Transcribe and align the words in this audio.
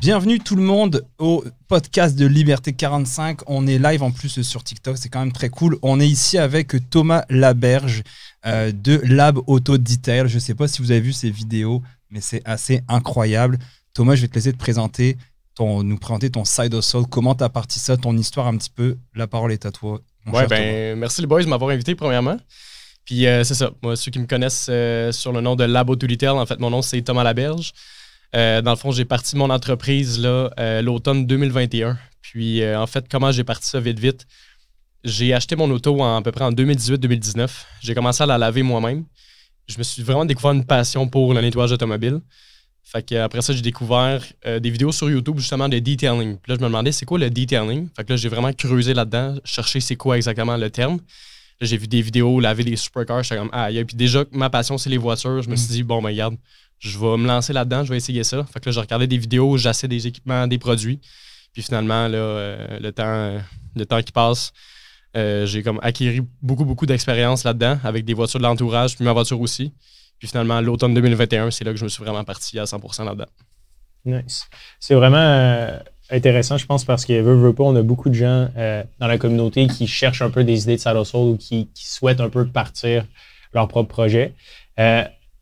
Bienvenue 0.00 0.38
tout 0.38 0.56
le 0.56 0.62
monde 0.62 1.06
au 1.18 1.44
podcast 1.68 2.16
de 2.16 2.24
Liberté 2.24 2.72
45. 2.72 3.40
On 3.46 3.66
est 3.66 3.78
live 3.78 4.02
en 4.02 4.10
plus 4.10 4.40
sur 4.40 4.64
TikTok, 4.64 4.96
c'est 4.96 5.10
quand 5.10 5.20
même 5.20 5.30
très 5.30 5.50
cool. 5.50 5.76
On 5.82 6.00
est 6.00 6.08
ici 6.08 6.38
avec 6.38 6.74
Thomas 6.88 7.26
Laberge 7.28 8.02
euh, 8.46 8.72
de 8.72 8.98
Lab 9.04 9.38
Auto 9.46 9.76
Detail. 9.76 10.26
Je 10.26 10.36
ne 10.36 10.40
sais 10.40 10.54
pas 10.54 10.68
si 10.68 10.80
vous 10.80 10.90
avez 10.90 11.02
vu 11.02 11.12
ces 11.12 11.30
vidéos, 11.30 11.82
mais 12.08 12.22
c'est 12.22 12.40
assez 12.46 12.80
incroyable. 12.88 13.58
Thomas, 13.92 14.14
je 14.14 14.22
vais 14.22 14.28
te 14.28 14.36
laisser 14.36 14.54
te 14.54 14.58
présenter, 14.58 15.18
ton, 15.54 15.82
nous 15.82 15.98
présenter 15.98 16.30
ton 16.30 16.46
side 16.46 16.72
hustle, 16.72 17.04
comment 17.10 17.34
tu 17.34 17.44
as 17.44 17.50
parti 17.50 17.78
ça, 17.78 17.98
ton 17.98 18.16
histoire 18.16 18.46
un 18.46 18.56
petit 18.56 18.70
peu? 18.70 18.96
La 19.14 19.26
parole 19.26 19.52
est 19.52 19.66
à 19.66 19.70
toi. 19.70 20.00
Ouais, 20.32 20.46
ben, 20.46 20.98
merci 20.98 21.20
les 21.20 21.26
boys 21.26 21.42
de 21.42 21.48
m'avoir 21.48 21.72
invité 21.72 21.94
premièrement. 21.94 22.38
Puis 23.04 23.26
euh, 23.26 23.44
c'est 23.44 23.54
ça, 23.54 23.70
moi, 23.82 23.96
ceux 23.96 24.10
qui 24.10 24.18
me 24.18 24.26
connaissent 24.26 24.68
euh, 24.70 25.12
sur 25.12 25.30
le 25.30 25.42
nom 25.42 25.56
de 25.56 25.64
Lab 25.64 25.90
Auto 25.90 26.06
Detail, 26.06 26.30
en 26.30 26.46
fait, 26.46 26.58
mon 26.58 26.70
nom 26.70 26.80
c'est 26.80 27.02
Thomas 27.02 27.22
Laberge. 27.22 27.74
Euh, 28.34 28.62
dans 28.62 28.70
le 28.70 28.76
fond, 28.76 28.92
j'ai 28.92 29.04
parti 29.04 29.36
mon 29.36 29.50
entreprise 29.50 30.20
là, 30.20 30.50
euh, 30.58 30.82
l'automne 30.82 31.26
2021. 31.26 31.98
Puis, 32.22 32.62
euh, 32.62 32.80
en 32.80 32.86
fait, 32.86 33.06
comment 33.10 33.32
j'ai 33.32 33.44
parti 33.44 33.68
ça 33.68 33.80
vite, 33.80 33.98
vite? 33.98 34.26
J'ai 35.02 35.34
acheté 35.34 35.56
mon 35.56 35.70
auto 35.70 36.00
en, 36.00 36.16
à 36.16 36.22
peu 36.22 36.30
près 36.30 36.44
en 36.44 36.52
2018-2019. 36.52 37.50
J'ai 37.80 37.94
commencé 37.94 38.22
à 38.22 38.26
la 38.26 38.38
laver 38.38 38.62
moi-même. 38.62 39.04
Je 39.66 39.78
me 39.78 39.82
suis 39.82 40.02
vraiment 40.02 40.24
découvert 40.24 40.52
une 40.52 40.64
passion 40.64 41.08
pour 41.08 41.32
le 41.34 41.40
nettoyage 41.40 41.72
automobile. 41.72 42.20
Fait 42.84 43.06
que, 43.06 43.14
après 43.14 43.40
ça, 43.40 43.52
j'ai 43.52 43.62
découvert 43.62 44.24
des 44.44 44.70
vidéos 44.70 44.90
sur 44.90 45.08
YouTube 45.08 45.38
justement 45.38 45.68
de 45.68 45.78
detailing. 45.78 46.38
Puis 46.38 46.50
là, 46.50 46.56
je 46.58 46.60
me 46.62 46.66
demandais 46.66 46.90
c'est 46.90 47.06
quoi 47.06 47.18
le 47.18 47.30
detailing? 47.30 47.88
Fait 47.94 48.04
que 48.04 48.12
là, 48.12 48.16
j'ai 48.16 48.28
vraiment 48.28 48.52
creusé 48.52 48.94
là-dedans, 48.94 49.36
cherché 49.44 49.80
c'est 49.80 49.96
quoi 49.96 50.16
exactement 50.16 50.56
le 50.56 50.70
terme. 50.70 50.98
Là, 51.60 51.66
j'ai 51.66 51.76
vu 51.76 51.86
des 51.86 52.02
vidéos 52.02 52.40
laver 52.40 52.64
des 52.64 52.76
supercars. 52.76 53.22
J'étais 53.22 53.36
comme, 53.36 53.50
ah, 53.52 53.70
et 53.70 53.84
puis 53.84 53.96
déjà, 53.96 54.24
ma 54.32 54.50
passion, 54.50 54.76
c'est 54.76 54.90
les 54.90 54.98
voitures. 54.98 55.42
Je 55.42 55.50
me 55.50 55.56
suis 55.56 55.68
mm. 55.68 55.72
dit, 55.72 55.82
bon, 55.82 56.02
ben, 56.02 56.08
regarde, 56.08 56.36
je 56.80 56.98
vais 56.98 57.16
me 57.18 57.26
lancer 57.26 57.52
là-dedans, 57.52 57.84
je 57.84 57.90
vais 57.90 57.98
essayer 57.98 58.24
ça. 58.24 58.44
Fait 58.44 58.58
que 58.58 58.68
là, 58.68 58.72
je 58.72 58.80
regardais 58.80 59.06
des 59.06 59.18
vidéos, 59.18 59.56
j'essaie 59.58 59.86
des 59.86 60.06
équipements, 60.06 60.46
des 60.46 60.58
produits. 60.58 60.98
Puis 61.52 61.62
finalement, 61.62 62.08
là, 62.08 62.18
euh, 62.18 62.80
le, 62.80 62.90
temps, 62.90 63.38
le 63.76 63.86
temps 63.86 64.02
qui 64.02 64.12
passe, 64.12 64.52
euh, 65.16 65.44
j'ai 65.44 65.62
comme 65.62 65.78
acquis 65.82 66.22
beaucoup, 66.40 66.64
beaucoup 66.64 66.86
d'expérience 66.86 67.44
là-dedans 67.44 67.78
avec 67.84 68.04
des 68.04 68.14
voitures 68.14 68.40
de 68.40 68.44
l'entourage, 68.44 68.96
puis 68.96 69.04
ma 69.04 69.12
voiture 69.12 69.40
aussi. 69.40 69.74
Puis 70.18 70.28
finalement, 70.28 70.60
l'automne 70.60 70.94
2021, 70.94 71.50
c'est 71.50 71.64
là 71.64 71.72
que 71.72 71.76
je 71.76 71.84
me 71.84 71.90
suis 71.90 72.02
vraiment 72.02 72.24
parti 72.24 72.58
à 72.58 72.64
100% 72.64 73.04
là-dedans. 73.04 73.26
Nice. 74.06 74.48
C'est 74.78 74.94
vraiment 74.94 75.18
euh, 75.18 75.78
intéressant, 76.10 76.56
je 76.56 76.64
pense, 76.64 76.86
parce 76.86 77.04
que 77.04 77.20
veut, 77.20 77.34
veut 77.34 77.52
pas, 77.52 77.64
on 77.64 77.76
a 77.76 77.82
beaucoup 77.82 78.08
de 78.08 78.14
gens 78.14 78.48
dans 78.54 79.06
la 79.06 79.18
communauté 79.18 79.66
qui 79.66 79.86
cherchent 79.86 80.22
un 80.22 80.30
peu 80.30 80.44
des 80.44 80.62
idées 80.62 80.76
de 80.76 80.80
side 80.80 80.96
ou 81.12 81.36
qui, 81.36 81.68
qui, 81.74 81.86
souhaitent 81.86 82.22
un 82.22 82.30
peu 82.30 82.46
partir 82.46 83.04
leur 83.52 83.68
propre 83.68 83.88
projet 83.90 84.34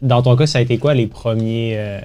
dans 0.00 0.22
ton 0.22 0.36
cas, 0.36 0.46
ça 0.46 0.58
a 0.58 0.60
été 0.60 0.78
quoi 0.78 0.94
les 0.94 1.06
premiers. 1.06 1.74
Euh, 1.76 2.00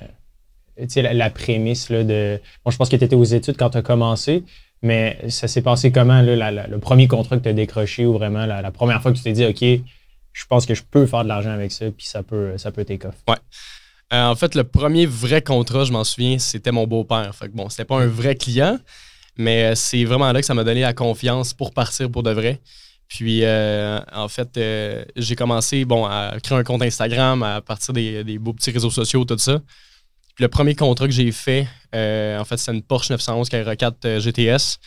tu 0.80 0.90
sais, 0.90 1.14
la, 1.14 1.30
prémisse 1.30 1.90
là, 1.90 2.04
de. 2.04 2.40
Bon, 2.66 2.72
je 2.72 2.78
pense 2.78 2.90
que 2.90 2.96
tu 2.96 3.04
étais 3.06 3.16
aux 3.16 3.24
études 3.24 3.58
quand 3.58 3.72
tu 3.72 3.78
as 3.78 3.82
commencé, 3.82 4.44
mais 4.82 5.20
ça 5.30 5.48
s'est 5.48 5.62
passé 5.62 5.92
comment, 5.92 6.22
le 6.22 6.78
premier 6.78 7.08
contrat 7.08 7.38
que 7.38 7.44
tu 7.44 7.50
as 7.50 7.54
décroché 7.54 8.06
ou 8.06 8.14
vraiment 8.14 8.46
la, 8.46 8.72
première 8.72 9.02
fois 9.02 9.12
que 9.12 9.18
tu 9.18 9.24
t'es 9.24 9.34
dit, 9.34 9.46
OK, 9.46 9.64
je 10.34 10.46
pense 10.48 10.66
que 10.66 10.74
je 10.74 10.84
peux 10.84 11.06
faire 11.06 11.24
de 11.24 11.30
l'argent 11.30 11.52
avec 11.52 11.72
ça, 11.72 11.86
puis 11.92 12.08
ça 12.08 12.24
peut, 12.24 12.58
ça 12.58 12.72
peut 12.72 12.84
take. 12.84 13.08
Euh, 13.08 14.26
en 14.26 14.36
fait, 14.36 14.56
le 14.56 14.64
premier 14.64 15.06
vrai 15.06 15.42
contrat, 15.42 15.86
je 15.86 15.92
m'en 15.92 16.04
souviens, 16.04 16.38
c'était 16.38 16.72
mon 16.72 16.86
beau-père. 16.86 17.34
Fait 17.34 17.48
que 17.48 17.56
bon, 17.56 17.70
c'était 17.70 17.86
pas 17.86 18.00
un 18.00 18.08
vrai 18.08 18.36
client, 18.36 18.78
mais 19.38 19.72
euh, 19.72 19.76
c'est 19.76 20.04
vraiment 20.04 20.32
là 20.32 20.40
que 20.40 20.46
ça 20.46 20.54
m'a 20.54 20.64
donné 20.64 20.82
la 20.82 20.94
confiance 20.94 21.54
pour 21.54 21.74
partir 21.74 22.12
pour 22.12 22.24
de 22.24 22.32
vrai. 22.32 22.60
Puis, 23.14 23.42
euh, 23.44 24.00
en 24.12 24.28
fait, 24.28 24.58
euh, 24.58 25.06
j'ai 25.16 25.36
commencé 25.36 25.86
bon, 25.86 26.04
à 26.04 26.34
créer 26.42 26.58
un 26.58 26.64
compte 26.64 26.82
Instagram 26.82 27.44
à 27.44 27.62
partir 27.62 27.94
des, 27.94 28.40
beaux 28.40 28.54
petits 28.54 28.72
réseaux 28.72 28.90
sociaux, 28.90 29.24
tout 29.24 29.38
ça. 29.38 29.60
Puis 30.34 30.42
le 30.42 30.48
premier 30.48 30.74
contrat 30.74 31.06
que 31.06 31.14
j'ai 31.14 31.32
fait, 31.32 31.68
euh, 31.94 32.40
en 32.40 32.44
fait, 32.44 32.58
c'est 32.58 32.74
une 32.74 32.82
Porsche 32.82 33.12
911 33.12 33.50
Carrera 33.50 33.76
4 33.76 34.18
GTS 34.18 34.80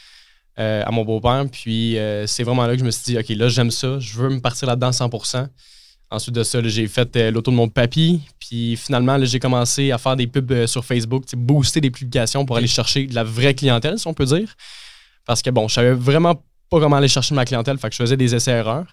à 0.57 0.91
mon 0.91 1.05
beau-père. 1.05 1.45
Puis, 1.53 1.99
c'est 2.27 2.43
vraiment 2.43 2.67
là 2.67 2.73
que 2.73 2.81
je 2.81 2.85
me 2.85 2.91
suis 2.91 3.05
dit, 3.05 3.17
OK, 3.17 3.29
là, 3.29 3.49
j'aime 3.49 3.71
ça, 3.71 4.01
je 4.01 4.15
veux 4.19 4.29
me 4.29 4.41
partir 4.41 4.67
là-dedans 4.67 4.91
100% 4.91 5.47
Ensuite 6.11 6.35
de 6.35 6.43
ça, 6.43 6.61
j'ai 6.65 6.89
fait 6.89 7.17
l'auto 7.31 7.53
de 7.53 7.57
mon 7.57 7.69
papy. 7.69 8.23
Puis 8.41 8.77
finalement, 8.77 9.25
j'ai 9.25 9.39
commencé 9.39 9.93
à 9.93 9.99
faire 9.99 10.17
des 10.17 10.27
pubs 10.27 10.67
sur 10.67 10.85
Facebook, 10.85 11.23
booster 11.37 11.81
des 11.81 11.93
publications 11.93 12.45
pour 12.45 12.57
aller 12.57 12.67
chercher 12.67 13.07
de 13.07 13.15
la 13.15 13.23
vraie 13.23 13.55
clientèle, 13.55 14.01
si 14.01 14.09
on 14.09 14.15
peut 14.15 14.25
dire. 14.25 14.53
Parce 15.27 15.43
que 15.43 15.51
bon, 15.51 15.69
je 15.69 15.75
savais 15.75 15.93
vraiment 15.93 16.43
pas 16.69 16.81
comment 16.81 16.97
aller 16.97 17.09
chercher 17.09 17.35
ma 17.35 17.45
clientèle. 17.45 17.79
Fait 17.79 17.89
que 17.89 17.95
je 17.95 18.03
faisais 18.03 18.17
des 18.17 18.35
essais-erreurs. 18.35 18.87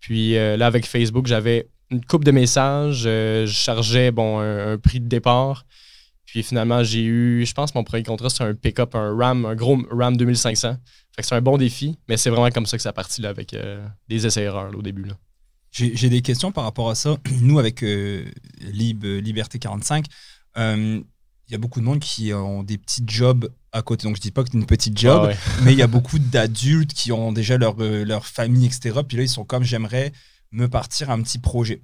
Puis 0.00 0.36
euh, 0.36 0.56
là, 0.56 0.66
avec 0.66 0.86
Facebook, 0.86 1.26
j'avais 1.26 1.68
une 1.90 2.04
coupe 2.04 2.24
de 2.24 2.30
messages. 2.30 3.04
Euh, 3.06 3.46
je 3.46 3.52
chargeais 3.52 4.10
bon, 4.10 4.40
un, 4.40 4.78
prix 4.78 5.00
de 5.00 5.08
départ. 5.08 5.64
Puis 6.24 6.42
finalement, 6.42 6.82
j'ai 6.82 7.04
eu, 7.04 7.46
je 7.46 7.54
pense, 7.54 7.74
mon 7.74 7.84
premier 7.84 8.02
contrat, 8.02 8.28
c'est 8.30 8.42
un 8.42 8.54
pick-up, 8.54 8.94
un 8.94 9.16
RAM, 9.16 9.46
un 9.46 9.54
gros 9.54 9.78
RAM 9.90 10.16
2500. 10.16 10.76
Fait 11.14 11.22
que 11.22 11.26
c'est 11.26 11.34
un 11.34 11.40
bon 11.40 11.56
défi, 11.56 11.98
mais 12.08 12.16
c'est 12.16 12.30
vraiment 12.30 12.50
comme 12.50 12.66
ça 12.66 12.76
que 12.76 12.82
ça 12.82 12.90
a 12.90 12.92
parti 12.92 13.22
là, 13.22 13.28
avec 13.30 13.54
euh, 13.54 13.86
des 14.08 14.26
essais-erreurs 14.26 14.76
au 14.76 14.82
début. 14.82 15.06
J'ai 15.70 16.08
des 16.08 16.22
questions 16.22 16.52
par 16.52 16.64
rapport 16.64 16.90
à 16.90 16.94
ça. 16.94 17.16
Nous, 17.42 17.58
avec 17.58 17.82
Lib, 17.82 19.04
Liberté 19.04 19.58
45, 19.58 20.06
il 21.48 21.52
y 21.52 21.54
a 21.54 21.58
beaucoup 21.58 21.80
de 21.80 21.84
monde 21.84 22.00
qui 22.00 22.32
ont 22.32 22.62
des 22.62 22.78
petits 22.78 23.04
jobs 23.06 23.48
à 23.72 23.82
côté. 23.82 24.06
Donc, 24.06 24.16
je 24.16 24.20
dis 24.20 24.30
pas 24.30 24.42
que 24.42 24.50
c'est 24.50 24.58
une 24.58 24.66
petite 24.66 24.98
job, 24.98 25.30
ah 25.32 25.36
mais 25.62 25.72
il 25.72 25.78
y 25.78 25.82
a 25.82 25.86
beaucoup 25.86 26.18
d'adultes 26.18 26.92
qui 26.92 27.12
ont 27.12 27.32
déjà 27.32 27.56
leur, 27.56 27.76
euh, 27.80 28.04
leur 28.04 28.26
famille, 28.26 28.66
etc. 28.66 29.00
Puis 29.06 29.16
là, 29.16 29.22
ils 29.22 29.28
sont 29.28 29.44
comme 29.44 29.62
j'aimerais 29.62 30.12
me 30.50 30.68
partir 30.68 31.10
un 31.10 31.22
petit 31.22 31.38
projet. 31.38 31.82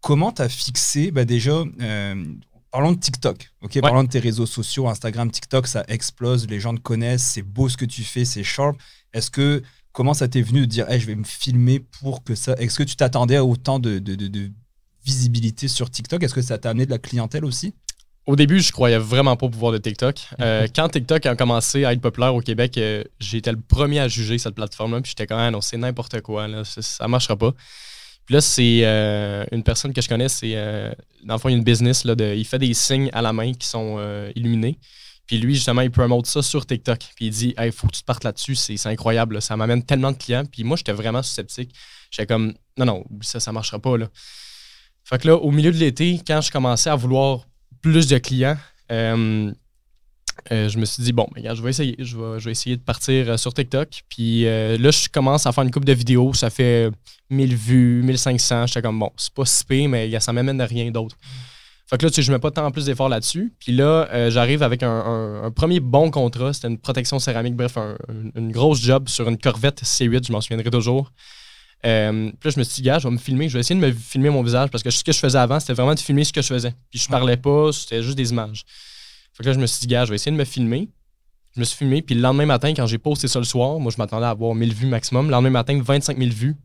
Comment 0.00 0.32
tu 0.32 0.42
as 0.42 0.48
fixé 0.48 1.10
bah 1.10 1.24
déjà, 1.24 1.62
euh, 1.80 2.24
parlons 2.70 2.92
de 2.92 2.98
TikTok, 2.98 3.52
ok? 3.62 3.80
Parlons 3.80 4.04
de 4.04 4.08
tes 4.08 4.18
réseaux 4.18 4.46
sociaux, 4.46 4.88
Instagram, 4.88 5.30
TikTok, 5.30 5.66
ça 5.66 5.84
explose, 5.88 6.46
les 6.48 6.60
gens 6.60 6.74
te 6.74 6.80
connaissent, 6.80 7.24
c'est 7.24 7.42
beau 7.42 7.68
ce 7.68 7.76
que 7.76 7.84
tu 7.84 8.02
fais, 8.02 8.24
c'est 8.24 8.42
sharp. 8.44 8.76
Est-ce 9.12 9.30
que, 9.30 9.62
comment 9.92 10.14
ça 10.14 10.28
t'est 10.28 10.42
venu 10.42 10.62
de 10.62 10.66
dire, 10.66 10.88
hey, 10.90 11.00
je 11.00 11.06
vais 11.06 11.14
me 11.14 11.24
filmer 11.24 11.80
pour 11.80 12.24
que 12.24 12.34
ça? 12.34 12.54
Est-ce 12.54 12.78
que 12.78 12.82
tu 12.82 12.96
t'attendais 12.96 13.36
à 13.36 13.44
autant 13.44 13.78
de, 13.78 13.98
de, 13.98 14.14
de 14.14 14.50
visibilité 15.04 15.68
sur 15.68 15.90
TikTok? 15.90 16.22
Est-ce 16.22 16.34
que 16.34 16.42
ça 16.42 16.58
t'a 16.58 16.70
amené 16.70 16.86
de 16.86 16.90
la 16.90 16.98
clientèle 16.98 17.44
aussi? 17.44 17.74
Au 18.26 18.36
début, 18.36 18.60
je 18.60 18.70
croyais 18.70 18.98
vraiment 18.98 19.36
pas 19.36 19.46
au 19.46 19.50
pouvoir 19.50 19.72
de 19.72 19.78
TikTok. 19.78 20.16
Euh, 20.40 20.66
quand 20.74 20.88
TikTok 20.88 21.26
a 21.26 21.36
commencé 21.36 21.84
à 21.84 21.92
être 21.92 22.00
populaire 22.00 22.34
au 22.34 22.40
Québec, 22.40 22.78
euh, 22.78 23.02
j'étais 23.18 23.50
le 23.50 23.60
premier 23.60 23.98
à 23.98 24.08
juger 24.08 24.38
cette 24.38 24.54
plateforme-là. 24.54 25.00
Puis 25.00 25.10
j'étais 25.10 25.26
quand 25.26 25.38
même, 25.38 25.52
non, 25.52 25.60
c'est 25.60 25.76
n'importe 25.76 26.20
quoi. 26.20 26.46
Là, 26.46 26.62
ça, 26.64 27.08
marchera 27.08 27.36
pas. 27.36 27.52
Puis 28.24 28.34
là, 28.34 28.40
c'est 28.40 28.82
euh, 28.84 29.44
une 29.50 29.64
personne 29.64 29.92
que 29.92 30.00
je 30.00 30.08
connais, 30.08 30.28
c'est 30.28 30.54
dans 31.24 31.34
le 31.34 31.38
fond, 31.38 31.48
il 31.48 31.52
y 31.52 31.54
a 31.54 31.58
une 31.58 31.64
business. 31.64 32.04
Là, 32.04 32.14
de, 32.14 32.34
il 32.34 32.44
fait 32.44 32.58
des 32.58 32.74
signes 32.74 33.10
à 33.12 33.22
la 33.22 33.32
main 33.32 33.52
qui 33.52 33.66
sont 33.66 33.98
illuminés. 34.36 34.78
Puis 35.26 35.38
lui, 35.38 35.54
justement, 35.54 35.82
il 35.82 35.90
promote 35.90 36.26
ça 36.26 36.42
sur 36.42 36.64
TikTok. 36.66 36.98
Puis 37.16 37.26
il 37.26 37.30
dit, 37.30 37.54
il 37.60 37.72
faut 37.72 37.88
que 37.88 37.96
tu 37.96 38.04
partes 38.04 38.22
là-dessus, 38.22 38.54
c'est 38.54 38.86
incroyable. 38.86 39.42
Ça 39.42 39.56
m'amène 39.56 39.82
tellement 39.82 40.12
de 40.12 40.16
clients. 40.16 40.44
Puis 40.44 40.62
moi, 40.62 40.76
j'étais 40.76 40.92
vraiment 40.92 41.22
sceptique. 41.22 41.74
J'étais 42.10 42.26
comme, 42.26 42.54
non, 42.76 42.84
non, 42.84 43.04
ça, 43.22 43.40
ça 43.40 43.50
marchera 43.50 43.78
pas. 43.78 43.96
Là. 43.96 44.08
Fait 45.04 45.18
que 45.18 45.28
là, 45.28 45.36
au 45.36 45.50
milieu 45.50 45.72
de 45.72 45.78
l'été, 45.78 46.20
quand 46.24 46.40
je 46.40 46.50
commençais 46.50 46.90
à 46.90 46.96
vouloir 46.96 47.46
plus 47.82 48.06
de 48.06 48.18
clients, 48.18 48.56
euh, 48.90 49.52
euh, 50.50 50.68
je 50.68 50.78
me 50.78 50.84
suis 50.84 51.02
dit, 51.02 51.12
bon, 51.12 51.26
je 51.36 51.62
vais 51.62 51.70
essayer. 51.70 51.96
Je 51.98 52.16
vais, 52.16 52.50
essayer 52.50 52.76
de 52.76 52.82
partir 52.82 53.28
euh, 53.28 53.36
sur 53.36 53.52
TikTok. 53.52 54.02
Puis 54.08 54.44
là, 54.44 54.90
je 54.90 55.08
commence 55.08 55.46
à 55.46 55.52
faire 55.52 55.64
une 55.64 55.70
coupe 55.70 55.84
de 55.84 55.92
vidéos. 55.92 56.32
Ça 56.32 56.48
fait 56.48 56.90
1000 57.30 57.54
vues, 57.54 58.02
1500. 58.02 58.68
J'étais 58.68 58.82
comme, 58.82 58.98
bon, 58.98 59.10
c'est 59.16 59.34
pas 59.34 59.44
si 59.44 59.64
pire, 59.64 59.88
mais 59.88 60.18
ça 60.20 60.32
m'amène 60.32 60.60
à 60.60 60.66
rien 60.66 60.90
d'autre. 60.90 61.16
Fait 61.90 61.98
que 61.98 62.06
là, 62.06 62.10
tu 62.10 62.16
sais, 62.16 62.22
je 62.22 62.32
mets 62.32 62.38
pas 62.38 62.50
tant 62.50 62.70
plus 62.70 62.86
d'efforts 62.86 63.10
là-dessus. 63.10 63.52
Puis 63.58 63.72
là, 63.72 64.30
j'arrive 64.30 64.62
avec 64.62 64.82
un, 64.82 65.52
premier 65.54 65.80
bon 65.80 66.10
contrat. 66.10 66.52
C'était 66.52 66.68
une 66.68 66.78
protection 66.78 67.18
céramique, 67.18 67.54
bref, 67.54 67.76
une 68.34 68.52
grosse 68.52 68.80
job 68.80 69.08
sur 69.08 69.28
une 69.28 69.36
Corvette 69.36 69.82
C8, 69.82 70.26
je 70.26 70.32
m'en 70.32 70.40
souviendrai 70.40 70.70
toujours. 70.70 71.12
Euh, 71.84 72.30
puis 72.38 72.48
là, 72.48 72.50
je 72.54 72.58
me 72.58 72.64
suis 72.64 72.76
dit, 72.76 72.82
gars, 72.82 72.98
je 72.98 73.08
vais 73.08 73.12
me 73.12 73.18
filmer. 73.18 73.48
Je 73.48 73.54
vais 73.54 73.60
essayer 73.60 73.78
de 73.78 73.84
me 73.84 73.92
filmer 73.92 74.30
mon 74.30 74.42
visage 74.42 74.70
parce 74.70 74.82
que 74.82 74.90
ce 74.90 75.02
que 75.02 75.12
je 75.12 75.18
faisais 75.18 75.38
avant, 75.38 75.58
c'était 75.58 75.74
vraiment 75.74 75.94
de 75.94 76.00
filmer 76.00 76.24
ce 76.24 76.32
que 76.32 76.42
je 76.42 76.46
faisais. 76.46 76.74
Puis 76.90 76.98
je 77.00 77.08
parlais 77.08 77.36
pas, 77.36 77.72
c'était 77.72 78.02
juste 78.02 78.16
des 78.16 78.30
images. 78.30 78.64
Fait 79.32 79.42
que 79.42 79.48
là, 79.48 79.54
je 79.54 79.58
me 79.58 79.66
suis 79.66 79.80
dit, 79.80 79.86
gars, 79.88 80.04
je 80.04 80.10
vais 80.10 80.16
essayer 80.16 80.32
de 80.32 80.36
me 80.36 80.44
filmer. 80.44 80.88
Je 81.54 81.60
me 81.60 81.64
suis 81.64 81.76
filmé. 81.76 82.02
Puis 82.02 82.14
le 82.14 82.20
lendemain 82.20 82.46
matin, 82.46 82.72
quand 82.74 82.86
j'ai 82.86 82.98
posté 82.98 83.28
ça 83.28 83.38
le 83.38 83.44
soir, 83.44 83.78
moi, 83.78 83.92
je 83.92 83.98
m'attendais 83.98 84.26
à 84.26 84.30
avoir 84.30 84.54
1000 84.54 84.74
vues 84.74 84.86
maximum. 84.86 85.26
Le 85.26 85.32
lendemain 85.32 85.50
matin, 85.50 85.80
25 85.82 86.18
000 86.18 86.30
vues. 86.30 86.56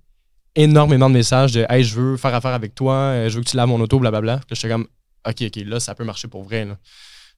Énormément 0.55 1.09
de 1.09 1.15
messages 1.15 1.51
de, 1.51 1.65
hey, 1.69 1.83
je 1.83 1.95
veux 1.95 2.17
faire 2.17 2.33
affaire 2.33 2.53
avec 2.53 2.73
toi, 2.73 2.95
euh, 2.95 3.29
je 3.29 3.35
veux 3.35 3.43
que 3.43 3.49
tu 3.49 3.57
laves 3.57 3.69
mon 3.69 3.79
auto, 3.79 3.99
blablabla. 3.99 4.37
Puis 4.47 4.55
j'étais 4.55 4.69
comme, 4.69 4.87
OK, 5.27 5.41
OK, 5.41 5.55
là, 5.65 5.79
ça 5.79 5.93
peut 5.93 6.03
marcher 6.03 6.27
pour 6.27 6.43
vrai. 6.43 6.65
Là. 6.65 6.77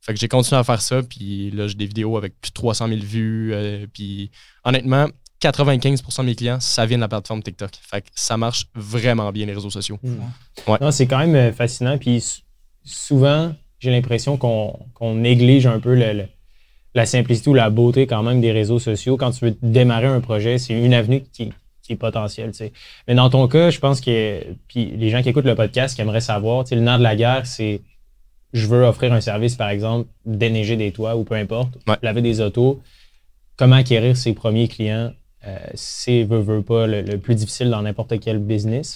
Fait 0.02 0.14
que 0.14 0.20
j'ai 0.20 0.28
continué 0.28 0.60
à 0.60 0.64
faire 0.64 0.82
ça. 0.82 1.04
Puis 1.04 1.52
là, 1.52 1.68
j'ai 1.68 1.76
des 1.76 1.86
vidéos 1.86 2.18
avec 2.18 2.40
plus 2.40 2.50
de 2.50 2.54
300 2.54 2.88
000 2.88 3.00
vues. 3.02 3.52
Euh, 3.54 3.88
puis 3.92 4.32
honnêtement, 4.64 5.08
95% 5.42 6.22
de 6.22 6.26
mes 6.26 6.36
clients, 6.36 6.60
ça 6.60 6.86
vient 6.86 6.98
de 6.98 7.02
la 7.02 7.08
plateforme 7.08 7.42
TikTok. 7.42 7.72
Fait 7.82 8.02
que 8.02 8.08
ça 8.16 8.38
marche 8.38 8.68
vraiment 8.76 9.32
bien, 9.32 9.46
les 9.46 9.54
réseaux 9.54 9.70
sociaux. 9.70 10.00
Hmm. 10.04 10.92
c'est 10.92 11.08
quand 11.08 11.20
même 11.20 11.36
euh, 11.36 11.52
fascinant. 11.52 11.98
Puis 11.98 12.44
souvent, 12.84 13.54
j'ai 13.80 13.92
l'impression 13.92 14.38
qu'on 14.38 15.16
néglige 15.16 15.66
un 15.66 15.80
peu 15.80 15.96
la 16.94 17.06
simplicité 17.06 17.50
ou 17.50 17.54
la 17.54 17.70
beauté 17.70 18.08
quand 18.08 18.24
même 18.24 18.42
des 18.42 18.52
réseaux 18.52 18.80
sociaux. 18.80 19.18
Quand 19.18 19.32
tu 19.32 19.46
veux 19.46 19.58
démarrer 19.62 20.08
un 20.08 20.20
projet, 20.20 20.58
c'est 20.58 20.74
une 20.74 20.94
avenue 20.94 21.24
qui, 21.32 21.52
est 21.90 21.96
potentielle. 21.96 22.52
Mais 23.08 23.16
dans 23.16 23.32
ton 23.32 23.48
cas, 23.48 23.72
je 23.72 23.80
pense 23.80 24.00
que 24.00 24.46
puis 24.68 24.94
les 24.96 25.10
gens 25.10 25.24
qui 25.24 25.30
écoutent 25.30 25.46
le 25.46 25.56
podcast 25.56 25.96
qui 25.96 26.02
aimeraient 26.02 26.22
savoir, 26.22 26.64
le 26.70 26.82
nerf 26.82 27.00
de 27.00 27.04
la 27.04 27.16
guerre, 27.16 27.48
c'est 27.48 27.82
je 28.54 28.68
veux 28.68 28.84
offrir 28.84 29.12
un 29.12 29.22
service, 29.22 29.56
par 29.56 29.70
exemple, 29.70 30.08
déneiger 30.24 30.76
des 30.76 30.92
toits 30.92 31.16
ou 31.16 31.24
peu 31.24 31.34
importe, 31.34 31.78
laver 32.04 32.22
des 32.22 32.42
autos. 32.42 32.82
Comment 33.58 33.78
acquérir 33.78 34.16
ses 34.18 34.34
premiers 34.34 34.68
clients? 34.68 35.14
Euh, 35.48 35.58
c'est, 35.74 36.24
veut, 36.24 36.42
veut 36.42 36.62
pas, 36.62 36.88
le, 36.88 37.18
plus 37.18 37.36
difficile 37.36 37.70
dans 37.70 37.82
n'importe 37.82 38.20
quel 38.20 38.40
business. 38.40 38.96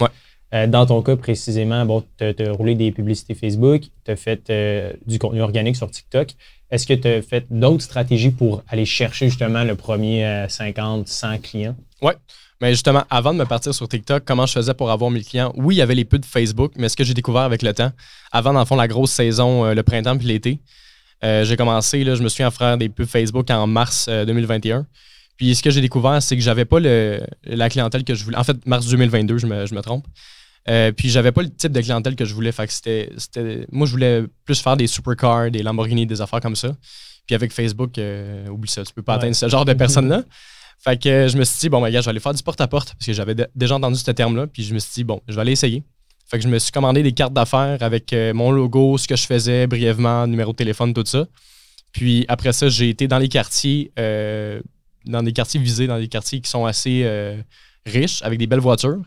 Euh, 0.53 0.67
dans 0.67 0.85
ton 0.85 1.01
cas 1.01 1.15
précisément, 1.15 1.85
bon, 1.85 2.03
tu 2.17 2.25
as, 2.25 2.51
roulé 2.51 2.75
des 2.75 2.91
publicités 2.91 3.33
Facebook, 3.33 3.83
tu 4.05 4.11
as 4.11 4.15
fait 4.15 4.49
euh, 4.49 4.93
du 5.05 5.17
contenu 5.19 5.41
organique 5.41 5.75
sur 5.75 5.89
TikTok. 5.89 6.31
Est-ce 6.69 6.85
que 6.85 6.93
tu 6.93 7.07
as 7.07 7.21
fait 7.21 7.45
d'autres 7.49 7.83
stratégies 7.83 8.31
pour 8.31 8.63
aller 8.67 8.85
chercher 8.85 9.29
justement 9.29 9.63
le 9.63 9.75
premier 9.75 10.45
50, 10.49 11.07
100 11.07 11.37
clients? 11.39 11.75
Oui. 12.01 12.13
Mais 12.61 12.71
justement, 12.71 13.03
avant 13.09 13.33
de 13.33 13.39
me 13.39 13.45
partir 13.45 13.73
sur 13.75 13.87
TikTok, 13.87 14.23
comment 14.25 14.45
je 14.45 14.53
faisais 14.53 14.73
pour 14.73 14.89
avoir 14.89 15.11
1000 15.11 15.25
clients? 15.25 15.53
Oui, 15.55 15.75
il 15.75 15.77
y 15.79 15.81
avait 15.81 15.95
les 15.95 16.05
pubs 16.05 16.21
de 16.21 16.25
Facebook, 16.25 16.71
mais 16.75 16.89
ce 16.89 16.95
que 16.95 17.03
j'ai 17.03 17.13
découvert 17.13 17.43
avec 17.43 17.61
le 17.61 17.73
temps, 17.73 17.91
avant, 18.31 18.53
dans 18.53 18.59
le 18.59 18.65
fond, 18.65 18.75
la 18.75 18.87
grosse 18.87 19.11
saison, 19.11 19.71
le 19.71 19.83
printemps 19.83 20.17
puis 20.17 20.27
l'été, 20.27 20.59
j'ai 21.21 21.55
commencé, 21.57 22.03
là, 22.03 22.15
je 22.15 22.23
me 22.23 22.29
suis 22.29 22.43
à 22.43 22.49
faire 22.49 22.77
des 22.77 22.89
pubs 22.89 23.05
Facebook 23.05 23.49
en 23.51 23.67
mars 23.67 24.09
2021. 24.09 24.87
Puis 25.37 25.55
ce 25.55 25.63
que 25.63 25.71
j'ai 25.71 25.81
découvert, 25.81 26.21
c'est 26.21 26.35
que 26.35 26.43
j'avais 26.43 26.65
pas 26.65 26.79
la 26.79 27.69
clientèle 27.69 28.03
que 28.03 28.13
je 28.13 28.23
voulais. 28.23 28.37
En 28.37 28.43
fait, 28.43 28.65
mars 28.65 28.87
2022, 28.87 29.37
je 29.37 29.47
me, 29.47 29.65
je 29.65 29.73
me 29.73 29.81
trompe. 29.81 30.05
Euh, 30.69 30.91
puis 30.91 31.09
j'avais 31.09 31.31
pas 31.31 31.41
le 31.41 31.49
type 31.49 31.71
de 31.71 31.81
clientèle 31.81 32.15
que 32.15 32.25
je 32.25 32.33
voulais. 32.33 32.51
Fait 32.51 32.67
que 32.67 32.73
c'était, 32.73 33.09
moi, 33.71 33.85
je 33.85 33.91
voulais 33.91 34.23
plus 34.45 34.61
faire 34.61 34.77
des 34.77 34.87
supercars, 34.87 35.51
des 35.51 35.63
Lamborghini, 35.63 36.05
des 36.05 36.21
affaires 36.21 36.39
comme 36.39 36.55
ça. 36.55 36.71
Puis 37.25 37.35
avec 37.35 37.51
Facebook, 37.51 37.97
euh, 37.97 38.47
oublie 38.47 38.69
ça, 38.69 38.83
tu 38.83 38.93
peux 38.93 39.01
pas 39.01 39.15
atteindre 39.15 39.35
ce 39.35 39.47
genre 39.47 39.65
de 39.65 39.73
personnes-là. 39.73 40.23
Fait 40.79 41.01
que 41.01 41.07
euh, 41.07 41.27
je 41.29 41.37
me 41.37 41.43
suis 41.43 41.59
dit, 41.59 41.69
bon, 41.69 41.81
ben, 41.81 41.89
gars, 41.89 42.01
je 42.01 42.05
vais 42.05 42.09
aller 42.09 42.19
faire 42.19 42.33
du 42.33 42.43
porte-à-porte 42.43 42.93
parce 42.93 43.05
que 43.05 43.13
j'avais 43.13 43.35
déjà 43.55 43.75
entendu 43.75 43.97
ce 43.97 44.11
terme-là. 44.11 44.47
Puis 44.47 44.63
je 44.63 44.73
me 44.73 44.79
suis 44.79 44.91
dit, 44.93 45.03
bon, 45.03 45.21
je 45.27 45.35
vais 45.35 45.41
aller 45.41 45.53
essayer. 45.53 45.83
Fait 46.29 46.37
que 46.37 46.43
je 46.43 46.49
me 46.49 46.59
suis 46.59 46.71
commandé 46.71 47.03
des 47.03 47.11
cartes 47.11 47.33
d'affaires 47.33 47.77
avec 47.81 48.15
mon 48.33 48.51
logo, 48.51 48.97
ce 48.97 49.07
que 49.07 49.15
je 49.15 49.25
faisais 49.25 49.67
brièvement, 49.67 50.25
numéro 50.25 50.51
de 50.51 50.57
téléphone, 50.57 50.93
tout 50.93 51.03
ça. 51.05 51.27
Puis 51.91 52.25
après 52.27 52.53
ça, 52.53 52.69
j'ai 52.69 52.89
été 52.89 53.07
dans 53.07 53.19
les 53.19 53.27
quartiers, 53.27 53.91
dans 55.05 55.23
des 55.23 55.33
quartiers 55.33 55.59
visés, 55.59 55.87
dans 55.87 55.99
des 55.99 56.07
quartiers 56.07 56.41
qui 56.41 56.49
sont 56.49 56.65
assez 56.65 57.05
riches, 57.85 58.21
avec 58.21 58.39
des 58.39 58.47
belles 58.47 58.59
voitures. 58.59 59.01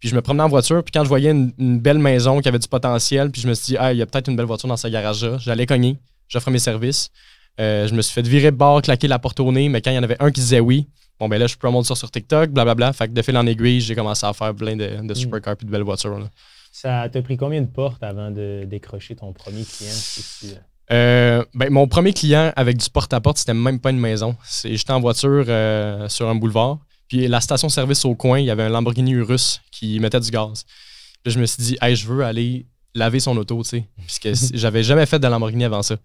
Puis 0.00 0.08
je 0.08 0.14
me 0.14 0.22
promenais 0.22 0.44
en 0.44 0.48
voiture, 0.48 0.82
puis 0.82 0.92
quand 0.92 1.04
je 1.04 1.08
voyais 1.08 1.30
une, 1.30 1.78
belle 1.78 1.98
maison 1.98 2.40
qui 2.40 2.48
avait 2.48 2.58
du 2.58 2.68
potentiel, 2.68 3.30
puis 3.30 3.42
je 3.42 3.48
me 3.48 3.52
suis 3.52 3.72
dit, 3.72 3.76
ah, 3.78 3.92
il 3.92 3.98
y 3.98 4.02
a 4.02 4.06
peut-être 4.06 4.28
une 4.28 4.36
belle 4.36 4.46
voiture 4.46 4.68
dans 4.68 4.78
ce 4.78 4.88
garage-là, 4.88 5.36
j'allais 5.38 5.66
cogner, 5.66 5.98
j'offrais 6.26 6.50
mes 6.50 6.58
services. 6.58 7.10
Euh, 7.60 7.86
je 7.86 7.94
me 7.94 8.00
suis 8.00 8.14
fait 8.14 8.26
virer 8.26 8.50
de 8.50 8.56
bord, 8.56 8.80
claquer 8.80 9.08
la 9.08 9.18
porte 9.18 9.38
au 9.40 9.52
nez, 9.52 9.68
mais 9.68 9.82
quand 9.82 9.90
il 9.90 9.96
y 9.96 9.98
en 9.98 10.02
avait 10.02 10.16
un 10.20 10.30
qui 10.30 10.40
disait 10.40 10.60
oui, 10.60 10.86
bon, 11.18 11.28
ben 11.28 11.38
là, 11.38 11.46
je 11.46 11.56
promote 11.56 11.84
ça 11.84 11.94
sur 11.94 12.10
TikTok, 12.10 12.50
blablabla. 12.50 12.94
Fait 12.94 13.08
que 13.08 13.12
de 13.12 13.20
fil 13.20 13.36
en 13.36 13.46
aiguille, 13.46 13.82
j'ai 13.82 13.94
commencé 13.94 14.24
à 14.24 14.32
faire 14.32 14.54
plein 14.54 14.76
de, 14.76 14.86
de 15.02 15.12
mm. 15.12 15.14
supercars 15.14 15.56
et 15.60 15.64
de 15.66 15.70
belles 15.70 15.82
voitures. 15.82 16.26
Ça 16.72 17.06
t'a 17.10 17.20
pris 17.20 17.36
combien 17.36 17.60
de 17.60 17.66
portes 17.66 18.02
avant 18.02 18.30
de 18.30 18.64
décrocher 18.66 19.16
ton 19.16 19.34
premier 19.34 19.64
client? 19.64 19.92
Euh? 20.44 20.54
Euh, 20.92 21.44
ben, 21.54 21.70
mon 21.70 21.86
premier 21.86 22.12
client 22.12 22.52
avec 22.56 22.76
du 22.76 22.90
porte-à-porte, 22.90 23.38
c'était 23.38 23.54
même 23.54 23.80
pas 23.80 23.90
une 23.90 24.00
maison. 24.00 24.36
J'étais 24.64 24.92
en 24.92 25.00
voiture 25.00 25.44
sur 26.08 26.28
un 26.28 26.34
boulevard. 26.34 26.78
Puis 27.08 27.26
la 27.26 27.40
station-service 27.40 28.04
au 28.04 28.14
coin, 28.14 28.38
il 28.38 28.46
y 28.46 28.50
avait 28.50 28.62
un 28.62 28.68
Lamborghini 28.68 29.10
Urus 29.12 29.60
qui 29.72 29.98
mettait 29.98 30.20
du 30.20 30.30
gaz. 30.30 30.64
Puis 31.22 31.32
je 31.32 31.40
me 31.40 31.46
suis 31.46 31.62
dit, 31.62 31.78
hey, 31.82 31.96
je 31.96 32.06
veux 32.06 32.24
aller 32.24 32.66
laver 32.94 33.20
son 33.20 33.36
auto, 33.36 33.62
tu 33.62 33.68
sais. 33.68 33.84
Puisque 34.06 34.54
j'avais 34.54 34.82
jamais 34.82 35.06
fait 35.06 35.18
de 35.18 35.26
Lamborghini 35.26 35.64
avant 35.64 35.82
ça. 35.82 35.96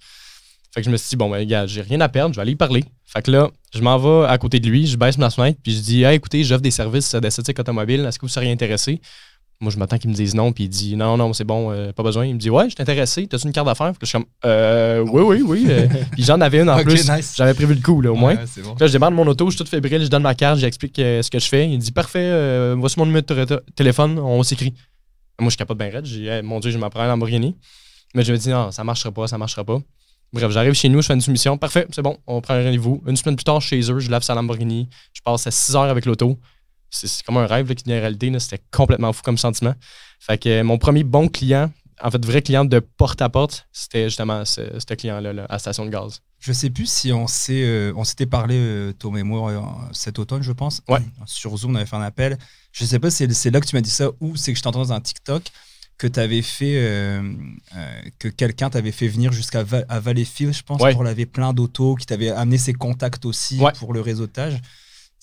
Fait 0.73 0.81
que 0.81 0.85
je 0.85 0.91
me 0.91 0.97
suis 0.97 1.09
dit, 1.09 1.15
bon, 1.15 1.29
ben, 1.29 1.47
gars, 1.47 1.67
j'ai 1.67 1.81
rien 1.81 2.01
à 2.01 2.09
perdre, 2.09 2.33
je 2.33 2.37
vais 2.37 2.41
aller 2.41 2.51
y 2.51 2.57
parler. 2.57 2.83
Fait 3.05 3.21
que 3.21 3.31
là, 3.31 3.49
je 3.73 3.81
m'en 3.81 3.97
vais 3.97 4.27
à 4.27 4.37
côté 4.37 4.59
de 4.59 4.67
lui, 4.67 4.87
je 4.87 4.97
baisse 4.97 5.17
ma 5.17 5.29
fenêtre, 5.29 5.59
puis 5.63 5.73
je 5.73 5.79
dis, 5.79 6.03
hey, 6.03 6.15
écoutez, 6.15 6.43
j'offre 6.43 6.61
des 6.61 6.71
services 6.71 7.15
d'esthétique 7.15 7.57
automobile, 7.59 8.03
est-ce 8.05 8.19
que 8.19 8.25
vous 8.25 8.31
seriez 8.31 8.51
intéressé? 8.51 8.99
Moi, 9.61 9.71
je 9.71 9.77
m'attends 9.77 9.97
qu'il 9.97 10.09
me 10.09 10.15
dise 10.15 10.35
non, 10.35 10.51
puis 10.51 10.65
il 10.65 10.69
dit 10.69 10.95
non, 10.97 11.15
non, 11.15 11.31
c'est 11.31 11.45
bon, 11.45 11.71
euh, 11.71 11.93
pas 11.93 12.03
besoin. 12.03 12.25
Il 12.25 12.33
me 12.33 12.39
dit 12.39 12.49
ouais, 12.49 12.65
je 12.65 12.75
suis 12.75 12.81
intéressé, 12.81 13.25
t'as-tu 13.25 13.47
une 13.47 13.53
carte 13.53 13.67
d'affaires? 13.67 13.93
je 14.01 14.05
suis 14.05 14.17
comme 14.17 14.25
euh, 14.43 14.99
oui, 15.09 15.21
oui, 15.21 15.41
oui. 15.45 15.65
Euh. 15.69 15.87
puis 16.11 16.23
j'en 16.23 16.41
avais 16.41 16.59
une 16.59 16.69
en 16.69 16.83
plus. 16.83 17.09
J'avais 17.35 17.53
prévu 17.53 17.73
le 17.73 17.81
coup, 17.81 18.01
là, 18.01 18.11
au 18.11 18.15
moins. 18.15 18.33
là, 18.33 18.87
je 18.87 18.91
démarre 18.91 19.11
mon 19.11 19.25
auto, 19.25 19.49
je 19.49 19.55
suis 19.55 19.63
tout 19.63 19.69
fébrile, 19.69 20.03
je 20.03 20.07
donne 20.07 20.23
ma 20.23 20.35
carte, 20.35 20.59
j'explique 20.59 20.97
ce 20.97 21.29
que 21.29 21.39
je 21.39 21.47
fais. 21.47 21.69
Il 21.69 21.79
dit 21.79 21.91
parfait, 21.91 22.73
voici 22.75 22.99
mon 22.99 23.05
numéro 23.05 23.21
de 23.21 23.63
téléphone, 23.75 24.19
on 24.19 24.43
s'écrit. 24.43 24.73
Moi, 25.39 25.49
je 25.49 25.57
capote 25.57 25.77
bien 25.77 25.89
raide, 25.89 26.05
j'ai 26.05 26.41
mon 26.41 26.59
Dieu, 26.59 26.71
je 26.71 26.77
m'apprends 26.77 27.01
à 27.01 27.07
Lamborghini. 27.07 27.55
Mais 28.13 28.23
je 28.23 28.31
me 28.31 28.37
dis 28.37 28.49
non, 28.49 28.71
ça 28.71 28.83
marchera 28.83 29.11
pas, 29.11 29.27
ça 29.27 29.37
marchera 29.37 29.63
pas. 29.63 29.79
Bref, 30.33 30.51
j'arrive 30.51 30.73
chez 30.73 30.89
nous, 30.89 31.01
je 31.01 31.07
fais 31.07 31.13
une 31.13 31.21
soumission. 31.21 31.57
Parfait, 31.57 31.87
c'est 31.91 32.01
bon, 32.01 32.17
on 32.27 32.41
prend 32.41 32.55
un 32.55 32.63
rendez-vous. 32.63 33.01
Une 33.07 33.15
semaine 33.15 33.35
plus 33.37 33.45
tard, 33.45 33.61
chez 33.61 33.79
eux, 33.89 33.99
je 33.99 34.09
lave 34.09 34.23
sa 34.23 34.35
Lamborghini. 34.35 34.89
Je 35.13 35.21
passe 35.21 35.47
à 35.47 35.51
6 35.51 35.75
heures 35.75 35.83
avec 35.83 36.05
l'auto 36.05 36.37
c'est 36.89 37.23
comme 37.23 37.37
un 37.37 37.47
rêve 37.47 37.67
là, 37.67 37.75
qui 37.75 37.91
en 37.91 37.93
réalité. 37.93 38.31
C'était 38.39 38.63
complètement 38.71 39.13
fou 39.13 39.21
comme 39.23 39.37
sentiment. 39.37 39.75
Fait 40.19 40.37
que 40.37 40.61
mon 40.61 40.77
premier 40.77 41.03
bon 41.03 41.27
client, 41.27 41.71
en 42.01 42.11
fait, 42.11 42.25
vrai 42.25 42.41
client 42.41 42.65
de 42.65 42.79
porte-à-porte, 42.79 43.67
c'était 43.71 44.05
justement 44.05 44.43
ce, 44.45 44.93
client-là 44.93 45.45
à 45.49 45.59
station 45.59 45.85
de 45.85 45.89
gaz. 45.89 46.21
Je 46.39 46.51
sais 46.51 46.69
plus 46.69 46.89
si 46.89 47.11
on 47.11 47.27
s'est, 47.27 47.63
euh, 47.63 47.93
on 47.95 48.03
s'était 48.03 48.25
parlé, 48.25 48.55
euh, 48.57 48.93
Thomas 48.93 49.19
et 49.19 49.23
moi, 49.23 49.51
euh, 49.51 49.59
cet 49.93 50.19
automne, 50.19 50.43
je 50.43 50.51
pense. 50.51 50.81
Ouais. 50.87 50.99
Sur 51.25 51.55
Zoom, 51.57 51.71
on 51.71 51.75
avait 51.75 51.85
fait 51.85 51.95
un 51.95 52.01
appel. 52.01 52.37
Je 52.71 52.85
sais 52.85 52.99
pas 52.99 53.09
si 53.09 53.33
c'est 53.33 53.51
là 53.51 53.59
que 53.59 53.65
tu 53.65 53.75
m'as 53.75 53.81
dit 53.81 53.89
ça 53.89 54.09
ou 54.19 54.35
c'est 54.35 54.51
que 54.51 54.57
je 54.57 54.63
t'entends 54.63 54.79
dans 54.79 54.93
un 54.93 55.01
TikTok 55.01 55.43
que 55.97 56.07
tu 56.07 56.19
avais 56.19 56.41
fait, 56.41 56.73
que 58.19 58.27
quelqu'un 58.27 58.69
t'avait 58.69 58.91
fait 58.91 59.07
venir 59.07 59.31
jusqu'à 59.31 59.63
Valleyfield, 59.63 60.53
je 60.53 60.61
pense, 60.61 60.81
pour 60.91 61.03
laver 61.05 61.25
plein 61.25 61.53
d'autos, 61.53 61.95
qui 61.95 62.05
t'avait 62.05 62.31
amené 62.31 62.57
ses 62.57 62.73
contacts 62.73 63.23
aussi 63.23 63.61
pour 63.79 63.93
le 63.93 64.01
réseautage 64.01 64.59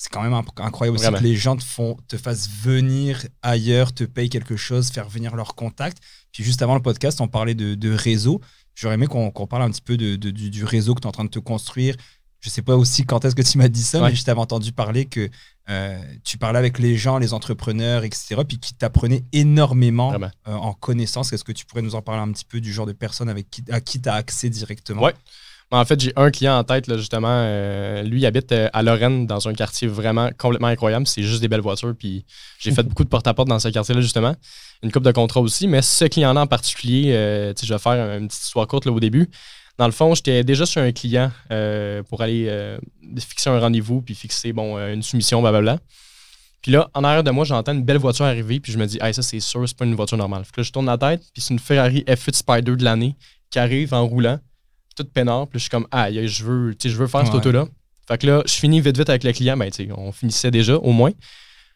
c'est 0.03 0.11
quand 0.11 0.23
même 0.23 0.35
incroyable 0.35 0.99
aussi 0.99 1.07
que 1.07 1.23
les 1.23 1.37
gens 1.37 1.55
te, 1.55 1.63
font, 1.63 1.97
te 2.09 2.17
fassent 2.17 2.49
venir 2.51 3.25
ailleurs, 3.41 3.95
te 3.95 4.03
payent 4.03 4.31
quelque 4.31 4.57
chose, 4.57 4.91
faire 4.91 5.09
venir 5.09 5.37
leurs 5.37 5.55
contacts. 5.55 5.99
Puis 6.33 6.43
juste 6.43 6.61
avant 6.61 6.75
le 6.75 6.83
podcast, 6.83 7.21
on 7.21 7.29
parlait 7.29 7.55
de, 7.55 7.95
réseau. 7.95 8.41
J'aurais 8.75 8.95
aimé 8.95 9.07
qu'on 9.07 9.31
parle 9.47 9.63
un 9.63 9.71
petit 9.71 9.81
peu 9.81 9.97
de, 9.97 10.17
du, 10.17 10.65
réseau 10.65 10.97
que 10.97 11.01
tu 11.01 11.05
es 11.05 11.09
en 11.09 11.13
train 11.13 11.25
de 11.25 11.31
te 11.31 11.39
construire. 11.39 11.95
Je 12.41 12.51
sais 12.51 12.63
pas 12.63 12.75
aussi 12.75 13.07
quand 13.07 13.25
est-ce 13.25 13.37
que 13.37 13.43
tu 13.43 13.59
m'as 13.59 13.69
dit 13.69 13.85
ça, 13.85 14.01
mais 14.01 14.13
je 14.13 14.25
t'avais 14.25 14.41
entendu 14.41 14.73
parler 14.73 15.05
que 15.05 15.31
euh, 15.71 16.03
tu 16.25 16.37
parlais 16.37 16.59
avec 16.59 16.81
les 16.81 16.97
gens, 16.97 17.19
les 17.19 17.33
entrepreneurs, 17.33 18.03
etc., 18.03 18.43
puis 18.47 18.59
qui 18.59 18.75
t'apprenaient 18.75 19.23
énormément 19.33 20.13
euh, 20.15 20.29
en 20.49 20.73
connaissance. 20.73 21.33
Est-ce 21.33 21.45
que 21.45 21.53
tu 21.53 21.65
pourrais 21.65 21.83
nous 21.83 21.95
en 21.95 22.03
parler 22.03 22.23
un 22.23 22.33
petit 22.33 22.45
peu 22.45 22.61
du 22.61 22.73
genre 22.73 22.87
de 22.87 22.93
personnes 22.93 23.29
avec 23.29 23.49
qui, 23.51 23.63
à 23.71 23.81
qui 23.81 24.03
tu 24.03 24.09
as 24.09 24.15
accès 24.15 24.51
directement? 24.51 25.03
Ouais. 25.03 25.15
En 25.75 25.87
fait, 25.87 25.99
j'ai 25.99 26.13
un 26.17 26.31
client 26.31 26.59
en 26.59 26.65
tête, 26.65 26.87
là, 26.87 26.99
justement. 26.99 27.31
Euh, 27.31 28.03
lui, 28.03 28.21
il 28.21 28.27
habite 28.27 28.53
euh, 28.53 28.69
à 28.75 28.83
Lorraine, 28.83 29.27
dans 29.27 29.49
un 29.49 29.55
quartier 29.55 29.89
vraiment 29.89 30.29
complètement 30.37 30.67
incroyable. 30.67 31.07
C'est 31.07 31.23
juste 31.23 31.41
des 31.41 31.49
belles 31.49 31.63
voitures. 31.63 31.95
Puis 31.99 32.27
j'ai 32.59 32.73
fait 32.73 32.83
beaucoup 32.89 33.05
de 33.05 33.09
porte-à-porte 33.09 33.49
dans 33.49 33.59
ce 33.59 33.69
quartier-là, 33.69 34.03
justement. 34.03 34.37
Une 34.83 34.93
coupe 34.93 35.03
de 35.03 35.13
contrats 35.13 35.41
aussi. 35.41 35.67
Mais 35.67 35.81
ce 35.81 36.05
client-là 36.05 36.43
en 36.43 36.47
particulier, 36.47 37.15
euh, 37.15 37.55
je 37.61 37.73
vais 37.73 37.79
faire 37.79 38.19
une 38.19 38.29
petite 38.29 38.45
histoire 38.45 38.67
courte 38.67 38.85
là, 38.85 38.93
au 38.93 39.01
début. 39.01 39.31
Dans 39.79 39.87
le 39.87 39.93
fond, 39.93 40.15
j'étais 40.15 40.45
déjà 40.45 40.67
sur 40.67 40.83
un 40.83 40.93
client 40.93 41.33
pour 42.11 42.21
aller 42.21 42.77
fixer 43.19 43.49
un 43.49 43.59
rendez-vous 43.59 44.03
puis 44.03 44.15
fixer 44.15 44.53
bon, 44.53 44.77
une 44.79 45.03
soumission, 45.03 45.41
blablabla. 45.41 45.79
Puis 46.61 46.71
là, 46.71 46.91
en 46.93 47.03
arrière 47.03 47.25
de 47.25 47.31
moi, 47.31 47.47
j'entends 47.47 47.73
une 47.73 47.83
belle 47.83 47.97
voiture 47.97 48.27
arriver, 48.27 48.61
puis 48.61 48.71
je 48.71 48.79
me 48.79 48.85
dis, 48.85 48.99
hey, 49.01 49.15
ça, 49.15 49.23
c'est 49.23 49.41
sûr, 49.41 49.67
c'est 49.67 49.77
pas 49.77 49.87
une 49.87 49.95
voiture 49.95 50.19
normale. 50.19 50.45
Fait 50.45 50.53
que 50.53 50.61
là, 50.61 50.65
je 50.65 50.73
tourne 50.73 50.87
la 50.87 50.99
tête, 50.99 51.23
puis 51.33 51.43
c'est 51.43 51.55
une 51.55 51.59
Ferrari 51.59 52.05
F8 52.07 52.37
Spider 52.37 52.77
de 52.77 52.85
l'année 52.85 53.17
qui 53.51 53.59
arrive 53.59 53.95
en 53.95 54.07
roulant 54.07 54.39
tout 54.95 55.05
peinard. 55.05 55.49
Puis 55.49 55.59
je 55.59 55.63
suis 55.65 55.71
comme, 55.71 55.87
ah, 55.91 56.11
je 56.11 56.45
veux, 56.45 56.75
je 56.83 56.97
veux 56.97 57.07
faire 57.07 57.25
cette 57.27 57.35
auto-là. 57.35 57.67
Fait 58.09 58.19
que 58.19 58.27
là, 58.27 58.43
je 58.47 58.53
finis 58.53 58.81
vite, 58.81 58.97
vite 58.97 59.09
avec 59.09 59.25
le 59.25 59.33
client. 59.33 59.57
Ben, 59.57 59.71
tu 59.71 59.85
sais, 59.85 59.93
on 59.97 60.13
finissait 60.13 60.51
déjà, 60.51 60.77
au 60.77 60.93
moins. 60.93 61.13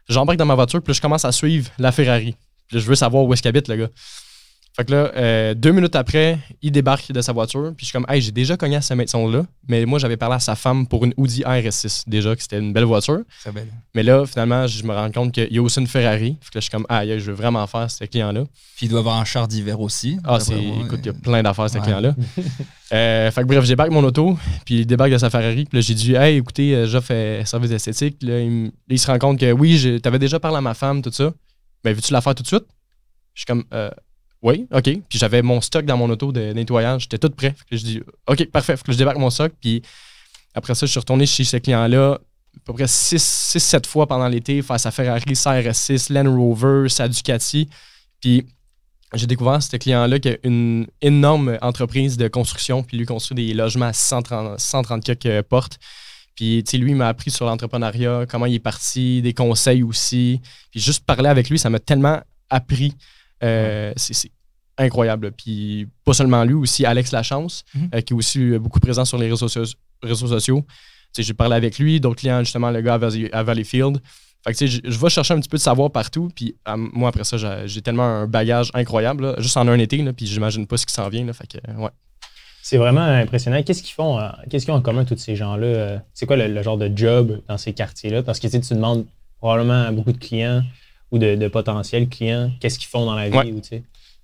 J'embarque 0.08 0.38
dans 0.38 0.46
ma 0.46 0.54
voiture, 0.54 0.82
puis 0.82 0.94
je 0.94 1.00
commence 1.00 1.24
à 1.24 1.32
suivre 1.32 1.70
la 1.78 1.92
Ferrari. 1.92 2.36
Puis 2.68 2.80
je 2.80 2.86
veux 2.86 2.94
savoir 2.94 3.24
où 3.24 3.32
est-ce 3.32 3.42
qu'il 3.42 3.48
habite, 3.48 3.68
le 3.68 3.76
gars. 3.76 3.88
Fait 4.76 4.84
que 4.84 4.92
là, 4.92 5.10
euh, 5.16 5.54
deux 5.54 5.72
minutes 5.72 5.96
après, 5.96 6.38
il 6.60 6.70
débarque 6.70 7.10
de 7.10 7.22
sa 7.22 7.32
voiture. 7.32 7.72
Puis 7.74 7.86
je 7.86 7.88
suis 7.90 7.92
comme, 7.94 8.04
hey, 8.10 8.20
j'ai 8.20 8.30
déjà 8.30 8.58
cogné 8.58 8.76
à 8.76 8.82
cette 8.82 8.98
maison-là. 8.98 9.46
Mais 9.68 9.86
moi, 9.86 9.98
j'avais 9.98 10.18
parlé 10.18 10.34
à 10.34 10.38
sa 10.38 10.54
femme 10.54 10.86
pour 10.86 11.06
une 11.06 11.14
Audi 11.16 11.40
RS6 11.40 12.02
déjà, 12.06 12.36
que 12.36 12.42
c'était 12.42 12.58
une 12.58 12.74
belle 12.74 12.84
voiture. 12.84 13.20
C'est 13.42 13.54
belle. 13.54 13.72
Mais 13.94 14.02
là, 14.02 14.26
finalement, 14.26 14.66
je 14.66 14.84
me 14.84 14.92
rends 14.92 15.10
compte 15.10 15.32
qu'il 15.32 15.50
y 15.50 15.56
a 15.56 15.62
aussi 15.62 15.80
une 15.80 15.86
Ferrari. 15.86 16.36
Fait 16.42 16.50
que 16.50 16.58
là, 16.58 16.60
je 16.60 16.60
suis 16.60 16.70
comme, 16.70 16.84
ah, 16.90 17.06
je 17.06 17.14
veux 17.14 17.32
vraiment 17.32 17.66
faire 17.66 17.90
ce 17.90 18.04
client-là. 18.04 18.44
Puis 18.76 18.84
il 18.84 18.90
doit 18.90 18.98
avoir 18.98 19.16
un 19.16 19.24
char 19.24 19.48
d'hiver 19.48 19.80
aussi. 19.80 20.18
Ah, 20.24 20.40
c'est, 20.40 20.62
écoute, 20.62 21.00
il 21.04 21.06
y 21.06 21.08
a 21.08 21.14
plein 21.14 21.42
d'affaires, 21.42 21.70
ce 21.70 21.78
client-là. 21.78 22.14
euh, 22.92 23.30
fait 23.30 23.40
que 23.40 23.46
bref, 23.46 23.64
j'ai 23.64 23.76
mon 23.76 24.04
auto. 24.04 24.36
Puis 24.66 24.80
il 24.80 24.86
débarque 24.86 25.12
de 25.12 25.16
sa 25.16 25.30
Ferrari. 25.30 25.64
Puis 25.64 25.78
là, 25.78 25.80
j'ai 25.80 25.94
dit, 25.94 26.14
hey, 26.14 26.36
écoutez, 26.36 26.74
euh, 26.74 26.86
j'offre 26.86 27.06
fait 27.06 27.46
service 27.46 27.70
esthétique. 27.70 28.18
Là, 28.20 28.40
il, 28.40 28.72
il, 28.90 28.98
se 28.98 29.06
rend 29.06 29.18
compte 29.18 29.40
que 29.40 29.50
oui, 29.52 30.02
t'avais 30.02 30.18
déjà 30.18 30.38
parlé 30.38 30.58
à 30.58 30.60
ma 30.60 30.74
femme, 30.74 31.00
tout 31.00 31.12
ça. 31.12 31.32
Mais 31.82 31.94
veux-tu 31.94 32.12
la 32.12 32.20
faire 32.20 32.34
tout 32.34 32.42
de 32.42 32.48
suite? 32.48 32.66
Je 33.32 33.40
suis 33.40 33.46
comme, 33.46 33.64
euh, 33.72 33.90
oui, 34.46 34.68
OK. 34.72 34.84
Puis 34.84 35.18
j'avais 35.18 35.42
mon 35.42 35.60
stock 35.60 35.84
dans 35.84 35.96
mon 35.96 36.08
auto 36.08 36.30
de 36.30 36.52
nettoyage. 36.52 37.02
J'étais 37.02 37.18
tout 37.18 37.30
prêt. 37.30 37.52
que 37.68 37.76
je 37.76 37.82
dis, 37.82 38.00
OK, 38.28 38.48
parfait. 38.52 38.76
Fait 38.76 38.84
que 38.84 38.92
je 38.92 38.98
débarque 38.98 39.18
mon 39.18 39.28
stock. 39.28 39.52
Puis 39.60 39.82
après 40.54 40.76
ça, 40.76 40.86
je 40.86 40.92
suis 40.92 41.00
retourné 41.00 41.26
chez 41.26 41.42
ce 41.42 41.56
client-là 41.56 42.12
à 42.20 42.60
peu 42.64 42.72
près 42.72 42.84
6-7 42.84 43.86
fois 43.86 44.06
pendant 44.06 44.28
l'été 44.28 44.62
face 44.62 44.86
à 44.86 44.92
Ferrari, 44.92 45.34
sa 45.34 45.60
RS6, 45.60 46.12
Land 46.12 46.32
Rover, 46.32 46.88
sa 46.88 47.08
Ducati. 47.08 47.68
Puis 48.20 48.46
j'ai 49.14 49.26
découvert 49.26 49.60
ce 49.60 49.76
client-là 49.76 50.20
qui 50.20 50.28
a 50.28 50.36
une 50.44 50.86
énorme 51.02 51.58
entreprise 51.60 52.16
de 52.16 52.28
construction. 52.28 52.84
Puis 52.84 52.98
lui 52.98 53.04
construit 53.04 53.48
des 53.48 53.52
logements 53.52 53.86
à 53.86 53.92
130, 53.92 54.60
130 54.60 55.02
quelques 55.02 55.42
portes. 55.42 55.80
Puis, 56.36 56.62
tu 56.64 56.72
sais, 56.72 56.76
lui, 56.76 56.90
il 56.92 56.96
m'a 56.96 57.08
appris 57.08 57.32
sur 57.32 57.46
l'entrepreneuriat, 57.46 58.26
comment 58.28 58.46
il 58.46 58.54
est 58.54 58.60
parti, 58.60 59.22
des 59.22 59.32
conseils 59.32 59.82
aussi. 59.82 60.40
Puis, 60.70 60.80
juste 60.80 61.04
parler 61.04 61.30
avec 61.30 61.48
lui, 61.48 61.58
ça 61.58 61.70
m'a 61.70 61.78
tellement 61.78 62.20
appris. 62.50 62.92
Euh, 63.42 63.92
c'est 63.96 64.30
incroyable. 64.78 65.32
Puis 65.32 65.88
pas 66.04 66.12
seulement 66.12 66.44
lui, 66.44 66.54
aussi 66.54 66.84
Alex 66.84 67.12
Lachance, 67.12 67.64
mhm. 67.74 68.02
qui 68.02 68.12
est 68.12 68.16
aussi 68.16 68.58
beaucoup 68.58 68.80
présent 68.80 69.04
sur 69.04 69.18
les 69.18 69.28
réseaux, 69.28 69.48
réseaux 70.02 70.26
sociaux. 70.26 70.64
J'ai 71.16 71.34
parlé 71.34 71.56
avec 71.56 71.78
lui, 71.78 71.98
d'autres 71.98 72.20
clients, 72.20 72.40
justement, 72.40 72.70
le 72.70 72.82
gars 72.82 72.98
à 73.32 73.42
Valleyfield. 73.42 74.00
Fait 74.46 74.52
que, 74.52 74.66
je, 74.66 74.80
je 74.84 74.98
vais 74.98 75.08
chercher 75.08 75.34
un 75.34 75.40
petit 75.40 75.48
peu 75.48 75.56
de 75.56 75.62
savoir 75.62 75.90
partout. 75.90 76.30
Puis 76.34 76.54
moi, 76.76 77.08
après 77.08 77.24
ça, 77.24 77.66
j'ai 77.66 77.82
tellement 77.82 78.04
un 78.04 78.26
bagage 78.26 78.70
incroyable, 78.74 79.34
juste 79.38 79.56
en 79.56 79.66
un 79.66 79.78
été, 79.78 79.96
là, 80.02 80.12
puis 80.12 80.26
j'imagine 80.26 80.66
pas 80.66 80.76
ce 80.76 80.86
qui 80.86 80.92
s'en 80.92 81.08
vient. 81.08 81.24
Là, 81.24 81.32
fait 81.32 81.46
que, 81.46 81.72
ouais. 81.72 81.90
C'est 82.68 82.78
vraiment 82.78 83.02
impressionnant. 83.02 83.62
Qu'est-ce 83.62 83.80
qu'ils 83.80 83.94
font, 83.94 84.18
euh, 84.18 84.28
qu'est-ce 84.50 84.64
qu'ils 84.64 84.74
ont 84.74 84.78
en 84.78 84.82
commun, 84.82 85.04
tous 85.04 85.16
ces 85.18 85.36
gens-là? 85.36 85.66
Euh, 85.66 85.98
c'est 86.14 86.26
quoi 86.26 86.36
le, 86.36 86.62
genre 86.64 86.76
de 86.76 86.90
job 86.92 87.40
dans 87.46 87.58
ces 87.58 87.72
quartiers-là? 87.72 88.24
Parce 88.24 88.40
que 88.40 88.48
tu 88.48 88.74
demandes 88.74 89.06
probablement 89.38 89.84
à 89.84 89.92
beaucoup 89.92 90.10
de 90.10 90.18
clients 90.18 90.64
ou 91.12 91.18
de, 91.18 91.46
potentiels 91.46 92.08
clients 92.08 92.50
qu'est-ce 92.58 92.80
qu'ils 92.80 92.88
font 92.88 93.06
dans 93.06 93.14
la 93.14 93.28
vie. 93.28 93.52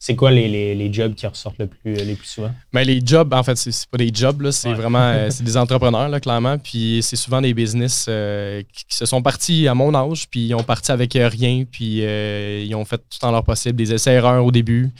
C'est 0.04 0.16
quoi 0.16 0.30
les, 0.30 0.92
jobs 0.92 1.14
qui 1.14 1.26
ressortent 1.26 1.58
le 1.58 1.66
plus, 1.66 1.94
les 1.94 2.14
plus 2.14 2.26
souvent? 2.26 2.50
Ben, 2.72 2.82
les 2.82 3.00
jobs, 3.04 3.32
en 3.32 3.42
fait, 3.42 3.56
c'est 3.56 3.86
pas 3.88 3.98
des 3.98 4.10
jobs, 4.12 4.50
c'est 4.50 4.72
vraiment 4.72 4.98
euh, 4.98 5.28
c'est 5.30 5.44
des 5.44 5.56
entrepreneurs, 5.56 6.08
là, 6.08 6.18
clairement. 6.18 6.58
Puis 6.58 7.00
c'est 7.02 7.16
souvent 7.16 7.40
des 7.40 7.54
business 7.54 8.04
qui, 8.06 8.96
se 8.96 9.06
sont 9.06 9.22
partis 9.22 9.68
à 9.68 9.74
mon 9.74 9.94
âge, 9.94 10.28
puis 10.28 10.46
ils 10.46 10.54
ont 10.54 10.62
parti 10.64 10.92
avec 10.92 11.12
rien, 11.14 11.64
puis 11.70 11.98
ils 12.02 12.74
ont 12.74 12.84
fait 12.84 12.98
tout 12.98 13.24
en 13.24 13.30
leur 13.30 13.44
possible, 13.44 13.76
des 13.76 13.92
essais-erreurs 13.92 14.44
au 14.44 14.50
début. 14.50 14.92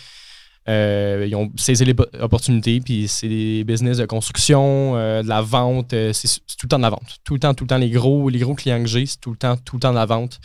Euh, 0.68 1.26
ils 1.28 1.34
ont 1.34 1.50
saisi 1.56 1.84
les 1.84 1.94
opportunités, 2.20 2.80
puis 2.80 3.08
c'est 3.08 3.28
des 3.28 3.64
business 3.64 3.98
de 3.98 4.06
construction, 4.06 4.96
euh, 4.96 5.22
de 5.22 5.28
la 5.28 5.42
vente, 5.42 5.92
euh, 5.92 6.12
c'est 6.12 6.28
tout 6.38 6.64
le 6.64 6.68
temps 6.68 6.78
de 6.78 6.82
la 6.82 6.90
vente. 6.90 7.18
Tout 7.24 7.34
le 7.34 7.40
temps, 7.40 7.52
tout 7.52 7.64
le 7.64 7.68
temps, 7.68 7.78
les 7.78 7.90
gros, 7.90 8.28
les 8.28 8.38
gros 8.38 8.54
clients 8.54 8.80
que 8.80 8.88
j'ai, 8.88 9.06
c'est 9.06 9.20
tout 9.20 9.32
le 9.32 9.36
temps, 9.36 9.56
tout 9.56 9.76
le 9.76 9.80
temps 9.80 9.90
de 9.90 9.96
la 9.96 10.06
vente. 10.06 10.38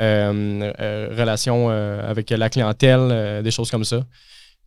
Relation 0.00 1.68
avec 1.68 2.30
la 2.30 2.48
clientèle, 2.48 3.42
des 3.42 3.50
choses 3.50 3.70
comme 3.70 3.84
ça. 3.84 4.04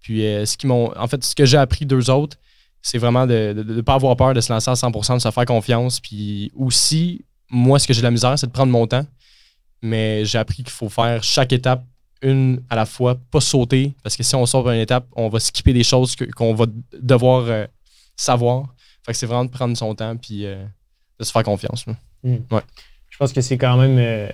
Puis 0.01 0.21
ce 0.21 0.57
qui 0.57 0.67
m'ont. 0.67 0.95
En 0.97 1.07
fait, 1.07 1.23
ce 1.23 1.33
que 1.35 1.45
j'ai 1.45 1.57
appris 1.57 1.85
d'eux 1.85 2.09
autres, 2.09 2.37
c'est 2.83 2.97
vraiment 2.97 3.25
de 3.25 3.53
ne 3.65 3.81
pas 3.81 3.95
avoir 3.95 4.15
peur 4.17 4.33
de 4.33 4.41
se 4.41 4.51
lancer 4.51 4.69
à 4.69 4.73
100%, 4.73 5.15
de 5.15 5.19
se 5.19 5.31
faire 5.31 5.45
confiance. 5.45 5.99
Puis 5.99 6.51
aussi, 6.55 7.25
moi, 7.49 7.79
ce 7.79 7.87
que 7.87 7.93
j'ai 7.93 8.01
de 8.01 8.05
la 8.05 8.11
misère, 8.11 8.37
c'est 8.37 8.47
de 8.47 8.51
prendre 8.51 8.71
mon 8.71 8.85
temps. 8.85 9.05
Mais 9.81 10.25
j'ai 10.25 10.37
appris 10.37 10.57
qu'il 10.63 10.69
faut 10.69 10.89
faire 10.89 11.23
chaque 11.23 11.53
étape 11.53 11.83
une 12.21 12.61
à 12.69 12.75
la 12.75 12.85
fois, 12.85 13.15
pas 13.31 13.41
sauter, 13.41 13.93
parce 14.01 14.15
que 14.15 14.23
si 14.23 14.33
on 14.35 14.45
sort 14.45 14.69
une 14.69 14.79
étape, 14.79 15.05
on 15.15 15.29
va 15.29 15.39
skipper 15.39 15.73
des 15.73 15.83
choses 15.83 16.15
qu'on 16.35 16.53
va 16.53 16.65
devoir 16.93 17.43
euh, 17.47 17.65
savoir. 18.15 18.73
Fait 19.05 19.11
que 19.11 19.17
c'est 19.17 19.25
vraiment 19.25 19.45
de 19.45 19.49
prendre 19.49 19.75
son 19.77 19.93
temps 19.93 20.15
puis 20.15 20.45
euh, 20.45 20.63
de 21.19 21.25
se 21.25 21.31
faire 21.31 21.43
confiance. 21.43 21.85
Hmm. 22.23 22.37
Je 23.09 23.17
pense 23.17 23.33
que 23.33 23.41
c'est 23.41 23.57
quand 23.57 23.77
même 23.77 23.97
euh, 23.99 24.29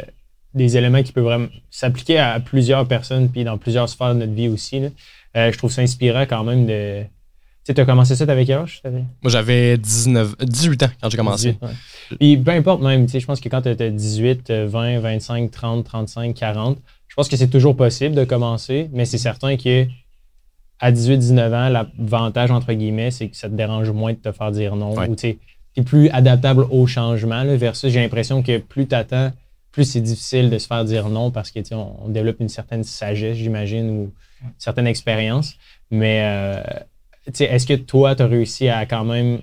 des 0.53 0.77
éléments 0.77 1.03
qui 1.03 1.11
peuvent 1.11 1.23
vraiment 1.23 1.47
s'appliquer 1.69 2.19
à 2.19 2.39
plusieurs 2.39 2.87
personnes 2.87 3.29
puis 3.29 3.43
dans 3.43 3.57
plusieurs 3.57 3.87
sphères 3.87 4.13
de 4.15 4.19
notre 4.19 4.33
vie 4.33 4.47
aussi. 4.47 4.81
je 5.35 5.57
trouve 5.57 5.71
ça 5.71 5.81
inspirant 5.81 6.23
quand 6.23 6.43
même 6.43 6.65
de. 6.65 7.03
Tu 7.65 7.73
sais, 7.75 7.79
as 7.79 7.85
commencé 7.85 8.15
ça 8.15 8.23
avec 8.23 8.49
âge? 8.49 8.81
Moi, 8.83 9.29
j'avais 9.31 9.77
19, 9.77 10.37
18 10.41 10.83
ans 10.83 10.89
quand 11.01 11.09
j'ai 11.09 11.17
commencé. 11.17 11.57
Puis 12.19 12.37
peu 12.37 12.51
importe 12.51 12.81
même, 12.81 13.07
je 13.07 13.25
pense 13.25 13.39
que 13.39 13.49
quand 13.49 13.61
tu 13.61 13.69
as 13.69 13.89
18, 13.89 14.51
20, 14.51 14.99
25, 14.99 15.51
30, 15.51 15.85
35, 15.85 16.33
40, 16.33 16.79
je 17.07 17.15
pense 17.15 17.27
que 17.27 17.37
c'est 17.37 17.49
toujours 17.49 17.75
possible 17.75 18.15
de 18.15 18.23
commencer, 18.23 18.89
mais 18.93 19.05
c'est 19.05 19.17
certain 19.17 19.57
que 19.57 19.85
à 20.79 20.91
18-19 20.91 21.53
ans, 21.53 21.69
l'avantage, 21.69 22.51
entre 22.51 22.73
guillemets, 22.73 23.11
c'est 23.11 23.27
que 23.27 23.35
ça 23.35 23.49
te 23.49 23.53
dérange 23.53 23.91
moins 23.91 24.13
de 24.13 24.17
te 24.17 24.31
faire 24.31 24.51
dire 24.51 24.75
non. 24.75 24.95
Ou 25.07 25.15
tu 25.15 25.37
es 25.75 25.83
plus 25.83 26.09
adaptable 26.09 26.65
au 26.71 26.87
changement. 26.87 27.43
Là, 27.43 27.55
versus, 27.57 27.91
j'ai 27.91 27.99
l'impression 27.99 28.41
que 28.41 28.57
plus 28.57 28.87
tu 28.87 28.95
attends, 28.95 29.31
plus 29.79 29.86
c'est 29.86 30.01
difficile 30.01 30.50
de 30.50 30.57
se 30.57 30.67
faire 30.67 30.83
dire 30.83 31.07
non 31.09 31.31
parce 31.31 31.51
que 31.51 31.59
on, 31.74 31.95
on 32.05 32.09
développe 32.09 32.39
une 32.39 32.50
certaine 32.50 32.83
sagesse, 32.83 33.38
j'imagine, 33.38 33.89
ou 33.89 34.01
une 34.43 34.53
certaine 34.57 34.88
expérience. 34.88 35.55
Mais 35.89 36.21
euh, 36.24 36.62
est-ce 37.25 37.65
que 37.65 37.75
toi, 37.75 38.15
tu 38.15 38.24
as 38.24 38.27
réussi 38.27 38.67
à 38.67 38.86
quand 38.86 39.05
même. 39.05 39.41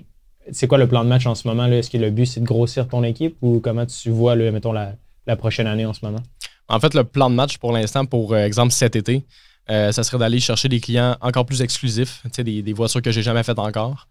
C'est 0.52 0.68
quoi 0.68 0.78
le 0.78 0.86
plan 0.86 1.02
de 1.04 1.08
match 1.08 1.26
en 1.26 1.34
ce 1.34 1.48
moment? 1.48 1.66
Est-ce 1.66 1.90
que 1.90 1.98
le 1.98 2.10
but, 2.10 2.26
c'est 2.26 2.40
de 2.40 2.44
grossir 2.44 2.86
ton 2.86 3.02
équipe 3.02 3.36
ou 3.40 3.60
comment 3.60 3.86
tu 3.86 4.10
vois, 4.10 4.36
mettons, 4.36 4.72
la 4.72 5.36
prochaine 5.36 5.66
année 5.66 5.86
en 5.86 5.92
ce 5.92 6.04
moment? 6.04 6.22
En 6.68 6.80
fait, 6.80 6.94
le 6.94 7.04
plan 7.04 7.30
de 7.30 7.34
match 7.34 7.58
pour 7.58 7.72
l'instant, 7.72 8.04
pour 8.06 8.32
euh, 8.32 8.44
exemple 8.44 8.72
cet 8.72 8.96
été, 8.96 9.24
euh, 9.70 9.92
ça 9.92 10.02
serait 10.02 10.18
d'aller 10.18 10.40
chercher 10.40 10.68
des 10.68 10.80
clients 10.80 11.16
encore 11.20 11.46
plus 11.46 11.62
exclusifs, 11.62 12.22
des, 12.38 12.62
des 12.62 12.72
voitures 12.72 13.02
que 13.02 13.10
j'ai 13.10 13.22
jamais 13.22 13.42
faites 13.42 13.58
encore. 13.58 14.06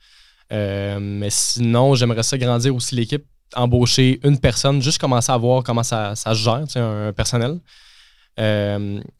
Euh, 0.52 1.00
mais 1.00 1.30
sinon, 1.30 1.96
j'aimerais 1.96 2.24
ça 2.24 2.38
grandir 2.38 2.76
aussi 2.76 2.96
l'équipe, 2.96 3.26
embaucher 3.56 4.20
une 4.24 4.40
personne, 4.40 4.82
juste 4.82 5.00
commencer 5.00 5.32
à 5.32 5.38
voir 5.38 5.64
comment 5.64 5.84
ça, 5.84 6.16
ça 6.16 6.34
se 6.34 6.40
gère, 6.40 6.64
un 6.76 7.14
personnel. 7.14 7.60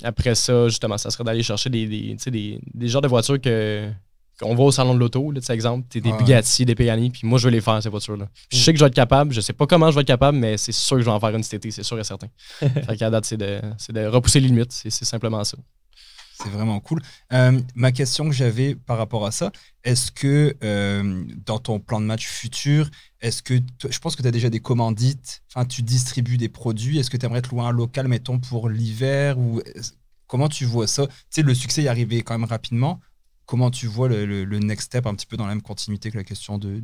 après 0.04 0.36
ça, 0.36 0.68
justement, 0.68 0.98
ça 0.98 1.10
serait 1.10 1.24
d'aller 1.24 1.44
chercher 1.44 1.70
des, 1.70 1.88
des, 1.88 2.60
des, 2.74 2.88
genres 2.88 3.02
de 3.02 3.08
voitures 3.08 3.40
que, 3.40 3.90
on 4.42 4.54
va 4.56 4.64
au 4.64 4.72
salon 4.72 4.94
de 4.94 5.00
l'auto, 5.00 5.32
par 5.48 5.54
exemple, 5.54 5.88
t'es 5.90 6.02
des 6.02 6.12
Bugatti, 6.12 6.66
des 6.66 6.76
Pagani, 6.76 7.10
puis 7.10 7.22
moi, 7.24 7.40
je 7.40 7.46
veux 7.46 7.52
les 7.52 7.62
faire, 7.62 7.82
ces 7.82 7.90
voitures-là. 7.90 8.28
Je 8.52 8.58
sais 8.58 8.74
que 8.74 8.80
je 8.80 8.84
vais 8.84 8.90
être 8.90 8.96
capable, 8.96 9.34
je 9.34 9.40
sais 9.40 9.54
pas 9.54 9.66
comment 9.66 9.90
je 9.90 9.96
vais 9.96 10.02
être 10.02 10.08
capable, 10.08 10.38
mais 10.38 10.58
c'est 10.58 10.74
sûr 10.74 10.98
que 10.98 11.02
je 11.02 11.06
vais 11.06 11.12
en 11.12 11.20
faire 11.20 11.34
une 11.34 11.44
cet 11.44 11.54
été, 11.56 11.72
c'est 11.72 11.84
sûr 11.84 11.98
et 11.98 12.04
certain. 12.04 12.28
fait 12.60 12.98
qu'à 12.98 13.10
date, 13.10 13.26
c'est 13.26 13.38
de, 13.38 13.62
de, 13.90 14.06
repousser 14.08 14.40
les 14.40 14.48
limites, 14.50 14.72
c'est 14.72 14.90
simplement 14.92 15.44
ça. 15.44 15.58
C'est 16.38 16.50
vraiment 16.50 16.80
cool. 16.82 17.02
Euh, 17.32 17.60
ma 17.76 17.92
question 17.92 18.26
que 18.26 18.36
j'avais 18.36 18.76
par 18.76 18.98
rapport 18.98 19.26
à 19.26 19.32
ça, 19.32 19.52
est-ce 19.84 20.12
que 20.12 20.56
euh, 20.64 21.24
dans 21.46 21.60
ton 21.60 21.80
plan 21.80 22.02
de 22.02 22.06
match 22.06 22.28
futur, 22.28 22.90
est-ce 23.22 23.42
que 23.42 23.54
je 23.90 24.00
pense 24.00 24.16
que 24.16 24.22
tu 24.22 24.28
as 24.28 24.32
déjà 24.32 24.50
des 24.50 24.60
commandites, 24.60 25.44
enfin 25.54 25.66
tu 25.66 25.82
distribues 25.82 26.38
des 26.38 26.50
produits, 26.50 27.00
est-ce 27.00 27.10
que 27.10 27.18
tu 27.18 27.26
aimerais 27.26 27.42
te 27.42 27.50
louer 27.50 27.64
un 27.64 27.72
local, 27.72 28.08
mettons, 28.08 28.40
pour 28.40 28.68
l'hiver 28.68 29.40
ou 29.40 29.62
comment 30.28 30.50
tu 30.50 30.66
vois 30.66 30.88
ça? 30.88 31.08
Tu 31.08 31.14
sais, 31.30 31.42
le 31.42 31.54
succès 31.54 31.84
est 31.84 31.88
arrivé 31.88 32.22
quand 32.22 32.38
même 32.38 32.50
rapidement. 32.50 33.00
Comment 33.46 33.70
tu 33.70 33.86
vois 33.86 34.10
le, 34.10 34.44
next 34.60 34.88
step 34.88 35.06
un 35.06 35.14
petit 35.14 35.28
peu 35.28 35.38
dans 35.38 35.46
la 35.46 35.54
même 35.54 35.62
continuité 35.62 36.10
que 36.10 36.18
la 36.18 36.24
question 36.24 36.58
de, 36.58 36.82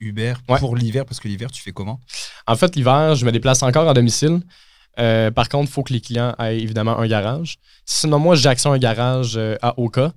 Uber 0.00 0.34
pour 0.58 0.74
l'hiver? 0.74 1.04
Parce 1.04 1.20
que 1.20 1.28
l'hiver, 1.28 1.50
tu 1.50 1.62
fais 1.62 1.72
comment? 1.72 2.00
En 2.46 2.56
fait, 2.56 2.74
l'hiver, 2.74 3.14
je 3.14 3.26
me 3.26 3.30
déplace 3.30 3.62
encore 3.62 3.88
à 3.88 3.94
domicile. 3.94 4.40
Euh, 4.98 5.30
par 5.30 5.48
contre, 5.48 5.70
il 5.70 5.72
faut 5.72 5.82
que 5.82 5.92
les 5.92 6.00
clients 6.00 6.34
aient 6.38 6.58
évidemment 6.58 6.98
un 6.98 7.06
garage. 7.06 7.58
Sinon, 7.84 8.18
moi, 8.18 8.36
à 8.46 8.68
un 8.68 8.78
garage 8.78 9.34
euh, 9.36 9.56
à 9.62 9.78
Oka. 9.78 10.12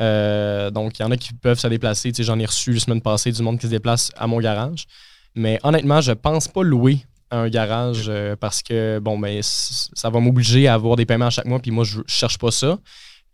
Euh, 0.00 0.70
donc, 0.70 0.98
il 0.98 1.02
y 1.02 1.04
en 1.04 1.10
a 1.10 1.16
qui 1.16 1.32
peuvent 1.32 1.58
se 1.58 1.66
déplacer. 1.68 2.12
J'en 2.18 2.38
ai 2.38 2.46
reçu 2.46 2.72
la 2.72 2.80
semaine 2.80 3.00
passée 3.00 3.32
du 3.32 3.42
monde 3.42 3.58
qui 3.58 3.66
se 3.66 3.70
déplace 3.70 4.10
à 4.16 4.26
mon 4.26 4.40
garage. 4.40 4.86
Mais 5.34 5.58
honnêtement, 5.62 6.00
je 6.00 6.12
pense 6.12 6.48
pas 6.48 6.62
louer 6.62 7.04
un 7.30 7.48
garage 7.48 8.08
parce 8.38 8.62
que 8.62 9.00
bon 9.00 9.18
ben 9.18 9.40
ça 9.42 10.08
va 10.08 10.20
m'obliger 10.20 10.68
à 10.68 10.74
avoir 10.74 10.94
des 10.94 11.04
paiements 11.04 11.26
à 11.26 11.30
chaque 11.30 11.46
mois 11.46 11.58
puis 11.58 11.72
moi 11.72 11.82
je 11.82 11.98
cherche 12.06 12.38
pas 12.38 12.52
ça 12.52 12.78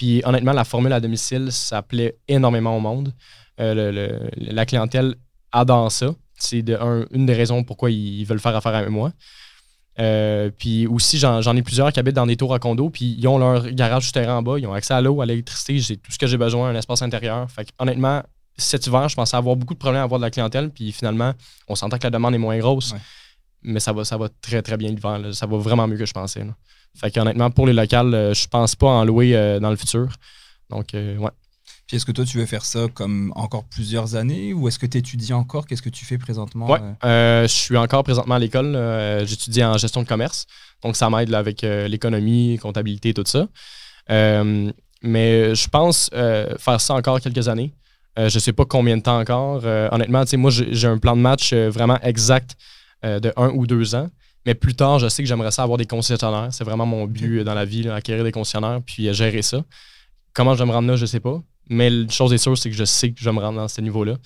puis 0.03 0.21
honnêtement, 0.25 0.53
la 0.53 0.65
formule 0.65 0.93
à 0.93 1.01
domicile, 1.01 1.53
ça 1.53 1.83
plaît 1.83 2.17
énormément 2.29 2.77
au 2.77 2.81
monde. 2.81 3.13
La 3.59 4.67
clientèle 4.67 5.15
adore 5.53 5.93
ça. 5.93 6.15
C'est 6.37 6.65
une 7.13 7.27
des 7.27 7.35
raisons 7.35 7.63
pourquoi 7.63 7.91
ils 7.91 8.25
veulent 8.25 8.41
faire 8.41 8.57
affaire 8.57 8.75
avec 8.75 8.91
moi. 8.91 9.13
Euh, 9.99 10.51
puis 10.57 10.87
aussi, 10.87 11.19
j'en 11.19 11.57
ai 11.57 11.63
plusieurs 11.63 11.93
qui 11.93 12.01
habitent 12.01 12.17
dans 12.17 12.27
des 12.27 12.37
tours 12.37 12.55
à 12.55 12.59
condo, 12.59 12.91
puis 12.91 13.15
ils 13.19 13.29
ont 13.29 13.39
leur 13.39 13.71
garage 13.71 14.11
terrain 14.13 14.39
en 14.39 14.43
bas, 14.43 14.59
ils 14.59 14.67
ont 14.67 14.73
accès 14.73 14.95
à 14.95 15.01
l'eau, 15.01 15.21
à 15.21 15.27
l'électricité, 15.27 15.79
j'ai 15.79 15.97
tout 15.97 16.11
ce 16.11 16.19
que 16.19 16.27
j'ai 16.27 16.39
besoin, 16.39 16.71
un 16.71 16.75
espace 16.75 17.03
intérieur. 17.03 17.51
Fait 17.51 17.69
honnêtement, 17.79 18.23
cet 18.57 18.87
hiver, 18.87 19.09
je 19.09 19.17
pensais 19.17 19.37
avoir 19.37 19.57
beaucoup 19.57 19.75
de 19.75 19.79
problèmes 19.79 20.01
à 20.01 20.05
avoir 20.05 20.19
de 20.19 20.25
la 20.25 20.31
clientèle, 20.31 20.71
puis 20.71 20.93
finalement, 20.93 21.33
on 21.69 21.75
s'entend 21.75 21.99
que 21.99 22.05
la 22.05 22.11
demande 22.11 22.35
est 22.35 22.39
moins 22.39 22.59
grosse, 22.59 22.95
mais 23.63 23.81
ça 23.81 23.93
va, 23.93 24.05
ça 24.05 24.17
va 24.17 24.29
très 24.41 24.63
très 24.63 24.77
bien 24.77 24.91
l'hiver. 24.91 25.21
Ça 25.33 25.47
va 25.47 25.57
vraiment 25.59 25.87
mieux 25.87 25.99
que 25.99 26.07
je 26.07 26.13
pensais. 26.13 26.45
Fait 26.95 27.11
qu'honnêtement, 27.11 27.51
pour 27.51 27.67
les 27.67 27.73
locales, 27.73 28.15
euh, 28.15 28.35
je 28.35 28.47
pense 28.49 28.77
pas 28.77 28.89
en 28.89 29.05
louer 29.05 29.35
euh, 29.35 29.61
dans 29.61 29.71
le 29.71 29.77
futur. 29.77 30.09
Donc, 30.69 30.95
euh, 30.95 31.17
ouais. 31.17 31.31
Puis 31.93 31.99
est-ce 31.99 32.07
que 32.07 32.13
toi, 32.13 32.25
tu 32.25 32.39
veux 32.39 32.47
faire 32.47 32.65
ça 32.65 32.87
comme 32.95 33.35
encore 33.37 33.65
plusieurs 33.65 34.15
années 34.15 34.55
ou 34.55 34.67
est-ce 34.67 34.79
que 34.79 34.87
tu 34.87 34.97
étudies 34.97 35.35
encore? 35.35 35.67
Qu'est-ce 35.67 35.83
que 35.83 35.91
tu 35.91 36.07
fais 36.07 36.17
présentement 36.17 36.67
Ouais, 36.67 36.81
je 37.03 37.47
suis 37.49 37.77
encore 37.77 38.03
présentement 38.03 38.37
à 38.37 38.39
l'école. 38.39 38.73
J'étudie 39.27 39.63
en 39.63 39.77
gestion 39.77 40.03
de 40.03 40.09
commerce. 40.09 40.47
Donc, 40.83 40.97
ça 40.97 41.11
m'aide 41.11 41.35
avec 41.35 41.61
l'économie, 41.61 42.59
comptabilité, 42.63 43.13
tout 43.13 43.25
ça. 43.27 43.47
mais 44.09 45.55
je 45.55 45.69
pense 45.69 46.09
faire 46.11 46.81
ça 46.81 46.95
encore 46.95 47.21
quelques 47.21 47.47
années. 47.49 47.75
je 48.17 48.39
sais 48.39 48.55
pas 48.55 48.65
combien 48.65 48.97
de 48.97 49.03
temps 49.03 49.21
encore. 49.21 49.63
honnêtement, 49.93 50.25
moi, 50.39 50.51
j'ai 50.51 50.89
un 50.89 50.97
plan 50.97 51.15
de 51.15 51.21
match 51.21 51.53
vraiment 51.53 52.01
exact 52.01 52.57
de 53.03 53.31
un 53.37 53.51
ou 53.51 53.67
deux 53.67 53.95
ans. 53.95 54.09
Mais 54.47 54.55
plus 54.55 54.75
tard, 54.75 54.99
je 54.99 55.09
sais 55.09 55.23
que 55.23 55.29
j'aimerais 55.29 55.51
ça 55.51 55.63
avoir 55.63 55.79
des 55.79 55.87
concessionnaires. 55.87 56.49
C'est 56.53 56.65
vraiment 56.65 56.87
mon 56.87 57.07
but 57.07 57.45
dans 57.45 57.55
la 57.55 57.65
vie, 57.65 57.89
acquérir 57.89 58.25
des 58.25 58.33
concessionnaires 58.33 58.81
puis 58.85 59.09
euh, 59.09 59.13
gérer 59.13 59.43
ça. 59.43 59.63
Comment 60.33 60.55
je 60.55 60.61
vais 60.61 60.67
me 60.67 60.73
rendre 60.73 60.89
là, 60.89 60.97
je 60.97 61.07
sais 61.07 61.21
pas. 61.21 61.41
Mais 61.73 61.91
la 61.91 62.09
chose 62.09 62.33
est 62.33 62.39
sûre, 62.39 62.57
c'est 62.57 62.71
que 62.71 62.77
je 62.77 62.85
sais 62.85 63.11
que 63.13 63.21
je 63.21 63.25
vais 63.25 63.35
me 63.35 63.41
rendre 63.41 63.59
dans 63.59 63.69
ce 63.69 63.81
niveau-là. 63.81 64.17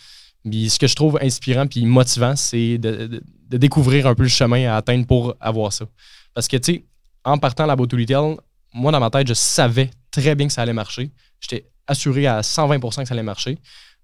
Puis 0.49 0.71
ce 0.71 0.79
que 0.79 0.87
je 0.87 0.95
trouve 0.95 1.19
inspirant 1.21 1.67
puis 1.67 1.85
motivant, 1.85 2.37
c'est 2.37 2.79
de, 2.79 3.23
découvrir 3.51 4.07
un 4.07 4.15
peu 4.15 4.25
le 4.25 4.29
chemin 4.29 4.69
à 4.71 4.77
atteindre 4.77 5.07
pour 5.07 5.35
avoir 5.41 5.73
ça. 5.73 5.87
Parce 6.35 6.49
que, 6.49 6.57
tu 6.57 6.75
sais, 6.75 6.85
en 7.25 7.39
partant 7.39 7.65
à 7.65 7.67
la 7.67 7.75
Retail, 7.75 8.37
moi, 8.75 8.93
dans 8.93 9.01
ma 9.01 9.11
tête, 9.11 9.27
je 9.27 9.35
savais 9.35 9.91
très 10.11 10.35
bien 10.35 10.47
que 10.47 10.53
ça 10.53 10.63
allait 10.63 10.73
marcher. 10.73 11.11
J'étais 11.41 11.67
assuré 11.87 12.27
à 12.27 12.41
120% 12.41 12.81
que 12.81 13.09
ça 13.09 13.15
allait 13.15 13.23
marcher. 13.23 13.59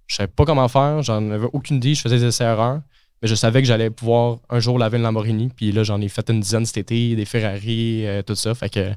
Je 0.07 0.17
savais 0.17 0.29
pas 0.29 0.45
comment 0.45 0.69
faire, 0.69 1.03
j'en 1.03 1.31
avais 1.31 1.49
aucune 1.53 1.77
idée, 1.77 1.95
je 1.95 2.01
faisais 2.01 2.19
des 2.19 2.43
erreurs. 2.43 2.81
Mais 3.21 3.29
je 3.29 3.35
savais 3.37 3.63
que 3.63 3.69
j'allais 3.69 3.91
pouvoir 3.91 4.39
un 4.51 4.59
jour 4.59 4.79
laver 4.79 4.97
une 4.99 5.05
Lamborghini. 5.05 5.49
Puis 5.55 5.71
là, 5.71 5.85
j'en 5.85 6.01
ai 6.01 6.09
fait 6.09 6.29
une 6.29 6.41
dizaine 6.41 6.67
cet 6.67 6.79
été, 6.79 7.15
des 7.15 7.25
Ferrari, 7.25 8.05
euh, 8.05 8.23
tout 8.23 8.35
ça. 8.35 8.55
Fait 8.55 8.69
que 8.69 8.93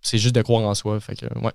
c'est 0.00 0.16
juste 0.16 0.34
de 0.34 0.40
croire 0.40 0.62
en 0.62 0.74
soi. 0.74 0.98
Fait 0.98 1.14
que, 1.14 1.26
ouais. 1.26 1.52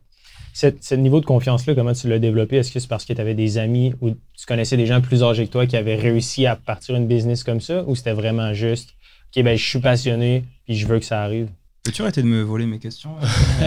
Ce 0.56 0.96
niveau 0.96 1.20
de 1.20 1.26
confiance-là, 1.26 1.76
comment 1.76 1.92
tu 1.92 2.08
l'as 2.08 2.20
développé? 2.20 2.56
Est-ce 2.56 2.72
que 2.72 2.80
c'est 2.80 2.88
parce 2.88 3.04
que 3.04 3.12
tu 3.12 3.20
avais 3.20 3.34
des 3.34 3.58
amis 3.58 3.94
ou 4.00 4.12
tu 4.12 4.46
connaissais 4.48 4.78
des 4.78 4.86
gens 4.86 5.02
plus 5.02 5.22
âgés 5.22 5.46
que 5.46 5.52
toi 5.52 5.68
qui 5.68 5.76
avaient 5.76 5.96
réussi 5.96 6.46
à 6.46 6.56
partir 6.56 6.96
une 6.96 7.08
business 7.08 7.44
comme 7.44 7.60
ça? 7.60 7.84
Ou 7.88 7.96
c'était 7.96 8.14
vraiment 8.14 8.54
juste, 8.54 8.92
OK, 9.36 9.44
ben, 9.44 9.58
je 9.58 9.66
suis 9.66 9.80
passionné 9.80 10.46
puis 10.66 10.76
je 10.76 10.88
veux 10.88 11.00
que 11.00 11.06
ça 11.06 11.22
arrive? 11.24 11.50
Peux-tu 11.84 12.02
arrêter 12.02 12.22
de 12.22 12.28
me 12.28 12.42
voler 12.42 12.66
mes 12.66 12.80
questions? 12.80 13.16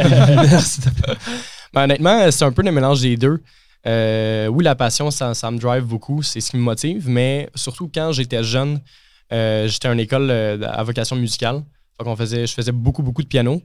ben, 1.75 1.85
honnêtement, 1.85 2.31
c'est 2.31 2.45
un 2.45 2.53
peu 2.53 2.63
le 2.63 2.73
mélange 2.73 3.03
des 3.03 3.19
deux. 3.19 3.43
Euh, 3.87 4.47
oui, 4.49 4.65
la 4.65 4.75
passion, 4.75 5.11
ça, 5.11 5.35
ça, 5.35 5.51
me 5.51 5.59
drive 5.59 5.85
beaucoup, 5.85 6.23
c'est 6.23 6.41
ce 6.41 6.51
qui 6.51 6.57
me 6.57 6.63
motive, 6.63 7.09
mais 7.09 7.51
surtout 7.55 7.91
quand 7.93 8.13
j'étais 8.13 8.43
jeune, 8.43 8.81
euh, 9.33 9.69
j'étais 9.69 9.89
à 9.89 9.93
une 9.93 10.01
école 10.01 10.31
euh, 10.31 10.59
à 10.67 10.83
vocation 10.83 11.17
musicale. 11.17 11.63
on 12.01 12.17
faisait, 12.17 12.47
je 12.47 12.55
faisais 12.55 12.73
beaucoup, 12.73 13.03
beaucoup 13.03 13.23
de 13.23 13.29
piano. 13.29 13.63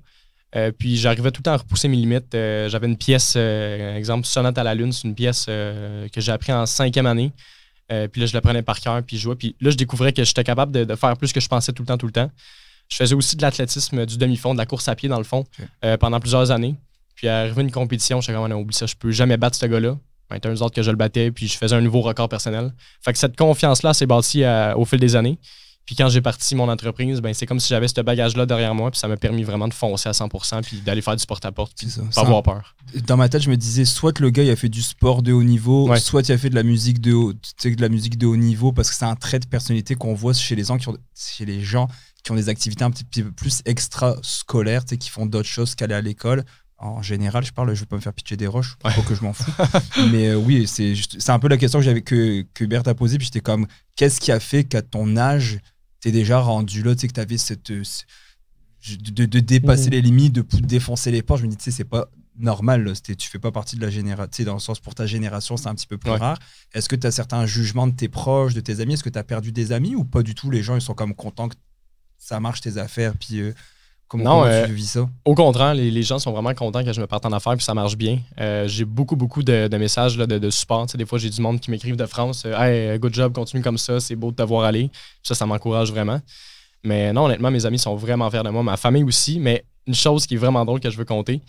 Euh, 0.56 0.72
puis 0.72 0.98
j'arrivais 0.98 1.32
tout 1.32 1.40
le 1.40 1.44
temps 1.44 1.54
à 1.54 1.58
repousser 1.58 1.88
mes 1.88 1.98
limites. 1.98 2.36
Euh, 2.36 2.70
j'avais 2.70 2.88
une 2.88 2.98
pièce, 2.98 3.34
euh, 3.36 3.96
exemple, 3.96 4.28
Sonate 4.28 4.58
à 4.58 4.64
la 4.64 4.76
Lune, 4.76 4.92
c'est 4.92 5.08
une 5.08 5.16
pièce 5.16 5.46
que 5.46 6.10
j'ai 6.18 6.32
appris 6.32 6.54
en 6.54 6.66
cinquième 6.66 7.06
année. 7.06 7.32
puis 7.90 8.22
là, 8.22 8.28
je 8.28 8.34
la 8.34 8.42
prenais 8.42 8.62
par 8.62 8.80
cœur, 8.80 9.02
puis 9.04 9.18
je 9.18 9.24
jouais. 9.24 9.36
Puis 9.36 9.56
là, 9.62 9.72
je 9.72 9.78
découvrais 9.78 10.14
que 10.14 10.24
j'étais 10.24 10.44
capable 10.44 10.72
de, 10.72 10.96
faire 10.96 11.18
plus 11.18 11.32
que 11.34 11.40
je 11.40 11.48
pensais 11.48 11.72
tout 11.72 11.84
le 11.84 11.88
temps, 11.88 11.98
tout 11.98 12.08
le 12.08 12.12
temps. 12.12 12.32
Je 12.90 12.98
faisais 12.98 13.16
aussi 13.16 13.36
de 13.36 13.42
l'athlétisme, 13.42 14.06
du 14.06 14.18
demi-fond, 14.18 14.54
de 14.54 14.60
la 14.60 14.66
course 14.66 14.88
à 14.88 14.96
pied, 14.96 15.10
dans 15.10 15.18
le 15.18 15.24
fond, 15.24 15.46
pendant 16.00 16.20
plusieurs 16.20 16.52
années. 16.52 16.76
Puis 17.16 17.28
arrivé 17.28 17.62
une 17.62 17.72
compétition, 17.72 18.20
je 18.22 18.26
suis 18.26 18.34
comme, 18.34 18.52
on 18.52 18.62
oublie 18.62 18.76
ça, 18.76 18.86
je 18.86 18.96
peux 18.96 19.12
jamais 19.12 19.38
battre 19.38 19.58
ce 19.58 19.66
gars-là. 19.66 19.98
Ben, 20.30 20.40
un 20.44 20.56
autres 20.56 20.74
que 20.74 20.82
je 20.82 20.90
le 20.90 20.98
battais, 20.98 21.32
puis 21.32 21.48
je 21.48 21.58
faisais 21.58 21.76
un 21.76 21.82
nouveau 21.82 22.02
record 22.02 22.28
personnel. 22.28 22.74
Fait 23.02 23.14
que 23.14 23.20
cette 23.20 23.36
confiance-là 23.36 23.94
s'est 23.94 24.08
bâtie 24.08 24.44
au 24.76 24.86
fil 24.86 25.00
des 25.00 25.16
années. 25.16 25.38
Puis 25.86 25.96
quand 25.96 26.08
j'ai 26.08 26.22
parti 26.22 26.56
mon 26.56 26.70
entreprise, 26.70 27.20
ben 27.20 27.34
c'est 27.34 27.46
comme 27.46 27.60
si 27.60 27.68
j'avais 27.70 27.88
ce 27.88 28.00
bagage-là 28.00 28.46
derrière 28.46 28.74
moi, 28.74 28.90
puis 28.90 29.00
ça 29.00 29.08
m'a 29.08 29.18
permis 29.18 29.44
vraiment 29.44 29.68
de 29.68 29.74
foncer 29.74 30.08
à 30.08 30.14
100%, 30.14 30.64
puis 30.64 30.78
d'aller 30.82 31.02
faire 31.02 31.16
du 31.16 31.26
porte-à-porte, 31.26 31.74
puis 31.78 31.88
pas 32.14 32.22
avoir 32.22 32.44
peur. 32.44 32.76
Dans 33.06 33.18
ma 33.18 33.28
tête, 33.28 33.42
je 33.42 33.50
me 33.50 33.58
disais, 33.58 33.84
soit 33.84 34.20
le 34.20 34.30
gars 34.30 34.44
il 34.44 34.50
a 34.50 34.56
fait 34.56 34.70
du 34.70 34.82
sport 34.82 35.22
de 35.22 35.34
haut 35.34 35.44
niveau, 35.44 35.94
soit 35.98 36.28
il 36.30 36.32
a 36.32 36.38
fait 36.38 36.50
de 36.50 36.56
la 36.56 36.64
musique 36.64 37.02
de 37.02 37.14
haut, 37.14 37.34
de 37.34 37.82
la 37.82 37.90
musique 37.90 38.18
de 38.18 38.26
haut 38.26 38.38
niveau, 38.38 38.72
parce 38.72 38.90
que 38.90 38.96
c'est 38.96 39.06
un 39.06 39.16
trait 39.16 39.40
de 39.40 39.48
personnalité 39.48 39.96
qu'on 39.96 40.14
voit 40.14 40.34
chez 40.34 40.56
les 40.56 40.64
gens 40.64 40.78
qui 40.78 40.88
ont, 40.88 40.98
chez 41.16 41.46
les 41.46 41.62
gens 41.62 41.88
qui 42.24 42.32
ont 42.32 42.36
des 42.36 42.48
activités 42.48 42.86
un 42.86 42.92
petit 42.92 43.04
peu 43.04 43.32
plus 43.32 43.62
extra-scolaires, 43.66 44.86
qui 44.86 45.10
font 45.10 45.26
d'autres 45.26 45.50
choses 45.50 45.76
qu'aller 45.76 45.96
à 45.96 46.02
l'école 46.02 46.46
en 46.84 47.02
général, 47.02 47.46
je 47.46 47.54
parle, 47.54 47.74
je 47.74 47.80
vais 47.80 47.86
pas 47.86 47.96
me 47.96 48.02
faire 48.02 48.14
pitcher 48.14 48.36
des 48.36 48.48
roches, 48.48 48.76
faut 48.94 49.02
que 49.04 49.16
je 49.16 49.24
m'en 49.24 49.34
fous. 49.34 49.52
Mais 50.12 50.30
euh, 50.30 50.36
oui, 50.36 50.68
c'est 50.68 51.30
un 51.30 51.40
peu 51.40 51.48
la 51.48 51.58
question 51.58 51.80
que 51.80 51.86
j'avais 51.86 52.02
que, 52.02 52.46
que 52.54 52.66
Bert 52.66 52.84
a 52.88 52.94
posée, 52.94 53.18
puis 53.18 53.26
j'étais 53.26 53.40
comme, 53.40 53.68
qu'est-ce 53.96 54.20
qui 54.20 54.32
a 54.32 54.40
fait 54.40 54.64
qu'à 54.64 54.82
ton 54.82 55.16
âge, 55.16 55.60
t'es 56.04 56.12
déjà 56.12 56.40
rendu 56.40 56.84
là, 56.84 56.96
tu 56.96 57.02
sais, 57.02 57.08
que 57.08 57.14
t'avais 57.14 57.38
cette. 57.38 57.72
Euh, 57.72 57.84
de, 59.00 59.40
dépasser 59.40 59.86
mhm. 59.86 59.92
les 59.92 60.02
limites, 60.02 60.34
de, 60.34 60.46
défoncer 60.60 61.12
les 61.12 61.22
portes. 61.22 61.40
Je 61.40 61.46
me 61.46 61.50
dis, 61.50 61.56
tu 61.56 61.64
sais, 61.64 61.72
c'est 61.72 61.86
pas 61.86 62.10
normal. 62.38 62.92
Tu 63.02 63.30
fais 63.30 63.40
pas 63.40 63.54
partie 63.54 63.78
de 63.78 63.82
la 63.82 63.90
génération. 63.90 64.44
Dans 64.44 64.56
le 64.56 64.60
sens, 64.60 64.82
pour 64.82 64.96
ta 64.96 65.06
génération, 65.06 65.56
c'est 65.56 65.70
un 65.70 65.76
petit 65.76 65.88
peu 65.88 65.98
plus 65.98 66.12
rare. 66.12 66.38
Est-ce 66.74 66.90
que 66.90 66.98
tu 66.98 67.08
as 67.08 67.12
certains 67.12 67.46
jugements 67.46 67.88
de 67.88 67.96
tes 67.96 68.10
proches, 68.10 68.54
de 68.54 68.60
tes 68.60 68.82
amis? 68.82 68.96
Est-ce 68.96 69.04
que 69.04 69.10
tu 69.10 69.18
as 69.18 69.24
perdu 69.24 69.54
des 69.54 69.72
amis 69.72 69.96
ou 69.96 70.04
pas 70.04 70.24
du 70.24 70.36
tout? 70.36 70.52
Les 70.52 70.62
gens, 70.62 70.76
ils 70.76 70.82
sont 70.82 70.94
comme 70.94 71.16
contents 71.16 71.48
que 71.48 71.56
ça 72.18 72.42
marche 72.42 72.60
tes 72.60 72.78
affaires. 72.78 73.16
Puis. 73.18 73.40
Euh, 73.40 73.54
comment, 74.18 74.44
tu 74.44 74.50
euh, 74.50 74.66
vis 74.66 74.92
ça? 74.92 75.10
Au 75.26 75.36
contraire, 75.36 75.74
les, 75.74 76.04
gens 76.04 76.20
sont 76.20 76.32
vraiment 76.32 76.54
contents 76.54 76.84
que 76.84 76.94
je 76.94 77.02
me 77.02 77.08
parte 77.08 77.26
en 77.26 77.32
affaires 77.32 77.56
puis 77.56 77.64
ça 77.64 77.74
marche 77.74 77.96
bien. 77.96 78.20
j'ai 78.66 78.86
beaucoup, 78.86 79.16
beaucoup 79.16 79.44
de, 79.44 79.76
messages 79.78 80.18
de, 80.18 80.26
de, 80.26 80.50
support. 80.50 80.86
des 80.86 81.06
fois, 81.06 81.20
j'ai 81.20 81.30
du 81.30 81.42
monde 81.42 81.60
qui 81.60 81.72
m'écrivent 81.72 81.96
de 81.96 82.06
France 82.06 82.46
Hey, 82.46 82.98
good 83.00 83.14
job, 83.14 83.34
continue 83.34 83.62
comme 83.62 83.78
ça, 83.78 84.00
c'est 84.00 84.16
beau 84.16 84.32
de 84.32 84.36
te 84.36 84.44
voir 84.44 84.66
aller. 84.66 84.90
Ça, 85.22 85.36
ça 85.36 85.46
m'encourage 85.46 85.92
vraiment. 85.92 86.20
Mais 86.84 87.14
non, 87.14 87.26
honnêtement, 87.26 87.50
mes 87.50 87.66
amis 87.66 87.80
sont 87.80 87.96
vraiment 87.96 88.30
fiers 88.30 88.44
de 88.44 88.50
moi, 88.50 88.62
ma 88.64 88.78
famille 88.78 89.04
aussi. 89.04 89.40
Mais 89.40 89.64
une 89.88 89.96
chose 89.96 90.26
qui 90.26 90.36
est 90.36 90.38
vraiment 90.38 90.66
drôle 90.66 90.80
que 90.80 90.90
je 90.90 90.98
veux 90.98 91.06
compter, 91.06 91.42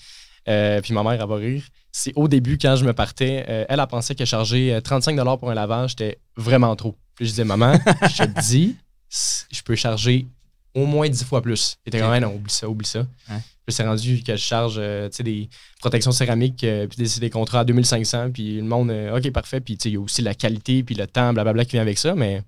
euh, 0.48 0.80
puis 0.80 0.92
ma 0.94 1.02
mère, 1.02 1.20
elle 1.20 1.28
va 1.28 1.36
rire, 1.36 1.62
c'est 1.90 2.12
au 2.16 2.28
début, 2.28 2.58
quand 2.58 2.76
je 2.76 2.84
me 2.84 2.92
partais, 2.92 3.44
euh, 3.48 3.64
elle 3.68 3.80
a 3.80 3.86
pensé 3.86 4.14
que 4.14 4.24
charger 4.24 4.78
35 4.82 5.18
euh, 5.18 5.36
pour 5.36 5.50
un 5.50 5.54
lavage, 5.54 5.90
c'était 5.90 6.18
vraiment 6.36 6.74
trop. 6.76 6.96
Puis 7.14 7.26
je 7.26 7.30
disais, 7.30 7.44
maman, 7.44 7.74
je 8.02 8.24
te 8.24 8.40
dis, 8.40 8.76
je 9.50 9.62
peux 9.62 9.74
charger 9.74 10.26
au 10.74 10.86
moins 10.86 11.08
10 11.08 11.24
fois 11.24 11.40
plus. 11.40 11.78
Et 11.86 11.90
t'es 11.90 12.00
quand 12.00 12.10
même, 12.10 12.22
non, 12.22 12.34
oublie 12.34 12.52
ça, 12.52 12.68
oublie 12.68 12.86
ça. 12.86 13.06
Je 13.28 13.34
me 13.68 13.72
suis 13.72 13.82
rendu 13.82 14.22
que 14.22 14.32
je 14.32 14.42
charge 14.42 14.76
des 14.76 15.48
protections 15.80 16.12
céramiques, 16.12 16.66
puis 16.90 16.96
des, 16.98 17.20
des, 17.20 17.30
contrats 17.30 17.60
à 17.60 17.64
2500, 17.64 18.30
puis 18.32 18.56
le 18.56 18.64
monde, 18.64 18.92
OK, 19.14 19.30
parfait. 19.32 19.60
Puis 19.60 19.74
il 19.84 19.92
y 19.92 19.96
a 19.96 20.00
aussi 20.00 20.20
la 20.20 20.34
qualité, 20.34 20.82
puis 20.82 20.94
le 20.94 21.06
temps, 21.06 21.32
blablabla 21.32 21.64
qui 21.64 21.72
vient 21.72 21.82
avec 21.82 21.98
ça, 21.98 22.14
mais 22.14 22.42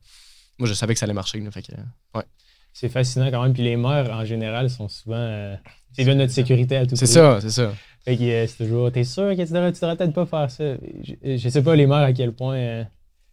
moi, 0.59 0.69
je 0.69 0.75
savais 0.75 0.95
que 0.95 1.01
ça 1.01 1.05
allait 1.05 1.15
marcher. 1.15 1.43
fait 1.51 1.63
que, 1.63 1.73
ouais 2.15 2.25
c'est 2.79 2.91
fascinant 2.91 3.31
quand 3.31 3.43
même. 3.43 3.55
Puis 3.55 3.63
les 3.63 3.77
mères, 3.77 4.11
en 4.11 4.25
général, 4.27 4.69
sont 4.69 4.89
souvent. 4.89 5.17
Euh, 5.17 5.57
c'est 5.93 6.05
de 6.05 6.13
notre 6.13 6.33
sécurité 6.33 6.77
à 6.77 6.85
tout 6.85 6.95
C'est 6.95 7.07
ça, 7.07 7.41
c'est 7.41 7.51
ça. 7.51 7.73
Fait 8.05 8.19
que 8.19 8.23
euh, 8.23 8.47
c'est 8.47 8.65
toujours. 8.65 8.93
T'es 8.93 9.05
sûr 9.05 9.31
que 9.31 9.43
tu 9.43 9.53
devrais, 9.53 9.73
devrais 9.73 9.97
peut-être 9.97 10.13
pas 10.13 10.27
faire 10.27 10.51
ça? 10.51 10.75
Je, 11.25 11.49
sais 11.49 11.63
pas, 11.63 11.75
les 11.75 11.87
mères, 11.87 11.97
à 11.97 12.13
quel 12.13 12.33
point. 12.33 12.87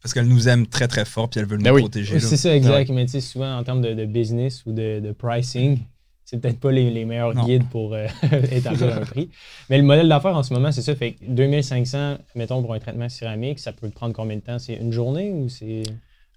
Euh, 0.03 0.05
Parce 0.05 0.13
qu'elles 0.13 0.27
nous 0.27 0.49
aiment 0.49 0.67
très, 0.67 0.87
très 0.87 1.05
fort, 1.05 1.29
puis 1.29 1.39
elles 1.39 1.45
veulent 1.45 1.61
ben 1.61 1.73
nous 1.73 1.79
protéger. 1.79 2.19
C'est 2.19 2.37
ça, 2.37 2.55
exact. 2.55 2.89
Mais 2.89 3.05
tu 3.05 3.13
sais, 3.13 3.21
souvent, 3.21 3.57
en 3.57 3.63
termes 3.63 3.81
de, 3.81 4.05
business 4.05 4.63
ou 4.65 4.73
de, 4.73 5.13
pricing, 5.17 5.79
c'est 6.25 6.39
peut-être 6.39 6.59
pas 6.59 6.71
les, 6.71 7.05
meilleurs 7.05 7.33
guides 7.45 7.67
pour 7.69 7.95
établir 8.51 8.97
un 8.97 9.01
prix. 9.01 9.29
Mais 9.69 9.77
le 9.77 9.83
modèle 9.83 10.09
d'affaires 10.09 10.35
en 10.35 10.43
ce 10.43 10.53
moment, 10.53 10.71
c'est 10.71 10.81
ça. 10.81 10.95
Fait 10.95 11.13
que 11.13 11.25
2500, 11.27 12.17
mettons, 12.35 12.61
pour 12.61 12.73
un 12.73 12.79
traitement 12.79 13.09
céramique, 13.09 13.59
ça 13.59 13.71
peut 13.71 13.89
prendre 13.89 14.13
combien 14.13 14.35
de 14.35 14.41
temps? 14.41 14.59
C'est 14.59 14.75
une 14.75 14.91
journée 14.91 15.31
ou 15.31 15.49
c'est. 15.49 15.83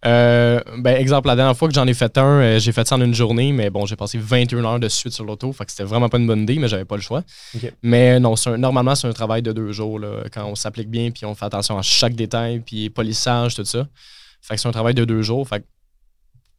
Euh, 0.05 0.61
ben, 0.79 0.97
exemple, 0.97 1.27
la 1.27 1.37
dernière 1.37 1.57
fois 1.57 1.69
que 1.69 1.75
j'en 1.75 1.87
ai 1.87 1.95
fait 1.95 2.17
un, 2.19 2.41
euh, 2.41 2.59
j'ai 2.59 2.73
fait 2.73 2.87
ça 2.87 2.97
en 2.97 3.01
une 3.01 3.15
journée, 3.15 3.53
mais 3.53 3.71
bon, 3.71 3.87
j'ai 3.87 3.97
passé 3.97 4.19
21 4.19 4.65
heures 4.65 4.79
de 4.79 4.89
suite 4.89 5.13
sur 5.13 5.25
l'auto, 5.25 5.53
fait 5.53 5.65
que 5.65 5.71
c'était 5.71 5.85
vraiment 5.85 6.09
pas 6.09 6.19
une 6.19 6.27
bonne 6.27 6.43
idée, 6.43 6.59
mais 6.59 6.69
j'avais 6.69 6.85
pas 6.85 6.97
le 6.97 7.03
choix. 7.03 7.23
Mais 7.83 8.21
non, 8.21 8.35
normalement, 8.59 8.95
c'est 8.95 9.09
un 9.09 9.13
travail 9.13 9.43
de 9.43 9.53
deux 9.53 9.73
jours, 9.73 9.99
là, 9.99 10.25
quand 10.31 10.45
on 10.45 10.55
s'applique 10.55 10.91
bien, 10.91 11.11
puis 11.11 11.25
on 11.25 11.35
fait 11.35 11.47
attention 11.47 11.79
à 11.79 11.83
chaque 11.83 12.15
détail, 12.15 12.61
puis 12.61 12.91
polissage, 12.91 13.55
tout 13.55 13.65
ça. 13.65 13.87
Fait 14.43 14.55
que 14.55 14.61
c'est 14.61 14.69
un 14.69 14.73
travail 14.73 14.95
de 14.95 15.05
deux 15.05 15.23
jours, 15.23 15.49
fait 15.49 15.65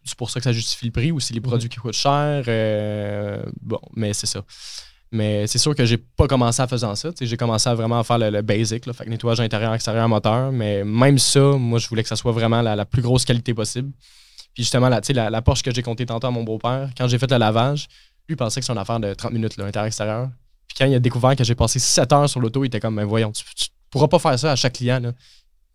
c'est 0.03 0.17
pour 0.17 0.29
ça 0.29 0.39
que 0.39 0.45
ça 0.45 0.53
justifie 0.53 0.85
le 0.85 0.91
prix, 0.91 1.11
ou 1.11 1.19
c'est 1.19 1.33
les 1.33 1.41
produits 1.41 1.69
qui 1.69 1.77
coûtent 1.77 1.93
cher. 1.93 2.43
Euh, 2.47 3.43
bon, 3.61 3.79
mais 3.95 4.13
c'est 4.13 4.25
ça. 4.25 4.41
Mais 5.11 5.47
c'est 5.47 5.57
sûr 5.57 5.73
que 5.73 5.85
j'ai 5.85 5.97
pas 5.97 6.27
commencé 6.27 6.61
en 6.61 6.67
faisant 6.67 6.93
ça. 6.95 7.09
J'ai 7.19 7.37
commencé 7.37 7.69
à 7.69 7.75
vraiment 7.75 8.03
faire 8.03 8.17
le, 8.17 8.41
basic, 8.41 8.85
là, 8.85 8.93
fait 8.93 9.05
que 9.05 9.09
nettoyage 9.09 9.39
intérieur, 9.39 9.73
extérieur, 9.73 10.07
moteur. 10.09 10.51
Mais 10.51 10.83
même 10.83 11.17
ça, 11.17 11.39
moi, 11.39 11.79
je 11.79 11.87
voulais 11.87 12.03
que 12.03 12.09
ça 12.09 12.17
soit 12.17 12.33
vraiment 12.33 12.61
la, 12.61 12.85
plus 12.85 13.01
grosse 13.01 13.23
qualité 13.23 13.53
possible. 13.53 13.91
Puis 14.53 14.63
justement, 14.63 14.89
la, 14.89 14.99
la, 15.09 15.29
la 15.29 15.41
Porsche 15.41 15.63
que 15.63 15.73
j'ai 15.73 15.83
compté 15.83 16.05
tantôt 16.05 16.27
à 16.27 16.31
mon 16.31 16.43
beau-père, 16.43 16.89
quand 16.97 17.07
j'ai 17.07 17.19
fait 17.19 17.31
le 17.31 17.37
lavage, 17.37 17.87
lui 18.27 18.35
pensait 18.35 18.59
que 18.59 18.65
c'est 18.65 18.73
une 18.73 18.77
affaire 18.77 18.99
de 18.99 19.13
30 19.13 19.31
minutes, 19.31 19.57
intérieur-extérieur. 19.59 20.29
Puis 20.67 20.75
quand 20.77 20.85
il 20.85 20.95
a 20.95 20.99
découvert 20.99 21.35
que 21.35 21.43
j'ai 21.43 21.55
passé 21.55 21.79
7 21.79 22.11
heures 22.11 22.29
sur 22.29 22.39
l'auto, 22.39 22.63
il 22.63 22.67
était 22.67 22.79
comme, 22.79 22.95
mais 22.95 23.05
voyons, 23.05 23.31
tu, 23.31 23.43
pourras 23.89 24.07
pas 24.07 24.19
faire 24.19 24.37
ça 24.37 24.51
à 24.51 24.55
chaque 24.55 24.73
client. 24.73 25.01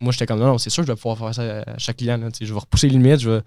Moi, 0.01 0.13
j'étais 0.13 0.27
comme, 0.27 0.41
non, 0.41 0.59
c'est 0.59 0.69
sûr 0.69 0.83
que 0.83 0.89
je 0.89 0.93
vais 0.93 1.01
pouvoir 1.01 1.17
faire 1.17 1.35
ça 1.35 1.63
à 1.67 1.79
chaque 1.79 1.97
client. 1.97 2.21
je 2.39 2.53
vais 2.53 2.61
repousser 2.61 2.89
les 2.89 2.99
limites, 2.99 3.21
je 3.21 3.31
vais, 3.31 3.41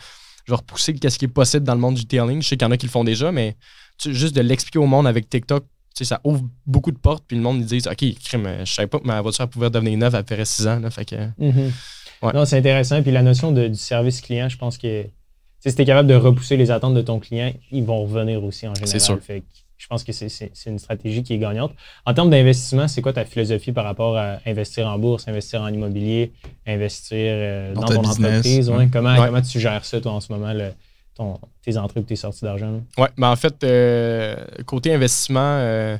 je 0.46 0.52
vais 0.52 0.56
repousser 0.56 0.96
ce 1.08 1.18
qui 1.18 1.26
est 1.26 1.30
possible 1.30 1.66
dans 1.66 1.76
le 1.76 1.82
monde 1.82 1.96
du 1.96 2.06
tailing. 2.06 2.42
Je 2.42 2.48
sais 2.48 2.58
qu'il 2.58 2.66
y 2.66 2.68
en 2.68 2.72
a 2.72 2.78
qui 2.78 2.88
le 2.88 2.92
font 2.92 3.04
déjà, 3.04 3.32
mais 3.32 3.56
juste 4.04 4.36
de 4.36 4.42
l'expliquer 4.42 4.80
au 4.80 4.88
monde 4.88 5.06
avec 5.06 5.30
TikTok, 5.30 5.66
ça 6.04 6.20
ouvre 6.24 6.44
beaucoup 6.66 6.92
de 6.92 6.98
portes, 6.98 7.24
puis 7.26 7.38
le 7.38 7.44
monde, 7.44 7.60
ils 7.60 7.66
disent 7.66 7.88
OK, 7.88 8.04
crime, 8.24 8.50
je 8.66 8.74
savais 8.74 8.88
pas 8.88 9.00
que 9.00 9.08
ma 9.08 9.22
voiture 9.22 9.48
pouvait 9.48 9.70
devenir 9.70 9.98
neuve 9.98 10.16
après 10.16 10.44
6 10.44 10.68
ans. 10.68 10.80
Là, 10.80 10.90
fait 10.90 11.06
que, 11.06 11.16
mhm. 11.38 11.72
Non, 12.34 12.46
c'est 12.46 12.58
intéressant. 12.58 13.02
Puis 13.02 13.12
la 13.12 13.22
notion 13.22 13.52
de, 13.52 13.68
du 13.68 13.76
service 13.76 14.22
client, 14.22 14.50
je 14.50 14.58
pense 14.58 14.78
que 14.78 15.06
si 15.60 15.76
tu 15.76 15.82
es 15.82 15.86
capable 15.86 16.10
de 16.10 16.16
repousser 16.16 16.58
les 16.58 16.72
attentes 16.72 16.96
de 16.96 17.02
ton 17.02 17.20
client, 17.20 17.54
ils 17.72 17.84
vont 17.84 18.04
revenir 18.04 18.44
aussi 18.44 18.68
en 18.68 18.74
général. 18.74 18.90
C'est 18.90 19.00
sûr. 19.00 19.20
Fait 19.22 19.44
je 19.78 19.88
pense 19.88 20.04
que 20.04 20.14
c'est 20.14 20.50
une 20.66 20.80
stratégie 20.80 21.22
qui 21.22 21.34
est 21.34 21.38
gagnante. 21.38 21.74
En 22.06 22.14
termes 22.14 22.30
d'investissement, 22.30 22.88
c'est 22.88 23.02
quoi 23.02 23.12
ta 23.12 23.26
philosophie 23.26 23.74
par 23.74 23.84
rapport 23.84 24.18
à 24.18 24.38
investir 24.46 24.88
en 24.88 24.98
bourse, 24.98 25.28
investir 25.28 25.62
en 25.62 25.68
immobilier, 25.68 26.32
investir 26.66 27.18
euh, 27.20 27.74
dans, 27.74 27.84
ton 27.84 28.04
entreprise? 28.04 28.72
Comment, 28.92 29.16
comment 29.18 29.42
tu 29.42 29.60
gères 29.60 29.84
ça, 29.84 30.00
toi, 30.00 30.14
en 30.14 30.22
ce 30.22 30.32
moment? 30.32 30.54
Le, 30.54 30.72
tes 31.64 31.78
entrées 31.78 32.02
et 32.02 32.04
tes 32.04 32.16
sorties 32.16 32.44
d'argent? 32.44 32.82
Oui, 32.98 33.08
mais 33.18 33.28
en 33.28 33.36
fait, 33.36 33.64
euh, 33.64 34.36
côté 34.66 34.94
investissement, 34.94 35.40
euh, 35.60 35.98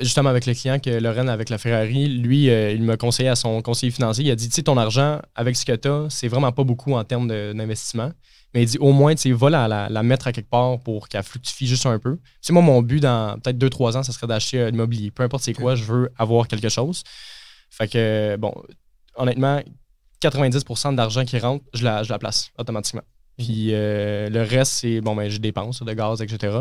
justement 0.00 0.30
avec 0.30 0.46
le 0.46 0.54
client 0.54 0.78
que 0.78 0.90
Lorraine 0.90 1.28
avec 1.28 1.48
la 1.48 1.58
Ferrari, 1.58 2.08
lui, 2.08 2.50
euh, 2.50 2.72
il 2.72 2.82
m'a 2.82 2.96
conseillé 2.96 3.28
à 3.28 3.36
son 3.36 3.60
conseiller 3.62 3.92
financier. 3.92 4.24
Il 4.24 4.30
a 4.30 4.36
dit, 4.36 4.48
tu 4.48 4.54
sais, 4.54 4.62
ton 4.62 4.76
argent, 4.76 5.20
avec 5.34 5.56
ce 5.56 5.64
que 5.64 5.74
tu 5.74 5.88
as, 5.88 6.06
c'est 6.10 6.28
vraiment 6.28 6.52
pas 6.52 6.64
beaucoup 6.64 6.94
en 6.94 7.04
termes 7.04 7.28
d'investissement. 7.28 8.12
Mais 8.54 8.62
il 8.62 8.66
dit, 8.66 8.78
au 8.78 8.92
moins, 8.92 9.14
tu 9.14 9.22
sais, 9.22 9.32
va 9.32 9.50
la, 9.50 9.88
la, 9.88 10.02
mettre 10.02 10.26
à 10.26 10.32
quelque 10.32 10.50
part 10.50 10.78
pour 10.80 11.08
qu'elle 11.08 11.22
fluctue 11.22 11.66
juste 11.66 11.86
un 11.86 11.98
peu. 11.98 12.18
C'est 12.40 12.52
moi, 12.52 12.62
mon 12.62 12.82
but 12.82 13.00
dans 13.00 13.38
peut-être 13.38 13.58
2-3 13.58 13.98
ans, 13.98 14.02
ça 14.02 14.12
serait 14.12 14.26
d'acheter 14.26 14.70
l'immobilier. 14.70 15.10
Peu 15.10 15.22
importe 15.22 15.44
c'est 15.44 15.52
quoi, 15.52 15.76
je 15.76 15.84
veux 15.84 16.12
avoir 16.18 16.48
quelque 16.48 16.68
chose. 16.68 17.04
Fait 17.70 17.86
que, 17.86 18.36
bon, 18.36 18.52
honnêtement, 19.14 19.60
90% 20.20 20.94
d'argent 20.96 21.24
qui 21.24 21.38
rentre, 21.38 21.64
je 21.74 21.84
la, 21.84 22.02
je 22.02 22.10
la 22.10 22.18
place 22.18 22.50
automatiquement. 22.58 23.02
Puis 23.40 23.68
euh, 23.72 24.28
le 24.28 24.42
reste, 24.42 24.72
c'est 24.72 25.00
bon, 25.00 25.16
ben, 25.16 25.28
je 25.28 25.38
dépense 25.38 25.82
de 25.82 25.92
gaz, 25.92 26.20
etc. 26.20 26.58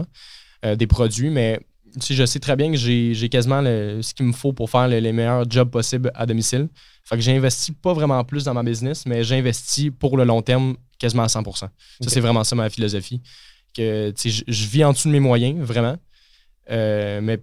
Euh, 0.65 0.75
des 0.75 0.87
produits, 0.87 1.29
mais 1.29 1.59
si 1.99 2.15
je 2.15 2.25
sais 2.25 2.39
très 2.39 2.55
bien 2.55 2.71
que 2.71 2.77
j'ai 2.77 3.29
quasiment 3.29 3.61
ce 3.63 4.13
qu'il 4.13 4.25
me 4.25 4.31
faut 4.31 4.53
pour 4.53 4.69
faire 4.69 4.87
les 4.87 5.11
meilleurs 5.11 5.49
jobs 5.49 5.69
possibles 5.69 6.11
à 6.15 6.25
domicile. 6.25 6.69
Fait 7.03 7.15
que 7.15 7.21
j'investis 7.21 7.73
pas 7.81 7.93
vraiment 7.93 8.23
plus 8.23 8.43
dans 8.43 8.53
ma 8.53 8.61
business, 8.61 9.05
mais 9.07 9.23
j'investis 9.23 9.89
pour 9.97 10.15
le 10.15 10.23
long 10.23 10.43
terme 10.43 10.77
quasiment 10.99 11.23
à 11.23 11.27
100% 11.27 11.53
Ça, 11.53 11.69
c'est 12.05 12.19
vraiment 12.19 12.43
ça 12.43 12.55
ma 12.55 12.69
philosophie. 12.69 13.21
Que 13.75 14.13
je, 14.23 14.43
je 14.47 14.67
vis 14.67 14.83
en 14.83 14.91
dessous 14.91 15.07
de 15.07 15.13
mes 15.13 15.19
moyens, 15.19 15.59
vraiment. 15.59 15.97
Euh, 16.69 17.19
mais 17.21 17.39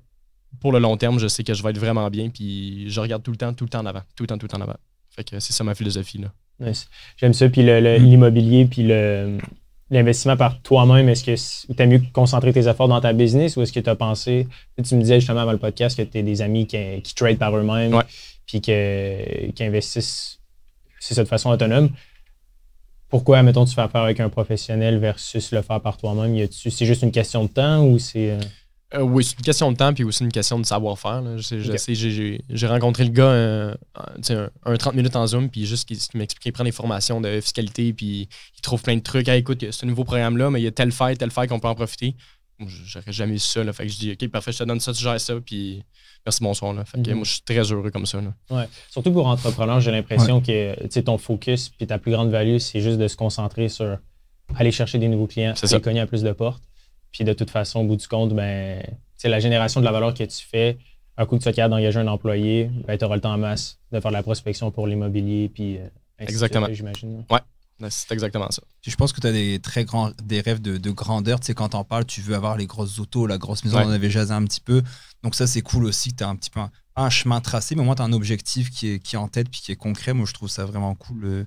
pour 0.60 0.72
le 0.72 0.78
long 0.78 0.96
terme, 0.96 1.18
je 1.18 1.26
sais 1.26 1.42
que 1.42 1.54
je 1.54 1.62
vais 1.62 1.70
être 1.70 1.78
vraiment 1.78 2.08
bien. 2.10 2.30
Puis 2.30 2.88
je 2.88 3.00
regarde 3.00 3.22
tout 3.22 3.32
le 3.32 3.36
temps, 3.36 3.52
tout 3.52 3.64
le 3.64 3.70
temps 3.70 3.80
en 3.80 3.86
avant. 3.86 4.02
Tout 4.14 4.22
le 4.22 4.28
temps, 4.28 4.38
tout 4.38 4.46
le 4.46 4.50
temps 4.50 4.58
en 4.58 4.62
avant. 4.62 4.76
Fait 5.16 5.24
que 5.24 5.40
c'est 5.40 5.52
ça 5.52 5.64
ma 5.64 5.74
philosophie. 5.74 6.18
Là. 6.18 6.72
J'aime 7.16 7.32
ça. 7.34 7.48
Puis 7.48 7.62
mm. 7.62 7.96
l'immobilier, 7.96 8.66
puis 8.66 8.82
le, 8.82 9.38
l'investissement 9.90 10.36
par 10.36 10.60
toi-même, 10.62 11.08
est-ce 11.08 11.24
que 11.24 11.72
tu 11.72 11.82
as 11.82 11.86
mieux 11.86 12.02
concentrer 12.12 12.52
tes 12.52 12.68
efforts 12.68 12.88
dans 12.88 13.00
ta 13.00 13.12
business 13.12 13.56
ou 13.56 13.62
est-ce 13.62 13.72
que 13.72 13.80
tu 13.80 13.90
as 13.90 13.94
pensé, 13.94 14.48
tu 14.82 14.94
me 14.94 15.00
disais 15.00 15.20
justement 15.20 15.40
avant 15.40 15.52
le 15.52 15.58
podcast 15.58 15.96
que 15.96 16.02
tu 16.02 16.18
as 16.18 16.22
des 16.22 16.42
amis 16.42 16.66
qui, 16.66 16.78
qui 17.02 17.14
trade 17.14 17.38
par 17.38 17.56
eux-mêmes, 17.56 18.02
puis 18.46 18.60
qui 18.60 19.62
investissent, 19.62 20.40
c'est 21.00 21.14
ça, 21.14 21.22
de 21.22 21.28
façon 21.28 21.50
autonome. 21.50 21.90
Pourquoi, 23.08 23.42
mettons, 23.44 23.64
tu 23.64 23.74
fais 23.74 23.82
affaire 23.82 24.02
avec 24.02 24.18
un 24.18 24.28
professionnel 24.28 24.98
versus 24.98 25.52
le 25.52 25.62
faire 25.62 25.80
par 25.80 25.96
toi-même? 25.96 26.48
C'est 26.50 26.84
juste 26.84 27.02
une 27.02 27.12
question 27.12 27.44
de 27.44 27.48
temps 27.48 27.84
ou 27.84 27.98
c'est. 27.98 28.36
Euh? 28.94 29.00
Oui, 29.00 29.24
c'est 29.24 29.36
une 29.36 29.44
question 29.44 29.72
de 29.72 29.76
temps, 29.76 29.92
puis 29.92 30.04
aussi 30.04 30.22
une 30.22 30.32
question 30.32 30.58
de 30.58 30.66
savoir-faire. 30.66 31.22
J'ai 31.38 32.66
rencontré 32.66 33.04
le 33.04 33.10
gars 33.10 33.24
euh, 33.24 33.74
un, 34.64 34.76
30 34.76 34.94
minutes 34.94 35.16
en 35.16 35.26
Zoom, 35.26 35.50
puis 35.50 35.66
juste 35.66 35.88
qu'il 35.88 35.98
m'explique, 36.14 36.46
il 36.46 36.52
prend 36.52 36.64
des 36.64 36.72
formations 36.72 37.20
de 37.20 37.40
fiscalité, 37.40 37.92
puis 37.92 38.28
il 38.56 38.60
trouve 38.62 38.82
plein 38.82 38.96
de 38.96 39.02
trucs. 39.02 39.28
écoute, 39.28 39.62
il 39.62 39.66
y 39.66 39.68
a 39.68 39.72
ce 39.72 39.86
nouveau 39.86 40.04
programme-là, 40.04 40.50
mais 40.50 40.60
il 40.60 40.64
y 40.64 40.68
a 40.68 40.72
tel 40.72 40.92
fait, 40.92 41.16
tel 41.16 41.30
fait 41.30 41.48
qu'on 41.48 41.58
peut 41.58 41.68
en 41.68 41.74
profiter. 41.74 42.14
J'aurais 42.58 43.12
jamais 43.12 43.34
eu 43.34 43.38
ça. 43.38 43.62
Là, 43.62 43.72
fait 43.72 43.86
que 43.86 43.92
je 43.92 43.98
dis, 43.98 44.12
OK, 44.12 44.28
parfait, 44.28 44.52
je 44.52 44.58
te 44.58 44.64
donne 44.64 44.80
ça, 44.80 44.92
tu 44.92 45.02
gères 45.02 45.20
ça, 45.20 45.34
puis 45.44 45.82
merci, 46.24 46.42
bonsoir. 46.42 46.72
Là. 46.72 46.84
Fait 46.84 47.02
que, 47.02 47.10
mhm. 47.10 47.16
moi, 47.16 47.24
je 47.24 47.32
suis 47.32 47.42
très 47.42 47.70
heureux 47.70 47.90
comme 47.90 48.06
ça. 48.06 48.20
Là. 48.20 48.32
Ouais. 48.50 48.68
Surtout 48.88 49.12
pour 49.12 49.26
entrepreneur, 49.26 49.80
j'ai 49.80 49.90
l'impression 49.90 50.40
que 50.40 51.00
ton 51.00 51.18
focus, 51.18 51.70
puis 51.70 51.86
ta 51.86 51.98
plus 51.98 52.12
grande 52.12 52.30
value, 52.30 52.58
c'est 52.58 52.80
juste 52.80 52.98
de 52.98 53.08
se 53.08 53.16
concentrer 53.16 53.68
sur 53.68 53.98
aller 54.54 54.70
chercher 54.70 54.98
des 54.98 55.08
nouveaux 55.08 55.26
clients, 55.26 55.54
aller 55.60 55.80
cogner 55.80 56.00
à 56.00 56.06
plus 56.06 56.22
de 56.22 56.32
portes. 56.32 56.62
Puis 57.16 57.24
de 57.24 57.32
toute 57.32 57.50
façon, 57.50 57.80
au 57.80 57.84
bout 57.84 57.96
du 57.96 58.06
compte, 58.06 58.34
ben, 58.34 58.82
la 59.24 59.40
génération 59.40 59.80
de 59.80 59.86
la 59.86 59.92
valeur 59.92 60.12
que 60.12 60.22
tu 60.22 60.46
fais, 60.46 60.76
un 61.16 61.24
coup 61.24 61.38
que 61.38 61.42
tu 61.42 61.48
es 61.48 61.52
capable 61.54 61.74
d'engager 61.74 61.98
un 61.98 62.08
employé, 62.08 62.70
ben, 62.86 62.98
tu 62.98 63.06
auras 63.06 63.14
le 63.14 63.22
temps 63.22 63.32
en 63.32 63.38
masse 63.38 63.78
de 63.90 64.00
faire 64.00 64.10
de 64.10 64.16
la 64.16 64.22
prospection 64.22 64.70
pour 64.70 64.86
l'immobilier. 64.86 65.48
Puis, 65.48 65.78
euh, 65.78 65.88
Exactement. 66.18 66.66
J'imagine. 66.70 67.24
Ouais. 67.30 67.40
C'est 67.88 68.12
exactement 68.12 68.50
ça. 68.50 68.62
Je 68.86 68.94
pense 68.96 69.14
que 69.14 69.20
tu 69.20 69.26
as 69.26 69.32
des 69.32 69.58
très 69.60 69.84
grands 69.84 70.10
des 70.22 70.40
rêves 70.40 70.60
de, 70.60 70.90
grandeur. 70.90 71.40
Tu 71.40 71.46
sais, 71.46 71.54
quand 71.54 71.74
en 71.74 71.84
parles, 71.84 72.04
tu 72.04 72.20
veux 72.20 72.34
avoir 72.34 72.56
les 72.58 72.66
grosses 72.66 72.98
autos, 72.98 73.26
la 73.26 73.38
grosse 73.38 73.64
maison, 73.64 73.78
on 73.78 73.86
en 73.86 73.90
avait 73.90 74.10
jasé 74.10 74.32
un 74.32 74.44
petit 74.44 74.60
peu. 74.60 74.82
Donc 75.22 75.34
ça, 75.34 75.46
c'est 75.46 75.62
cool 75.62 75.84
aussi 75.84 76.10
que 76.10 76.16
tu 76.16 76.24
as 76.24 76.28
un 76.28 76.36
petit 76.36 76.50
peu 76.50 76.60
un, 76.96 77.10
chemin 77.10 77.40
tracé, 77.40 77.74
mais 77.74 77.82
au 77.82 77.84
moins 77.84 77.94
tu 77.94 78.00
as 78.00 78.06
un 78.06 78.12
objectif 78.12 78.70
qui 78.70 78.88
est, 78.92 78.98
qui 78.98 79.16
est 79.16 79.18
en 79.18 79.28
tête 79.28 79.50
puis 79.50 79.60
qui 79.60 79.72
est 79.72 79.76
concret. 79.76 80.14
Moi, 80.14 80.26
je 80.26 80.32
trouve 80.32 80.48
ça 80.48 80.64
vraiment 80.64 80.94
cool. 80.94 81.24
Euh, 81.24 81.44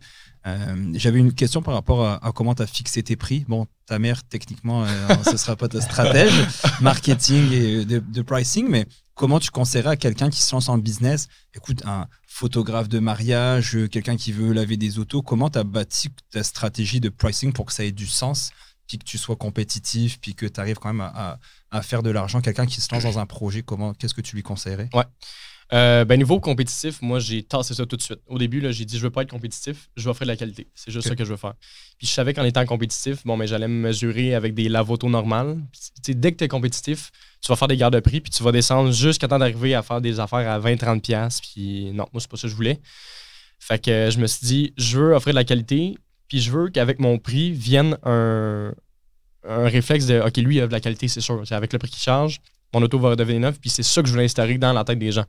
euh, 0.57 0.91
j'avais 0.93 1.19
une 1.19 1.33
question 1.33 1.61
par 1.61 1.73
rapport 1.73 2.05
à, 2.05 2.31
comment 2.33 2.55
tu 2.55 2.61
as 2.61 2.67
fixé 2.67 3.03
tes 3.03 3.15
prix. 3.15 3.45
Bon, 3.47 3.67
ta 3.85 3.99
mère, 3.99 4.23
techniquement, 4.23 4.83
euh, 4.83 4.87
ce 5.25 5.31
ne 5.31 5.37
sera 5.37 5.55
pas 5.55 5.67
ta 5.67 5.81
stratège 5.81 6.33
marketing 6.81 7.51
et 7.51 7.85
de, 7.85 8.21
pricing, 8.21 8.67
mais 8.69 8.85
comment 9.15 9.39
tu 9.39 9.51
conseillerais 9.51 9.91
à 9.91 9.95
quelqu'un 9.95 10.29
qui 10.29 10.41
se 10.41 10.53
lance 10.53 10.69
en 10.69 10.77
business? 10.77 11.27
Écoute, 11.55 11.83
un 11.85 12.07
photographe 12.27 12.89
de 12.89 12.99
mariage, 12.99 13.77
quelqu'un 13.91 14.17
qui 14.17 14.31
veut 14.31 14.53
laver 14.53 14.77
des 14.77 14.99
autos, 14.99 15.21
comment 15.21 15.49
tu 15.49 15.59
as 15.59 15.63
bâti 15.63 16.09
ta 16.31 16.43
stratégie 16.43 16.99
de 16.99 17.09
pricing 17.09 17.53
pour 17.53 17.65
que 17.65 17.73
ça 17.73 17.83
ait 17.83 17.91
du 17.91 18.07
sens, 18.07 18.51
puis 18.87 18.97
que 18.97 19.03
tu 19.03 19.17
sois 19.17 19.35
compétitif, 19.35 20.19
puis 20.19 20.35
que 20.35 20.45
tu 20.45 20.59
arrives 20.59 20.77
quand 20.77 20.93
même 20.93 21.01
à, 21.01 21.39
à 21.71 21.81
faire 21.81 22.03
de 22.03 22.09
l'argent? 22.09 22.41
Quelqu'un 22.41 22.65
qui 22.65 22.81
se 22.81 22.93
lance 22.93 23.03
dans 23.03 23.19
un 23.19 23.25
projet, 23.25 23.61
comment 23.61 23.93
qu'est-ce 23.93 24.13
que 24.13 24.21
tu 24.21 24.35
lui 24.35 24.43
conseillerais? 24.43 24.89
Ouais. 24.93 25.05
Euh, 25.71 26.03
ben, 26.03 26.17
niveau 26.17 26.39
compétitif, 26.39 27.01
moi, 27.01 27.19
j'ai 27.19 27.43
tassé 27.43 27.75
ça 27.75 27.85
tout 27.85 27.95
de 27.95 28.01
suite. 28.01 28.19
Au 28.27 28.39
début, 28.39 28.65
j'ai 28.71 28.85
dit, 28.85 28.97
je 28.97 29.03
veux 29.03 29.11
pas 29.11 29.21
être 29.21 29.29
compétitif, 29.29 29.89
je 29.95 30.03
veux 30.03 30.09
offrir 30.09 30.25
de 30.25 30.31
la 30.31 30.37
qualité. 30.37 30.67
C'est 30.73 30.91
juste 30.91 31.07
ça 31.07 31.15
que 31.15 31.23
je 31.23 31.29
veux 31.29 31.37
faire. 31.37 31.53
Puis 31.97 32.07
je 32.07 32.11
savais 32.11 32.33
qu'en 32.33 32.43
étant 32.43 32.65
compétitif, 32.65 33.23
bon, 33.23 33.37
mais 33.37 33.45
ben, 33.45 33.49
j'allais 33.49 33.67
me 33.67 33.81
mesurer 33.81 34.33
avec 34.33 34.55
des 34.55 34.67
lavotos 34.67 35.09
normales. 35.09 35.59
dès 36.07 36.31
que 36.31 36.37
tu 36.37 36.43
es 36.43 36.47
compétitif, 36.47 37.11
tu 37.41 37.49
vas 37.49 37.55
faire 37.55 37.67
des 37.67 37.77
gardes 37.77 37.93
de 37.93 37.99
prix, 37.99 38.19
puis 38.19 38.31
tu 38.31 38.41
vas 38.41 38.51
descendre 38.51 38.91
jusqu'à 38.91 39.27
temps 39.27 39.37
d'arriver 39.37 39.75
à 39.75 39.83
faire 39.83 40.01
des 40.01 40.19
affaires 40.19 40.49
à 40.49 40.59
20-30$. 40.59 41.39
Puis 41.41 41.91
non, 41.93 42.07
moi, 42.11 42.19
c'est 42.19 42.29
pas 42.29 42.37
ça 42.37 42.43
que 42.43 42.51
je 42.51 42.55
voulais. 42.55 42.79
Fait 43.59 43.83
que 43.83 44.09
je 44.11 44.17
me 44.17 44.25
suis 44.25 44.47
dit, 44.47 44.73
je 44.77 44.97
veux 44.97 45.13
offrir 45.13 45.33
de 45.33 45.39
la 45.39 45.43
qualité, 45.43 45.95
puis 46.27 46.39
je 46.39 46.51
veux 46.51 46.69
qu'avec 46.69 46.99
mon 46.99 47.19
prix 47.19 47.51
vienne 47.51 47.95
un, 48.03 48.73
un 49.47 49.65
réflexe 49.65 50.07
de, 50.07 50.19
OK, 50.19 50.37
lui, 50.37 50.55
il 50.55 50.61
a 50.61 50.67
de 50.67 50.71
la 50.71 50.79
qualité, 50.79 51.07
c'est 51.07 51.21
sûr. 51.21 51.43
Avec 51.51 51.73
le 51.73 51.79
prix 51.79 51.89
qu'il 51.89 52.01
charge, 52.01 52.39
mon 52.73 52.81
auto 52.81 52.97
va 52.97 53.09
redevenir 53.09 53.41
neuf, 53.41 53.59
puis 53.59 53.69
c'est 53.69 53.83
ça 53.83 54.01
que 54.01 54.07
je 54.07 54.13
voulais 54.13 54.25
instaurer 54.25 54.57
dans 54.57 54.73
la 54.73 54.83
tête 54.83 54.97
des 54.97 55.11
gens. 55.11 55.25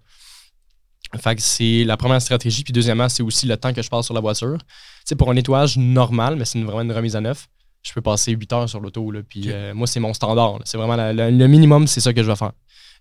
Fait 1.18 1.34
que 1.34 1.42
c'est 1.42 1.84
la 1.84 1.96
première 1.96 2.22
stratégie. 2.22 2.62
Puis 2.62 2.72
deuxièmement, 2.72 3.08
c'est 3.08 3.22
aussi 3.22 3.46
le 3.46 3.56
temps 3.56 3.72
que 3.72 3.82
je 3.82 3.88
passe 3.88 4.06
sur 4.06 4.14
la 4.14 4.20
voiture. 4.20 4.58
Tu 5.06 5.16
pour 5.16 5.30
un 5.30 5.34
nettoyage 5.34 5.76
normal, 5.76 6.36
mais 6.36 6.44
c'est 6.44 6.60
vraiment 6.60 6.82
une 6.82 6.92
remise 6.92 7.16
à 7.16 7.20
neuf, 7.20 7.48
je 7.82 7.92
peux 7.92 8.00
passer 8.00 8.32
8 8.32 8.52
heures 8.52 8.68
sur 8.68 8.80
l'auto. 8.80 9.12
Puis 9.28 9.44
euh, 9.46 9.74
moi, 9.74 9.86
c'est 9.86 10.00
mon 10.00 10.14
standard. 10.14 10.58
C'est 10.64 10.76
vraiment 10.76 10.96
le 10.96 11.46
minimum, 11.46 11.86
c'est 11.86 12.00
ça 12.00 12.12
que 12.12 12.22
je 12.22 12.28
vais 12.28 12.36
faire. 12.36 12.52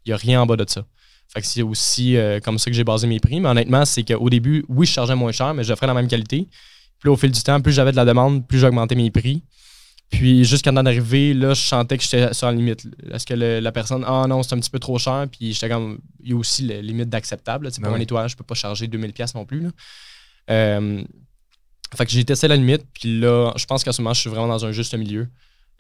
Il 0.05 0.09
n'y 0.09 0.13
a 0.13 0.17
rien 0.17 0.41
en 0.41 0.45
bas 0.45 0.55
de 0.55 0.65
ça. 0.67 0.83
Fait 1.31 1.41
que 1.41 1.47
c'est 1.47 1.61
aussi 1.61 2.17
euh, 2.17 2.39
comme 2.39 2.57
ça 2.57 2.71
que 2.71 2.75
j'ai 2.75 2.83
basé 2.83 3.05
mes 3.05 3.19
prix. 3.19 3.39
Mais 3.39 3.49
honnêtement, 3.49 3.85
c'est 3.85 4.03
qu'au 4.03 4.29
début, 4.29 4.65
oui, 4.67 4.87
je 4.87 4.93
chargeais 4.93 5.15
moins 5.15 5.31
cher, 5.31 5.53
mais 5.53 5.63
je 5.63 5.73
ferais 5.75 5.87
la 5.87 5.93
même 5.93 6.07
qualité. 6.07 6.47
Puis 6.99 7.09
au 7.09 7.15
fil 7.15 7.31
du 7.31 7.41
temps, 7.41 7.61
plus 7.61 7.71
j'avais 7.71 7.91
de 7.91 7.95
la 7.95 8.05
demande, 8.05 8.47
plus 8.47 8.59
j'augmentais 8.59 8.95
mes 8.95 9.11
prix. 9.11 9.43
Puis 10.09 10.43
jusqu'à 10.43 10.71
temps 10.71 10.81
d'arriver, 10.81 11.33
là, 11.33 11.53
je 11.53 11.61
sentais 11.61 11.97
que 11.97 12.03
j'étais 12.03 12.33
sur 12.33 12.47
la 12.47 12.53
limite. 12.53 12.87
Est-ce 13.11 13.25
que 13.25 13.33
la 13.35 13.71
personne, 13.71 14.03
ah 14.07 14.25
non, 14.27 14.41
c'est 14.41 14.55
un 14.55 14.59
petit 14.59 14.69
peu 14.69 14.79
trop 14.79 14.97
cher, 14.97 15.27
puis 15.31 15.53
j'étais 15.53 15.69
comme, 15.69 15.99
il 16.19 16.31
y 16.31 16.33
a 16.33 16.35
aussi 16.35 16.63
la 16.65 16.81
limite 16.81 17.09
d'acceptable. 17.09 17.71
Pour 17.71 17.83
ben 17.83 17.93
un 17.93 17.97
nettoyage, 17.99 18.31
je 18.31 18.37
peux 18.37 18.43
pas 18.43 18.55
charger 18.55 18.87
2000$ 18.87 19.35
non 19.35 19.45
plus. 19.45 19.61
Là. 19.61 19.69
Euh, 20.49 21.03
fait 21.95 22.05
que 22.05 22.11
j'ai 22.11 22.25
testé 22.25 22.47
la 22.47 22.55
limite, 22.55 22.85
puis 22.93 23.19
là, 23.19 23.53
je 23.55 23.65
pense 23.65 23.83
qu'à 23.83 23.91
ce 23.91 24.01
moment, 24.01 24.13
je 24.13 24.21
suis 24.21 24.29
vraiment 24.29 24.47
dans 24.47 24.65
un 24.65 24.71
juste 24.71 24.95
milieu, 24.95 25.27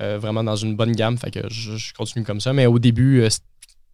euh, 0.01 0.19
vraiment 0.19 0.43
dans 0.43 0.55
une 0.55 0.75
bonne 0.75 0.91
gamme, 0.91 1.17
fait 1.17 1.31
que 1.31 1.49
je, 1.49 1.93
continue 1.93 2.23
comme 2.23 2.39
ça. 2.39 2.53
Mais 2.53 2.67
au 2.67 2.79
début, 2.79 3.21
euh, 3.21 3.29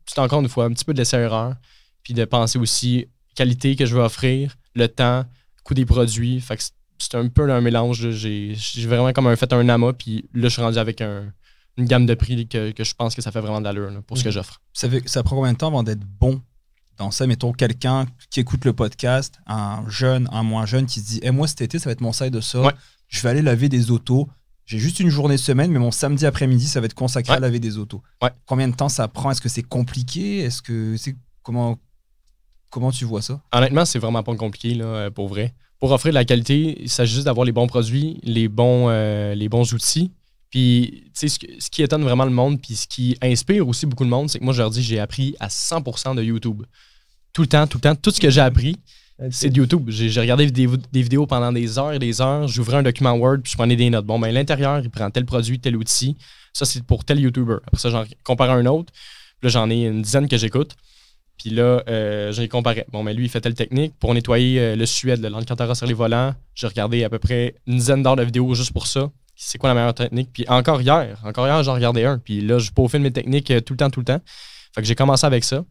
c'est 0.05 0.19
encore 0.19 0.41
une 0.41 0.49
fois 0.49 0.65
un 0.65 0.71
petit 0.71 0.85
peu 0.85 0.93
de 0.93 0.97
laisser-erreur, 0.97 1.55
puis 2.03 2.13
de 2.13 2.25
penser 2.25 2.59
aussi 2.59 3.07
qualité 3.35 3.75
que 3.75 3.85
je 3.85 3.95
veux 3.95 4.01
offrir, 4.01 4.55
le 4.75 4.87
temps, 4.87 5.25
coût 5.63 5.73
des 5.73 5.85
produits. 5.85 6.39
Fait 6.39 6.57
que 6.57 6.63
c'est 6.99 7.15
un 7.15 7.27
peu 7.27 7.49
un 7.49 7.61
mélange. 7.61 8.09
J'ai 8.09 8.55
vraiment 8.87 9.11
comme 9.13 9.27
un, 9.27 9.35
fait 9.35 9.51
un 9.53 9.67
amas, 9.69 9.93
puis 9.93 10.25
là, 10.33 10.47
je 10.47 10.53
suis 10.53 10.61
rendu 10.61 10.77
avec 10.77 11.01
une 11.01 11.85
gamme 11.85 12.05
de 12.05 12.13
prix 12.13 12.47
que, 12.47 12.73
je 12.77 12.93
pense 12.93 13.15
que 13.15 13.21
ça 13.21 13.31
fait 13.31 13.41
vraiment 13.41 13.61
d'allure 13.61 13.91
pour 14.07 14.17
ce 14.17 14.23
que 14.23 14.29
mhm. 14.29 14.33
j'offre. 14.33 14.61
Ça, 14.73 14.87
ça 15.05 15.23
prend 15.23 15.35
combien 15.35 15.53
de 15.53 15.57
temps 15.57 15.67
avant 15.67 15.83
d'être 15.83 16.05
bon 16.19 16.41
dans 16.97 17.11
ça? 17.11 17.27
Mettons 17.27 17.51
quelqu'un 17.51 18.05
qui 18.29 18.39
écoute 18.39 18.65
le 18.65 18.73
podcast, 18.73 19.39
un 19.47 19.83
jeune, 19.89 20.29
un 20.31 20.43
moins 20.43 20.65
jeune, 20.65 20.85
qui 20.85 20.99
se 21.01 21.05
dit 21.05 21.19
hey, 21.23 21.31
Moi, 21.31 21.47
cet 21.47 21.61
été, 21.61 21.79
ça 21.79 21.89
va 21.89 21.93
être 21.93 22.01
mon 22.01 22.13
side 22.13 22.31
de 22.31 22.41
ça. 22.41 22.73
Je 23.07 23.21
vais 23.21 23.29
aller 23.29 23.41
laver 23.41 23.69
des 23.69 23.91
autos. 23.91 24.29
J'ai 24.65 24.79
juste 24.79 24.99
une 24.99 25.09
journée 25.09 25.35
de 25.35 25.39
semaine, 25.39 25.71
mais 25.71 25.77
mon 25.77 25.91
samedi 25.91 26.25
après-midi, 26.25 26.67
ça 26.67 26.79
va 26.79 26.87
être 26.87 26.95
consacré 26.95 27.33
à 27.33 27.39
laver 27.39 27.59
des 27.59 27.77
autos. 27.77 28.01
Combien 28.45 28.67
de 28.67 28.75
temps 28.75 28.89
ça 28.89 29.07
prend? 29.07 29.31
Est-ce 29.31 29.41
que 29.41 29.49
c'est 29.49 29.63
compliqué? 29.63 30.39
Est-ce 30.39 30.61
que 30.61 30.97
c'est 30.97 31.15
comment 31.43 31.77
comment 32.71 32.91
tu 32.91 33.05
vois 33.05 33.21
ça? 33.21 33.41
Honnêtement, 33.53 33.85
c'est 33.85 33.99
vraiment 33.99 34.23
pas 34.23 34.35
compliqué 34.35 34.73
là, 34.73 35.11
pour 35.11 35.27
vrai 35.27 35.53
pour 35.85 35.91
offrir 35.91 36.13
de 36.13 36.15
la 36.15 36.25
qualité, 36.25 36.79
il 36.81 36.89
s'agit 36.89 37.13
juste 37.13 37.25
d'avoir 37.25 37.45
les 37.45 37.51
bons 37.51 37.67
produits, 37.67 38.19
les 38.23 38.47
bons, 38.47 38.87
euh, 38.89 39.35
les 39.35 39.49
bons 39.49 39.71
outils. 39.71 40.09
Puis, 40.49 41.03
tu 41.13 41.29
sais, 41.29 41.37
ce, 41.59 41.69
qui 41.69 41.83
étonne 41.83 42.01
vraiment 42.01 42.25
le 42.25 42.31
monde, 42.31 42.59
puis 42.59 42.75
ce 42.75 42.87
qui 42.87 43.15
inspire 43.21 43.67
aussi 43.67 43.85
beaucoup 43.85 44.03
de 44.03 44.09
monde, 44.09 44.27
c'est 44.27 44.39
que 44.39 44.43
moi, 44.43 44.51
je 44.51 44.63
leur 44.63 44.71
dis, 44.71 44.81
j'ai 44.81 44.99
appris 44.99 45.35
à 45.39 45.47
100% 45.47 46.15
de 46.15 46.23
YouTube. 46.23 46.63
Tout 47.33 47.43
le 47.43 47.47
temps, 47.47 47.67
tout 47.67 47.77
le 47.77 47.81
temps. 47.81 47.93
Tout 47.93 48.09
ce 48.09 48.19
que 48.19 48.31
j'ai 48.31 48.41
appris, 48.41 48.79
c'est 49.29 49.51
de 49.51 49.57
YouTube. 49.57 49.91
J'ai 49.91 50.19
regardé 50.19 50.49
des, 50.49 50.67
vidéos 51.03 51.27
pendant 51.27 51.51
des 51.51 51.77
heures 51.77 51.93
et 51.93 51.99
des 51.99 52.19
heures. 52.19 52.47
J'ouvrais 52.47 52.77
un 52.77 52.83
document 52.83 53.13
Word, 53.13 53.41
puis 53.43 53.51
je 53.51 53.55
prenais 53.55 53.75
des 53.75 53.91
notes. 53.91 54.07
Bon, 54.07 54.17
ben, 54.17 54.33
l'intérieur, 54.33 54.79
il 54.79 54.89
prend 54.89 55.11
tel 55.11 55.25
produit, 55.25 55.59
tel 55.59 55.75
outil. 55.75 56.17
Ça, 56.51 56.65
c'est 56.65 56.81
pour 56.81 57.05
tel 57.05 57.19
YouTuber. 57.19 57.57
Après 57.67 57.77
ça, 57.77 57.91
j'en 57.91 58.05
compare 58.23 58.49
un 58.49 58.65
autre. 58.65 58.91
Puis 59.39 59.43
là, 59.43 59.49
j'en 59.49 59.69
ai 59.69 59.83
une 59.83 60.01
dizaine 60.01 60.27
que 60.27 60.37
j'écoute. 60.37 60.75
Puis 61.37 61.49
là, 61.49 61.83
euh, 61.87 62.31
j'ai 62.31 62.47
comparé. 62.47 62.85
Bon, 62.91 63.03
mais 63.03 63.13
lui, 63.13 63.25
il 63.25 63.29
fait 63.29 63.41
telle 63.41 63.55
technique. 63.55 63.93
Pour 63.99 64.13
nettoyer 64.13 64.59
euh, 64.59 64.75
le 64.75 64.85
Suède, 64.85 65.21
le 65.21 65.29
l'Alcantara 65.29 65.75
sur 65.75 65.85
les 65.85 65.93
volants, 65.93 66.33
j'ai 66.53 66.67
regardé 66.67 67.03
à 67.03 67.09
peu 67.09 67.19
près 67.19 67.55
une 67.67 67.77
dizaine 67.77 68.03
d'heures 68.03 68.15
de 68.15 68.23
vidéos 68.23 68.53
juste 68.55 68.71
pour 68.71 68.87
ça. 68.87 69.11
C'est 69.35 69.57
quoi 69.57 69.69
la 69.69 69.75
meilleure 69.75 69.93
technique? 69.93 70.29
Puis 70.31 70.45
encore 70.47 70.81
hier, 70.81 71.19
encore 71.25 71.45
hier, 71.45 71.61
j'en 71.63 71.73
regardais 71.73 72.05
un. 72.05 72.19
Puis 72.19 72.41
là, 72.41 72.57
je 72.57 72.71
peaufine 72.71 73.01
mes 73.01 73.11
techniques 73.11 73.51
euh, 73.51 73.59
tout 73.59 73.73
le 73.73 73.77
temps, 73.77 73.89
tout 73.89 73.99
le 73.99 74.05
temps. 74.05 74.21
Fait 74.73 74.81
que 74.81 74.87
j'ai 74.87 74.95
commencé 74.95 75.25
avec 75.25 75.43
ça. 75.43 75.63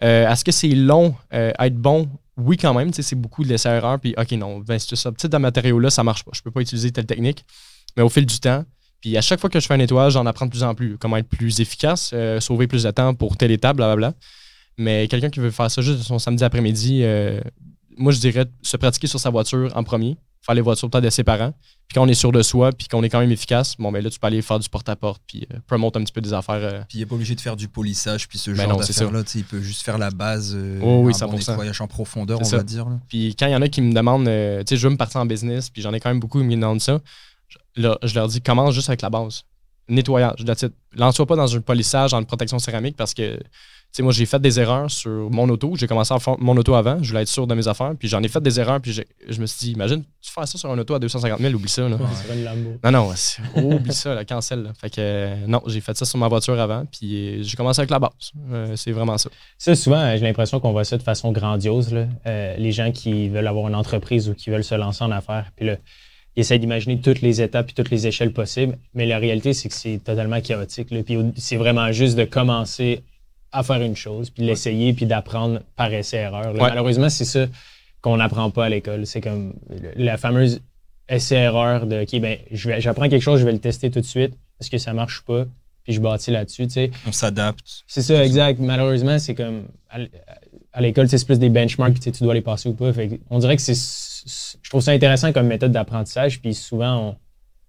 Est-ce 0.00 0.44
que 0.44 0.50
c'est 0.50 0.68
long 0.68 1.14
à 1.30 1.66
être 1.68 1.76
bon? 1.76 2.08
Oui, 2.36 2.56
quand 2.56 2.74
même. 2.74 2.92
C'est 2.92 3.14
beaucoup 3.14 3.44
de 3.44 3.48
laisser 3.48 3.68
erreur. 3.68 4.00
Puis, 4.00 4.14
OK, 4.18 4.32
non, 4.32 4.58
ben, 4.58 4.76
c'est 4.76 4.96
ça. 4.96 5.12
Petit 5.12 5.28
matériau-là, 5.28 5.90
ça 5.90 6.02
marche 6.02 6.24
pas. 6.24 6.32
Je 6.34 6.42
peux 6.42 6.50
pas 6.50 6.60
utiliser 6.60 6.90
telle 6.90 7.06
technique. 7.06 7.44
Mais 7.96 8.02
au 8.02 8.08
fil 8.08 8.26
du 8.26 8.40
temps, 8.40 8.64
puis 9.00 9.16
à 9.16 9.20
chaque 9.20 9.38
fois 9.38 9.48
que 9.48 9.60
je 9.60 9.66
fais 9.66 9.74
un 9.74 9.76
nettoyage, 9.76 10.14
j'en 10.14 10.26
apprends 10.26 10.46
de 10.46 10.50
plus 10.50 10.64
en 10.64 10.74
plus. 10.74 10.98
Comment 10.98 11.18
être 11.18 11.28
plus 11.28 11.60
efficace, 11.60 12.12
sauver 12.40 12.66
plus 12.66 12.82
de 12.82 12.90
temps 12.90 13.14
pour 13.14 13.36
telle 13.36 13.52
étape, 13.52 13.76
blablabla. 13.76 14.14
Mais 14.78 15.08
quelqu'un 15.08 15.30
qui 15.30 15.40
veut 15.40 15.50
faire 15.50 15.70
ça 15.70 15.82
juste 15.82 16.02
son 16.02 16.18
samedi 16.18 16.44
après-midi, 16.44 17.00
euh, 17.02 17.40
moi, 17.96 18.12
je 18.12 18.18
dirais 18.18 18.46
se 18.62 18.76
pratiquer 18.76 19.06
sur 19.06 19.20
sa 19.20 19.30
voiture 19.30 19.70
en 19.74 19.84
premier, 19.84 20.16
faire 20.40 20.54
les 20.54 20.62
voitures 20.62 20.88
peut-être 20.88 21.04
de 21.04 21.10
ses 21.10 21.24
parents. 21.24 21.52
Puis 21.88 21.94
quand 21.94 22.02
on 22.02 22.08
est 22.08 22.14
sûr 22.14 22.32
de 22.32 22.42
soi, 22.42 22.72
puis 22.72 22.88
qu'on 22.88 23.02
est 23.02 23.10
quand 23.10 23.20
même 23.20 23.30
efficace, 23.30 23.76
bon, 23.78 23.92
ben 23.92 24.02
là, 24.02 24.08
tu 24.08 24.18
peux 24.18 24.26
aller 24.26 24.40
faire 24.40 24.58
du 24.58 24.68
porte-à-porte, 24.68 25.22
puis 25.26 25.46
euh, 25.52 25.58
promote 25.66 25.96
un 25.96 26.04
petit 26.04 26.12
peu 26.12 26.22
des 26.22 26.32
affaires. 26.32 26.54
Euh. 26.54 26.82
Puis 26.88 26.98
il 26.98 27.00
n'est 27.00 27.06
pas 27.06 27.14
obligé 27.14 27.34
de 27.34 27.40
faire 27.40 27.56
du 27.56 27.68
polissage, 27.68 28.28
puis 28.28 28.38
ce 28.38 28.50
ben 28.50 28.68
genre 28.68 28.78
d'affaires-là. 28.78 29.22
Il 29.34 29.44
peut 29.44 29.60
juste 29.60 29.82
faire 29.82 29.98
la 29.98 30.10
base, 30.10 30.56
oh, 30.80 31.02
oui, 31.04 31.12
un 31.20 31.26
bon 31.26 31.36
nettoyage 31.36 31.80
en 31.80 31.86
profondeur, 31.86 32.40
on 32.40 32.44
va 32.44 32.62
dire. 32.62 32.86
Puis 33.08 33.36
quand 33.38 33.46
il 33.46 33.52
y 33.52 33.56
en 33.56 33.62
a 33.62 33.68
qui 33.68 33.82
me 33.82 33.92
demandent, 33.92 34.24
tu 34.24 34.30
sais, 34.68 34.76
je 34.76 34.86
veux 34.86 34.92
me 34.92 34.96
partir 34.96 35.20
en 35.20 35.26
business, 35.26 35.68
puis 35.68 35.82
j'en 35.82 35.92
ai 35.92 36.00
quand 36.00 36.10
même 36.10 36.20
beaucoup 36.20 36.38
qui 36.38 36.46
me 36.46 36.54
demandent 36.54 36.80
ça, 36.80 37.00
je 37.76 38.14
leur 38.14 38.28
dis, 38.28 38.40
commence 38.40 38.74
juste 38.74 38.88
avec 38.88 39.02
la 39.02 39.10
base 39.10 39.44
nettoyage. 39.88 40.44
Lance-toi 40.94 41.26
pas 41.26 41.36
dans 41.36 41.54
un 41.54 41.60
polissage, 41.60 42.14
en 42.14 42.22
protection 42.24 42.58
céramique 42.58 42.96
parce 42.96 43.14
que 43.14 43.38
sais, 43.92 44.02
moi, 44.02 44.12
j'ai 44.12 44.26
fait 44.26 44.40
des 44.40 44.58
erreurs 44.58 44.90
sur 44.90 45.30
mon 45.30 45.48
auto. 45.48 45.74
J'ai 45.76 45.86
commencé 45.86 46.14
à 46.14 46.18
faire 46.18 46.36
mon 46.38 46.56
auto 46.56 46.74
avant. 46.74 47.02
Je 47.02 47.08
voulais 47.08 47.22
être 47.22 47.28
sûr 47.28 47.46
de 47.46 47.54
mes 47.54 47.68
affaires. 47.68 47.92
Puis 47.98 48.08
j'en 48.08 48.22
ai 48.22 48.28
fait 48.28 48.40
des 48.40 48.58
erreurs. 48.58 48.80
Puis 48.80 48.92
je 49.28 49.40
me 49.40 49.46
suis 49.46 49.66
dit, 49.66 49.72
imagine, 49.72 50.02
tu 50.20 50.32
fais 50.32 50.46
ça 50.46 50.56
sur 50.56 50.70
un 50.70 50.78
auto 50.78 50.94
à 50.94 50.98
250 50.98 51.40
000, 51.40 51.54
oublie 51.54 51.68
ça. 51.68 51.88
Là. 51.88 51.98
Non, 52.84 52.90
non, 52.90 53.12
oublie 53.56 53.92
ça, 53.92 54.14
la 54.14 54.24
cancel. 54.24 54.72
Fait 54.80 54.90
que 54.90 55.46
non, 55.46 55.62
j'ai 55.66 55.80
fait 55.80 55.96
ça 55.96 56.04
sur 56.04 56.18
ma 56.18 56.28
voiture 56.28 56.58
avant. 56.58 56.84
Puis 56.86 57.44
j'ai 57.44 57.56
commencé 57.56 57.80
avec 57.80 57.90
la 57.90 57.98
base. 57.98 58.32
Euh, 58.50 58.74
c'est 58.76 58.92
vraiment 58.92 59.18
ça. 59.18 59.28
Ça, 59.58 59.74
souvent, 59.74 60.16
j'ai 60.16 60.22
l'impression 60.22 60.58
qu'on 60.58 60.72
voit 60.72 60.84
ça 60.84 60.96
de 60.96 61.02
façon 61.02 61.32
grandiose. 61.32 61.92
Là. 61.92 62.06
Euh, 62.26 62.56
les 62.56 62.72
gens 62.72 62.92
qui 62.92 63.28
veulent 63.28 63.46
avoir 63.46 63.68
une 63.68 63.74
entreprise 63.74 64.28
ou 64.28 64.34
qui 64.34 64.50
veulent 64.50 64.64
se 64.64 64.74
lancer 64.74 65.04
en 65.04 65.10
affaires. 65.10 65.50
Puis 65.54 65.66
là, 65.66 65.76
ils 66.34 66.40
essayent 66.40 66.58
d'imaginer 66.58 66.98
toutes 66.98 67.20
les 67.20 67.42
étapes 67.42 67.70
et 67.70 67.74
toutes 67.74 67.90
les 67.90 68.06
échelles 68.06 68.32
possibles. 68.32 68.78
Mais 68.94 69.04
la 69.04 69.18
réalité, 69.18 69.52
c'est 69.52 69.68
que 69.68 69.74
c'est 69.74 69.98
totalement 70.02 70.40
chaotique. 70.40 70.90
Là. 70.90 71.02
Puis 71.02 71.18
c'est 71.36 71.56
vraiment 71.56 71.92
juste 71.92 72.16
de 72.16 72.24
commencer 72.24 73.02
à 73.52 73.62
faire 73.62 73.82
une 73.82 73.96
chose, 73.96 74.30
puis 74.30 74.42
l'essayer, 74.42 74.92
puis 74.92 75.06
d'apprendre 75.06 75.60
par 75.76 75.92
essai-erreur. 75.92 76.54
Malheureusement, 76.54 77.08
c'est 77.08 77.24
ça 77.24 77.46
qu'on 78.00 78.16
n'apprend 78.16 78.50
pas 78.50 78.64
à 78.64 78.68
l'école. 78.68 79.06
C'est 79.06 79.20
comme 79.20 79.54
la 79.96 80.16
fameuse 80.16 80.60
essai-erreur 81.08 81.86
de 81.86 82.02
OK, 82.02 82.20
ben, 82.20 82.38
j'apprends 82.50 83.08
quelque 83.08 83.22
chose, 83.22 83.40
je 83.40 83.44
vais 83.44 83.52
le 83.52 83.58
tester 83.58 83.90
tout 83.90 84.00
de 84.00 84.06
suite. 84.06 84.34
Est-ce 84.60 84.70
que 84.70 84.78
ça 84.78 84.92
marche 84.92 85.22
pas? 85.22 85.44
Puis 85.84 85.94
je 85.94 86.00
bâtis 86.00 86.30
là-dessus, 86.30 86.66
tu 86.68 86.74
sais. 86.74 86.90
On 87.06 87.12
s'adapte. 87.12 87.82
C'est 87.86 88.02
ça, 88.02 88.24
exact. 88.24 88.60
Malheureusement, 88.60 89.18
c'est 89.18 89.34
comme 89.34 89.64
à 90.72 90.80
l'école, 90.80 91.08
c'est 91.08 91.24
plus 91.24 91.38
des 91.38 91.50
benchmarks, 91.50 91.98
tu 92.00 92.10
dois 92.22 92.34
les 92.34 92.40
passer 92.40 92.68
ou 92.68 92.74
pas. 92.74 92.92
on 93.30 93.38
dirait 93.38 93.56
que 93.56 93.62
c'est. 93.62 93.74
Je 94.62 94.70
trouve 94.70 94.80
ça 94.80 94.92
intéressant 94.92 95.32
comme 95.32 95.48
méthode 95.48 95.72
d'apprentissage, 95.72 96.40
puis 96.40 96.54
souvent, 96.54 97.16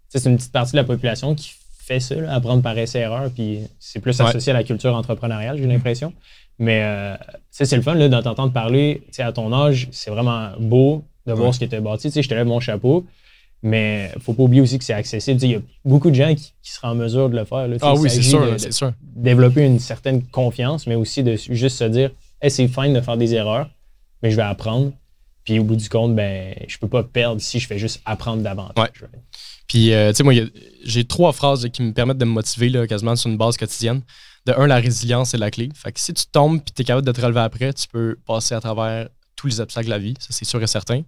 c'est 0.09 0.29
une 0.29 0.37
petite 0.37 0.51
partie 0.51 0.73
de 0.73 0.77
la 0.77 0.83
population 0.83 1.33
qui 1.33 1.53
fait 1.85 1.99
ça, 1.99 2.15
apprendre 2.29 2.61
par 2.61 2.77
essai-erreur, 2.77 3.29
puis 3.33 3.59
c'est 3.79 3.99
plus 3.99 4.19
associé 4.21 4.51
à 4.51 4.53
la 4.53 4.63
culture 4.63 4.95
entrepreneuriale, 4.95 5.57
j'ai 5.57 5.67
l'impression. 5.67 6.13
Mais 6.59 6.81
euh, 6.83 7.15
c'est 7.51 7.75
le 7.75 7.81
fun 7.81 7.95
là, 7.95 8.07
d'entendre 8.07 8.53
parler. 8.53 9.01
À 9.17 9.31
ton 9.31 9.51
âge, 9.53 9.89
c'est 9.91 10.11
vraiment 10.11 10.51
beau 10.59 11.03
de 11.25 11.33
voir 11.33 11.53
ce 11.53 11.59
qui 11.59 11.65
était 11.65 11.81
bâti. 11.81 12.09
Je 12.13 12.27
te 12.27 12.33
lève 12.33 12.47
mon 12.47 12.59
chapeau. 12.59 13.05
Mais 13.65 14.11
faut 14.19 14.33
pas 14.33 14.43
oublier 14.43 14.61
aussi 14.61 14.77
que 14.77 14.83
c'est 14.83 14.93
accessible. 14.93 15.39
Il 15.41 15.51
y 15.51 15.55
a 15.55 15.61
beaucoup 15.85 16.09
de 16.09 16.15
gens 16.15 16.35
qui, 16.35 16.51
seront 16.63 16.89
en 16.89 16.95
mesure 16.95 17.29
de 17.29 17.37
le 17.37 17.45
faire. 17.45 17.67
ah 17.81 17.93
oui, 17.95 18.09
c'est 18.09 18.21
sûr, 18.21 18.45
c'est 18.57 18.73
sûr. 18.73 18.91
Développer 19.01 19.65
une 19.65 19.79
certaine 19.79 20.21
confiance, 20.21 20.85
mais 20.85 20.95
aussi 20.95 21.23
de 21.23 21.35
juste 21.35 21.77
se 21.77 21.85
dire 21.85 22.11
c'est 22.49 22.67
fine 22.67 22.93
de 22.93 22.99
faire 22.99 23.15
des 23.15 23.33
erreurs, 23.33 23.69
mais 24.21 24.31
je 24.31 24.35
vais 24.35 24.41
apprendre. 24.41 24.91
Puis 25.45 25.59
au 25.59 25.63
bout 25.63 25.77
du 25.77 25.89
compte, 25.89 26.15
ben, 26.15 26.55
je 26.67 26.77
peux 26.77 26.87
pas 26.87 27.03
perdre 27.03 27.41
si 27.41 27.59
je 27.59 27.67
fais 27.67 27.77
juste 27.77 28.01
apprendre 28.05 28.43
davantage. 28.43 29.05
Puis, 29.67 29.93
euh, 29.93 30.11
tu 30.11 30.17
sais, 30.17 30.23
moi, 30.23 30.33
j'ai 30.83 31.05
trois 31.05 31.33
phrases 31.33 31.67
qui 31.71 31.81
me 31.81 31.93
permettent 31.93 32.17
de 32.17 32.25
me 32.25 32.31
motiver 32.31 32.69
là, 32.69 32.85
quasiment 32.87 33.15
sur 33.15 33.29
une 33.29 33.37
base 33.37 33.57
quotidienne. 33.57 34.01
De 34.45 34.53
un, 34.53 34.67
la 34.67 34.77
résilience 34.77 35.33
est 35.33 35.37
la 35.37 35.51
clé. 35.51 35.69
Fait 35.73 35.91
que 35.91 35.99
si 35.99 36.13
tu 36.13 36.25
tombes 36.25 36.57
et 36.57 36.71
tu 36.75 36.81
es 36.81 36.85
capable 36.85 37.07
de 37.07 37.11
te 37.11 37.21
relever 37.21 37.39
après, 37.39 37.73
tu 37.73 37.87
peux 37.87 38.17
passer 38.25 38.55
à 38.55 38.59
travers 38.59 39.07
tous 39.35 39.47
les 39.47 39.59
obstacles 39.61 39.85
de 39.85 39.91
la 39.91 39.99
vie. 39.99 40.15
Ça, 40.19 40.27
c'est 40.31 40.45
sûr 40.45 40.61
et 40.61 40.67
certain. 40.67 41.01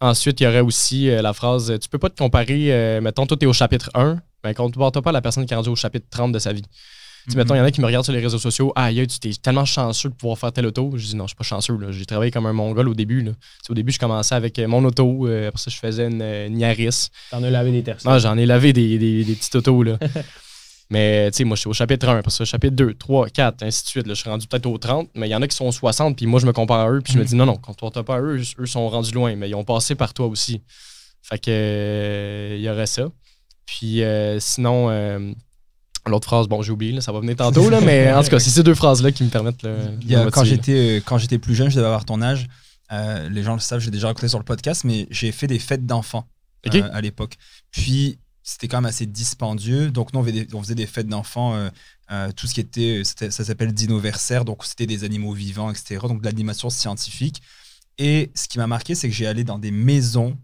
Ensuite, 0.00 0.40
il 0.40 0.44
y 0.44 0.46
aurait 0.46 0.60
aussi 0.60 1.10
euh, 1.10 1.22
la 1.22 1.32
phrase 1.32 1.74
Tu 1.80 1.88
peux 1.88 1.98
pas 1.98 2.08
te 2.08 2.16
comparer, 2.16 2.72
euh, 2.72 3.00
mettons, 3.00 3.26
toi, 3.26 3.36
tu 3.36 3.44
es 3.46 3.48
au 3.48 3.52
chapitre 3.52 3.90
1, 3.94 4.18
mais 4.44 4.54
compare-toi 4.54 5.02
pas 5.02 5.10
à 5.10 5.12
la 5.12 5.20
personne 5.20 5.44
qui 5.44 5.52
est 5.52 5.56
rendue 5.56 5.70
au 5.70 5.76
chapitre 5.76 6.06
30 6.08 6.30
de 6.30 6.38
sa 6.38 6.52
vie. 6.52 6.64
Tu 7.30 7.36
mettons, 7.36 7.54
il 7.54 7.58
y 7.58 7.60
en 7.60 7.64
a 7.64 7.70
qui 7.70 7.82
me 7.82 7.86
regardent 7.86 8.04
sur 8.04 8.14
les 8.14 8.20
réseaux 8.20 8.38
sociaux. 8.38 8.72
Ah, 8.74 8.90
tu 8.90 9.28
es 9.28 9.32
tellement 9.34 9.66
chanceux 9.66 10.08
de 10.08 10.14
pouvoir 10.14 10.38
faire 10.38 10.50
telle 10.50 10.66
auto. 10.66 10.92
Je 10.96 11.04
dis 11.04 11.16
non, 11.16 11.24
je 11.24 11.28
suis 11.28 11.36
pas 11.36 11.44
chanceux. 11.44 11.76
J'ai 11.90 12.06
travaillé 12.06 12.30
comme 12.30 12.46
un 12.46 12.54
mongol 12.54 12.88
au 12.88 12.94
début. 12.94 13.30
Au 13.68 13.74
début, 13.74 13.92
je 13.92 13.98
commençais 13.98 14.34
avec 14.34 14.58
mon 14.58 14.82
auto. 14.84 15.26
Euh, 15.26 15.48
après 15.48 15.60
ça, 15.60 15.70
je 15.70 15.76
faisais 15.76 16.06
une, 16.06 16.22
une 16.22 16.58
Yaris. 16.58 17.08
T'en 17.30 17.42
as 17.42 17.50
lavé 17.50 17.70
des 17.70 17.82
terres. 17.82 17.98
Ah, 18.06 18.18
j'en 18.18 18.38
ai 18.38 18.46
lavé 18.46 18.72
des, 18.72 18.98
des, 18.98 19.34
petites 19.34 19.54
autos. 19.56 19.82
Là. 19.82 19.98
mais 20.90 21.30
tu 21.30 21.38
sais, 21.38 21.44
moi, 21.44 21.54
je 21.56 21.60
suis 21.60 21.68
au 21.68 21.74
chapitre 21.74 22.08
1, 22.08 22.18
après 22.18 22.30
ça, 22.30 22.46
chapitre 22.46 22.74
2, 22.74 22.94
3, 22.94 23.28
4, 23.28 23.62
ainsi 23.62 23.82
de 23.82 23.88
suite. 23.88 24.06
Là, 24.06 24.14
je 24.14 24.20
suis 24.20 24.30
rendu 24.30 24.46
peut-être 24.46 24.64
au 24.64 24.78
30, 24.78 25.10
mais 25.14 25.28
il 25.28 25.30
y 25.30 25.34
en 25.34 25.42
a 25.42 25.48
qui 25.48 25.56
sont 25.56 25.66
au 25.66 25.72
60, 25.72 26.16
puis 26.16 26.24
moi, 26.24 26.40
je 26.40 26.46
me 26.46 26.52
compare 26.52 26.80
à 26.80 26.90
eux, 26.90 27.02
puis 27.02 27.12
je 27.12 27.18
me 27.18 27.24
dis 27.24 27.34
non, 27.34 27.44
non, 27.44 27.56
quand 27.56 27.74
toi, 27.74 27.90
pas 28.04 28.16
à 28.16 28.20
eux, 28.20 28.40
eux 28.58 28.66
sont 28.66 28.88
rendus 28.88 29.12
loin, 29.12 29.36
mais 29.36 29.50
ils 29.50 29.54
ont 29.54 29.64
passé 29.64 29.94
par 29.94 30.14
toi 30.14 30.26
aussi. 30.26 30.62
Fait 31.20 31.38
que, 31.38 31.50
euh, 31.50 32.54
il 32.56 32.62
y 32.62 32.70
aurait 32.70 32.86
ça. 32.86 33.10
Puis 33.66 34.02
euh, 34.02 34.40
sinon, 34.40 34.88
L'autre 36.08 36.26
phrase, 36.26 36.48
bon, 36.48 36.62
j'ai 36.62 36.72
oublié, 36.72 37.00
ça 37.00 37.12
va 37.12 37.20
venir 37.20 37.36
tantôt, 37.36 37.70
là, 37.70 37.80
mais 37.80 38.12
en 38.12 38.22
tout 38.22 38.30
cas, 38.30 38.38
c'est 38.38 38.50
ces 38.50 38.62
deux 38.62 38.74
phrases-là 38.74 39.12
qui 39.12 39.24
me 39.24 39.28
permettent. 39.30 39.66
quand 40.32 40.44
j'étais 40.44 40.98
euh, 40.98 41.00
quand 41.04 41.18
j'étais 41.18 41.38
plus 41.38 41.54
jeune, 41.54 41.70
je 41.70 41.76
devais 41.76 41.86
avoir 41.86 42.04
ton 42.04 42.22
âge. 42.22 42.48
Euh, 42.90 43.28
les 43.28 43.42
gens 43.42 43.54
le 43.54 43.60
savent, 43.60 43.80
j'ai 43.80 43.90
déjà 43.90 44.08
raconté 44.08 44.28
sur 44.28 44.38
le 44.38 44.44
podcast, 44.44 44.84
mais 44.84 45.06
j'ai 45.10 45.30
fait 45.30 45.46
des 45.46 45.58
fêtes 45.58 45.84
d'enfants 45.84 46.26
euh, 46.74 46.88
à 46.92 47.00
l'époque. 47.00 47.36
Puis 47.70 48.18
c'était 48.42 48.66
quand 48.66 48.78
même 48.78 48.88
assez 48.88 49.06
dispendieux. 49.06 49.90
Donc 49.90 50.12
nous, 50.14 50.20
on, 50.54 50.62
faisait 50.62 50.74
des 50.74 50.86
fêtes 50.86 51.08
d'enfants, 51.08 51.68
tout 52.34 52.46
ce 52.46 52.54
qui 52.54 52.60
était, 52.60 53.02
ça 53.04 53.30
s'appelle 53.30 53.72
dinoversaire, 53.72 54.46
donc 54.46 54.64
c'était 54.64 54.86
des 54.86 55.04
animaux 55.04 55.34
vivants, 55.34 55.70
etc. 55.70 55.98
Donc 56.08 56.20
de 56.20 56.24
l'animation 56.24 56.70
scientifique. 56.70 57.42
Et 57.98 58.30
ce 58.34 58.48
qui 58.48 58.58
m'a 58.58 58.66
marqué, 58.66 58.94
c'est 58.94 59.08
que 59.08 59.14
j'ai 59.14 59.26
allé 59.26 59.44
dans 59.44 59.58
des 59.58 59.72
maisons 59.72 60.38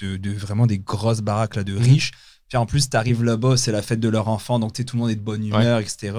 de, 0.00 0.16
de, 0.16 0.32
vraiment 0.32 0.66
des 0.66 0.78
grosses 0.78 1.20
baraques 1.20 1.56
là, 1.56 1.64
de 1.64 1.72
mhm. 1.72 1.82
riches. 1.82 2.12
Puis 2.48 2.58
en 2.58 2.66
plus, 2.66 2.88
tu 2.88 2.96
arrives 2.96 3.24
là-bas, 3.24 3.56
c'est 3.56 3.72
la 3.72 3.82
fête 3.82 4.00
de 4.00 4.08
leur 4.08 4.28
enfant, 4.28 4.58
donc 4.58 4.72
tout 4.72 4.84
le 4.96 4.98
monde 5.00 5.10
est 5.10 5.16
de 5.16 5.20
bonne 5.20 5.44
humeur, 5.44 5.80
etc. 5.80 6.16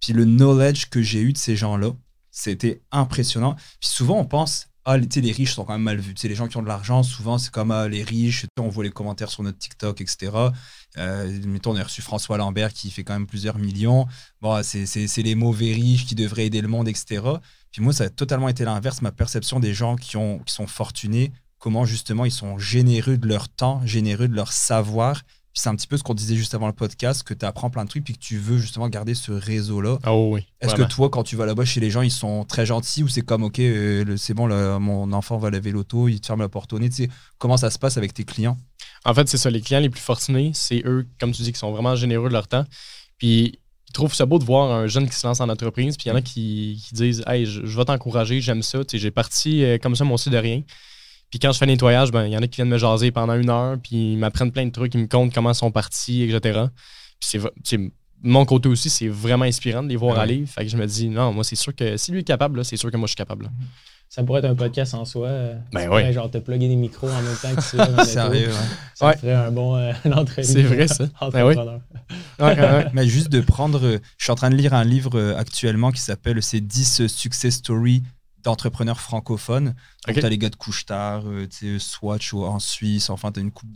Puis 0.00 0.12
le 0.12 0.24
knowledge 0.24 0.86
que 0.86 1.02
j'ai 1.02 1.20
eu 1.20 1.32
de 1.32 1.38
ces 1.38 1.56
gens-là, 1.56 1.92
c'était 2.30 2.82
impressionnant. 2.90 3.54
Puis 3.80 3.90
souvent, 3.90 4.18
on 4.18 4.24
pense, 4.24 4.70
ah, 4.86 4.96
les 4.96 5.32
riches 5.32 5.54
sont 5.54 5.64
quand 5.64 5.74
même 5.74 5.82
mal 5.82 5.98
vus. 5.98 6.14
les 6.22 6.34
gens 6.34 6.48
qui 6.48 6.56
ont 6.56 6.62
de 6.62 6.68
l'argent, 6.68 7.02
souvent, 7.02 7.38
c'est 7.38 7.50
comme 7.50 7.70
ah, 7.70 7.86
les 7.86 8.02
riches. 8.02 8.46
On 8.58 8.68
voit 8.68 8.84
les 8.84 8.90
commentaires 8.90 9.30
sur 9.30 9.42
notre 9.42 9.58
TikTok, 9.58 10.00
etc. 10.00 10.32
Euh, 10.96 11.40
mettons, 11.46 11.72
on 11.72 11.76
a 11.76 11.84
reçu 11.84 12.02
François 12.02 12.38
Lambert 12.38 12.72
qui 12.72 12.90
fait 12.90 13.04
quand 13.04 13.12
même 13.12 13.26
plusieurs 13.26 13.58
millions. 13.58 14.06
Bon, 14.40 14.60
c'est 14.62 15.22
les 15.22 15.34
mauvais 15.34 15.72
riches 15.72 16.06
qui 16.06 16.14
devraient 16.14 16.46
aider 16.46 16.62
le 16.62 16.68
monde, 16.68 16.88
etc. 16.88 17.22
Puis 17.70 17.82
moi, 17.82 17.92
ça 17.92 18.04
a 18.04 18.08
totalement 18.08 18.48
été 18.48 18.64
l'inverse. 18.64 19.02
Ma 19.02 19.12
perception 19.12 19.60
des 19.60 19.74
gens 19.74 19.96
qui, 19.96 20.16
ont, 20.16 20.38
qui 20.40 20.52
sont 20.52 20.66
fortunés, 20.66 21.30
comment 21.58 21.84
justement 21.84 22.24
ils 22.24 22.32
sont 22.32 22.58
généreux 22.58 23.18
de 23.18 23.28
leur 23.28 23.48
temps, 23.48 23.82
généreux 23.84 24.28
de 24.28 24.34
leur 24.34 24.52
savoir 24.52 25.22
c'est 25.52 25.68
un 25.68 25.74
petit 25.74 25.86
peu 25.86 25.96
ce 25.96 26.02
qu'on 26.02 26.14
disait 26.14 26.36
juste 26.36 26.54
avant 26.54 26.68
le 26.68 26.72
podcast, 26.72 27.22
que 27.22 27.34
tu 27.34 27.44
apprends 27.44 27.70
plein 27.70 27.84
de 27.84 27.88
trucs 27.90 28.04
puis 28.04 28.14
que 28.14 28.20
tu 28.20 28.38
veux 28.38 28.58
justement 28.58 28.88
garder 28.88 29.14
ce 29.14 29.32
réseau-là. 29.32 29.98
Ah 30.04 30.14
oui. 30.14 30.46
Est-ce 30.60 30.74
que 30.74 30.82
toi, 30.82 31.10
quand 31.10 31.24
tu 31.24 31.36
vas 31.36 31.46
là-bas 31.46 31.64
chez 31.64 31.80
les 31.80 31.90
gens, 31.90 32.02
ils 32.02 32.10
sont 32.10 32.44
très 32.44 32.66
gentils 32.66 33.02
ou 33.02 33.08
c'est 33.08 33.22
comme, 33.22 33.42
OK, 33.42 33.58
euh, 33.58 34.16
c'est 34.16 34.34
bon, 34.34 34.48
mon 34.78 35.12
enfant 35.12 35.38
va 35.38 35.50
laver 35.50 35.72
l'auto, 35.72 36.08
il 36.08 36.20
te 36.20 36.26
ferme 36.26 36.40
la 36.40 36.48
porte 36.48 36.72
au 36.72 36.78
nez. 36.78 36.88
Tu 36.88 37.04
sais, 37.04 37.10
comment 37.38 37.56
ça 37.56 37.70
se 37.70 37.78
passe 37.78 37.96
avec 37.96 38.14
tes 38.14 38.24
clients? 38.24 38.56
En 39.04 39.14
fait, 39.14 39.28
c'est 39.28 39.38
ça. 39.38 39.50
Les 39.50 39.60
clients 39.60 39.80
les 39.80 39.90
plus 39.90 40.00
fortunés, 40.00 40.52
c'est 40.54 40.82
eux, 40.84 41.06
comme 41.18 41.32
tu 41.32 41.42
dis, 41.42 41.52
qui 41.52 41.58
sont 41.58 41.72
vraiment 41.72 41.96
généreux 41.96 42.28
de 42.28 42.34
leur 42.34 42.46
temps. 42.46 42.64
Puis 43.18 43.58
ils 43.88 43.92
trouvent 43.92 44.14
ça 44.14 44.26
beau 44.26 44.38
de 44.38 44.44
voir 44.44 44.70
un 44.70 44.86
jeune 44.86 45.08
qui 45.08 45.16
se 45.16 45.26
lance 45.26 45.40
en 45.40 45.48
entreprise. 45.48 45.96
Puis 45.96 46.06
il 46.06 46.10
y 46.10 46.12
en 46.12 46.16
a 46.16 46.22
qui, 46.22 46.88
disent 46.92 47.24
Hey, 47.26 47.44
je, 47.44 47.60
vais 47.60 47.84
t'encourager, 47.84 48.40
j'aime 48.40 48.62
ça. 48.62 48.80
J'ai 48.92 49.10
parti 49.10 49.64
euh, 49.64 49.78
comme 49.78 49.96
ça, 49.96 50.04
mon 50.04 50.16
site 50.16 50.32
de 50.32 50.38
rien. 50.38 50.62
Puis 51.30 51.38
quand 51.38 51.52
je 51.52 51.58
fais 51.58 51.66
le 51.66 51.72
nettoyage, 51.72 52.10
ben, 52.10 52.26
il 52.26 52.32
y 52.32 52.36
en 52.36 52.42
a 52.42 52.48
qui 52.48 52.56
viennent 52.56 52.68
me 52.68 52.78
jaser 52.78 53.10
pendant 53.12 53.34
une 53.34 53.50
heure, 53.50 53.78
puis 53.82 54.14
ils 54.14 54.18
m'apprennent 54.18 54.52
plein 54.52 54.66
de 54.66 54.72
trucs, 54.72 54.94
ils 54.94 55.00
me 55.00 55.06
comptent 55.06 55.32
comment 55.32 55.52
ils 55.52 55.56
sont 55.56 55.70
partis, 55.70 56.24
etc. 56.24 56.66
Puis 57.20 57.40
c'est 57.64 57.78
mon 58.22 58.44
côté 58.44 58.68
aussi, 58.68 58.90
c'est 58.90 59.08
vraiment 59.08 59.44
inspirant 59.44 59.82
de 59.82 59.88
les 59.88 59.96
voir 59.96 60.18
aller. 60.18 60.44
Fait 60.46 60.64
que 60.64 60.70
je 60.70 60.76
me 60.76 60.86
dis, 60.86 61.08
non, 61.08 61.32
moi, 61.32 61.44
c'est 61.44 61.56
sûr 61.56 61.74
que 61.74 61.96
si 61.96 62.12
lui 62.12 62.20
est 62.20 62.24
capable, 62.24 62.64
c'est 62.64 62.76
sûr 62.76 62.90
que 62.90 62.96
moi, 62.96 63.06
je 63.06 63.12
suis 63.12 63.16
capable. 63.16 63.50
Ça 64.08 64.24
pourrait 64.24 64.40
être 64.40 64.50
un 64.50 64.56
podcast 64.56 64.92
en 64.94 65.04
soi. 65.04 65.28
Euh, 65.28 65.54
ben 65.72 65.88
oui. 65.88 66.12
Genre 66.12 66.28
te 66.28 66.38
plugger 66.38 66.66
des 66.66 66.74
micros 66.74 67.08
en 67.08 67.22
même 67.22 67.36
temps 67.40 67.54
que 67.54 68.02
tu 68.02 68.04
Sérieux, 68.10 68.48
ouais. 68.48 68.54
Ça 68.94 69.12
ferait 69.12 69.34
un 69.34 69.52
bon 69.52 69.76
euh, 69.76 69.92
C'est 70.42 70.62
vrai, 70.62 70.88
ça. 70.88 71.04
ben 71.32 71.46
oui. 71.46 71.54
Mais 72.92 73.06
juste 73.06 73.28
de 73.28 73.40
prendre. 73.40 73.86
Euh, 73.86 73.98
je 74.18 74.24
suis 74.24 74.32
en 74.32 74.34
train 74.34 74.50
de 74.50 74.56
lire 74.56 74.74
un 74.74 74.82
livre 74.82 75.36
actuellement 75.38 75.92
qui 75.92 76.00
s'appelle 76.00 76.42
C'est 76.42 76.60
10 76.60 77.06
Success 77.06 77.54
Stories 77.54 78.02
d'entrepreneurs 78.42 79.00
francophones. 79.00 79.74
Donc, 80.06 80.18
tu 80.18 80.24
as 80.24 80.28
les 80.28 80.38
gars 80.38 80.50
de 80.50 80.56
Couchetard, 80.56 81.24
euh, 81.26 81.46
Swatch 81.78 82.34
en 82.34 82.58
Suisse, 82.58 83.10
enfin, 83.10 83.32
tu 83.32 83.40
as 83.40 83.42
une 83.42 83.50
coupe 83.50 83.70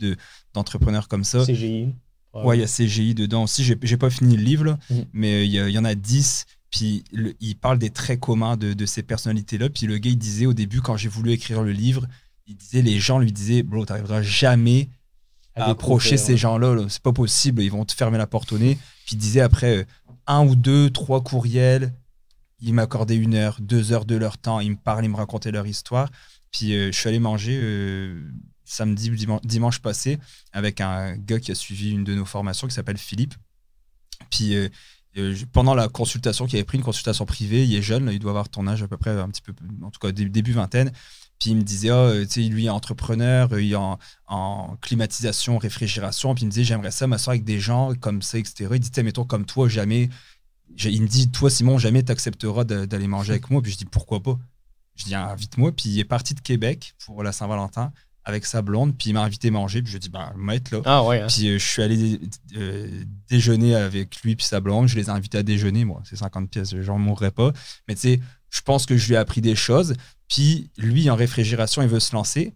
d'entrepreneurs 0.53 1.07
comme 1.07 1.23
ça. 1.23 1.45
CGI. 1.45 1.93
Ouais, 2.33 2.57
il 2.57 2.61
y 2.61 2.63
a 2.63 2.67
CGI 2.67 3.15
dedans 3.15 3.43
aussi. 3.43 3.63
J'ai 3.63 3.97
pas 3.97 4.09
fini 4.09 4.35
le 4.35 4.43
livre, 4.43 4.77
mhm. 4.89 5.05
mais 5.13 5.47
il 5.47 5.53
y, 5.53 5.79
en 5.79 5.85
a 5.85 5.95
10. 5.95 6.45
Puis 6.69 7.05
il 7.39 7.55
parle 7.55 7.79
des 7.79 7.89
traits 7.89 8.19
communs 8.19 8.57
de, 8.57 8.85
ces 8.85 9.03
personnalités-là. 9.03 9.69
Puis 9.69 9.87
le 9.87 9.97
gars, 9.97 10.09
il 10.09 10.17
disait 10.17 10.45
au 10.45 10.53
début, 10.53 10.81
quand 10.81 10.97
j'ai 10.97 11.07
voulu 11.07 11.31
écrire 11.31 11.63
le 11.63 11.71
livre, 11.71 12.05
il 12.47 12.55
disait, 12.55 12.81
les 12.81 12.99
gens 12.99 13.19
lui 13.19 13.31
disaient, 13.31 13.63
bro, 13.63 13.85
t'arriveras 13.85 14.21
jamais 14.21 14.89
à, 15.55 15.69
approcher 15.69 16.17
ces 16.17 16.35
gens-là. 16.35 16.85
C'est 16.89 17.01
pas 17.01 17.13
possible, 17.13 17.63
ils 17.63 17.71
vont 17.71 17.85
te 17.85 17.93
fermer 17.93 18.17
la 18.17 18.27
porte 18.27 18.51
au 18.51 18.57
nez. 18.57 18.77
Puis 19.05 19.15
il 19.15 19.17
disait 19.17 19.41
après 19.41 19.77
euh, 19.77 19.85
un 20.27 20.45
ou 20.45 20.55
deux, 20.55 20.89
trois 20.89 21.23
courriels, 21.23 21.93
ils 22.59 22.73
m'accordaient 22.73 23.17
une 23.17 23.35
heure, 23.35 23.57
deux 23.59 23.91
heures 23.91 24.05
de 24.05 24.15
leur 24.15 24.37
temps, 24.37 24.59
ils 24.59 24.71
me 24.71 24.77
parlaient, 24.77 25.07
ils 25.07 25.11
me 25.11 25.15
racontaient 25.15 25.51
leur 25.51 25.67
histoire. 25.67 26.09
Puis 26.51 26.73
euh, 26.73 26.91
je 26.91 26.97
suis 26.97 27.09
allé 27.09 27.19
manger 27.19 27.59
euh, 27.61 28.21
samedi 28.63 29.11
ou 29.11 29.39
dimanche, 29.43 29.79
passé 29.79 30.19
avec 30.53 30.81
un 30.81 31.17
gars 31.17 31.39
qui 31.39 31.51
a 31.51 31.55
suivi 31.55 31.91
une 31.91 32.03
de 32.03 32.15
nos 32.15 32.25
formations 32.25 32.67
qui 32.67 32.73
s'appelle 32.73 32.97
Philippe. 32.97 33.35
Puis 34.29 34.55
euh, 34.55 34.69
pendant 35.51 35.75
la 35.75 35.87
consultation, 35.87 36.45
qui 36.45 36.55
avait 36.55 36.63
pris 36.63 36.77
une 36.77 36.83
consultation 36.83 37.25
privée, 37.25 37.65
il 37.65 37.75
est 37.75 37.81
jeune, 37.81 38.09
il 38.11 38.19
doit 38.19 38.31
avoir 38.31 38.49
ton 38.49 38.67
âge 38.67 38.83
à 38.83 38.87
peu 38.87 38.97
près, 38.97 39.11
un 39.11 39.29
petit 39.29 39.41
peu, 39.41 39.53
en 39.81 39.91
tout 39.91 39.99
cas 39.99 40.11
début 40.11 40.53
vingtaine. 40.53 40.91
Puis 41.39 41.49
il 41.49 41.57
me 41.57 41.63
disait, 41.63 41.91
oh, 41.91 42.23
tu 42.23 42.29
sais, 42.29 42.41
lui 42.41 42.67
est 42.67 42.69
entrepreneur, 42.69 43.59
il 43.59 43.73
est 43.73 43.75
en, 43.75 43.99
en, 44.27 44.77
climatisation, 44.77 45.57
réfrigération. 45.57 46.33
Puis 46.33 46.43
il 46.43 46.45
me 46.45 46.51
disait, 46.51 46.63
j'aimerais 46.63 46.91
ça 46.91 47.07
m'asseoir 47.07 47.33
avec 47.33 47.43
des 47.43 47.59
gens 47.59 47.93
comme 47.95 48.21
ça, 48.21 48.37
etc. 48.37 48.69
Il 48.71 48.79
dit, 48.79 49.03
mettons, 49.03 49.25
comme 49.25 49.45
toi, 49.45 49.67
jamais. 49.67 50.09
Il 50.77 51.01
me 51.01 51.07
dit, 51.07 51.29
toi, 51.29 51.49
Simon, 51.49 51.77
jamais 51.77 52.03
t'accepteras 52.03 52.63
d'aller 52.63 53.07
manger 53.07 53.31
avec 53.31 53.49
moi. 53.49 53.61
Puis 53.61 53.71
je 53.71 53.77
dis, 53.77 53.85
pourquoi 53.85 54.21
pas? 54.21 54.37
Je 54.95 55.05
dis, 55.05 55.15
invite-moi. 55.15 55.71
Puis 55.71 55.89
il 55.89 55.99
est 55.99 56.05
parti 56.05 56.33
de 56.33 56.41
Québec 56.41 56.95
pour 57.05 57.23
la 57.23 57.31
Saint-Valentin 57.31 57.91
avec 58.25 58.45
sa 58.47 58.63
blonde, 58.63 58.97
puis 58.97 59.11
il 59.11 59.13
m'a 59.13 59.21
invité 59.21 59.49
à 59.49 59.51
manger, 59.51 59.83
puis 59.83 59.93
je 59.93 59.99
dis 59.99 60.09
bah 60.09 60.33
être 60.51 60.71
là. 60.71 60.81
Ah 60.85 61.03
ouais. 61.03 61.21
Hein. 61.21 61.27
Puis 61.29 61.47
euh, 61.47 61.59
je 61.59 61.65
suis 61.65 61.81
allé 61.83 62.19
euh, 62.57 63.03
déjeuner 63.29 63.75
avec 63.75 64.19
lui 64.23 64.35
puis 64.35 64.45
sa 64.45 64.59
blonde, 64.59 64.87
je 64.87 64.95
les 64.95 65.05
ai 65.05 65.09
invités 65.09 65.37
à 65.37 65.43
déjeuner, 65.43 65.85
moi, 65.85 66.01
c'est 66.05 66.15
50 66.15 66.49
pièces, 66.49 66.75
j'en 66.81 66.97
mourrais 66.97 67.31
pas. 67.31 67.53
Mais 67.87 67.93
tu 67.93 68.01
sais, 68.01 68.19
je 68.49 68.61
pense 68.61 68.87
que 68.87 68.97
je 68.97 69.07
lui 69.07 69.13
ai 69.13 69.17
appris 69.17 69.41
des 69.41 69.55
choses. 69.55 69.93
Puis 70.27 70.71
lui, 70.77 71.09
en 71.09 71.15
réfrigération, 71.15 71.83
il 71.83 71.87
veut 71.87 71.99
se 71.99 72.15
lancer. 72.15 72.53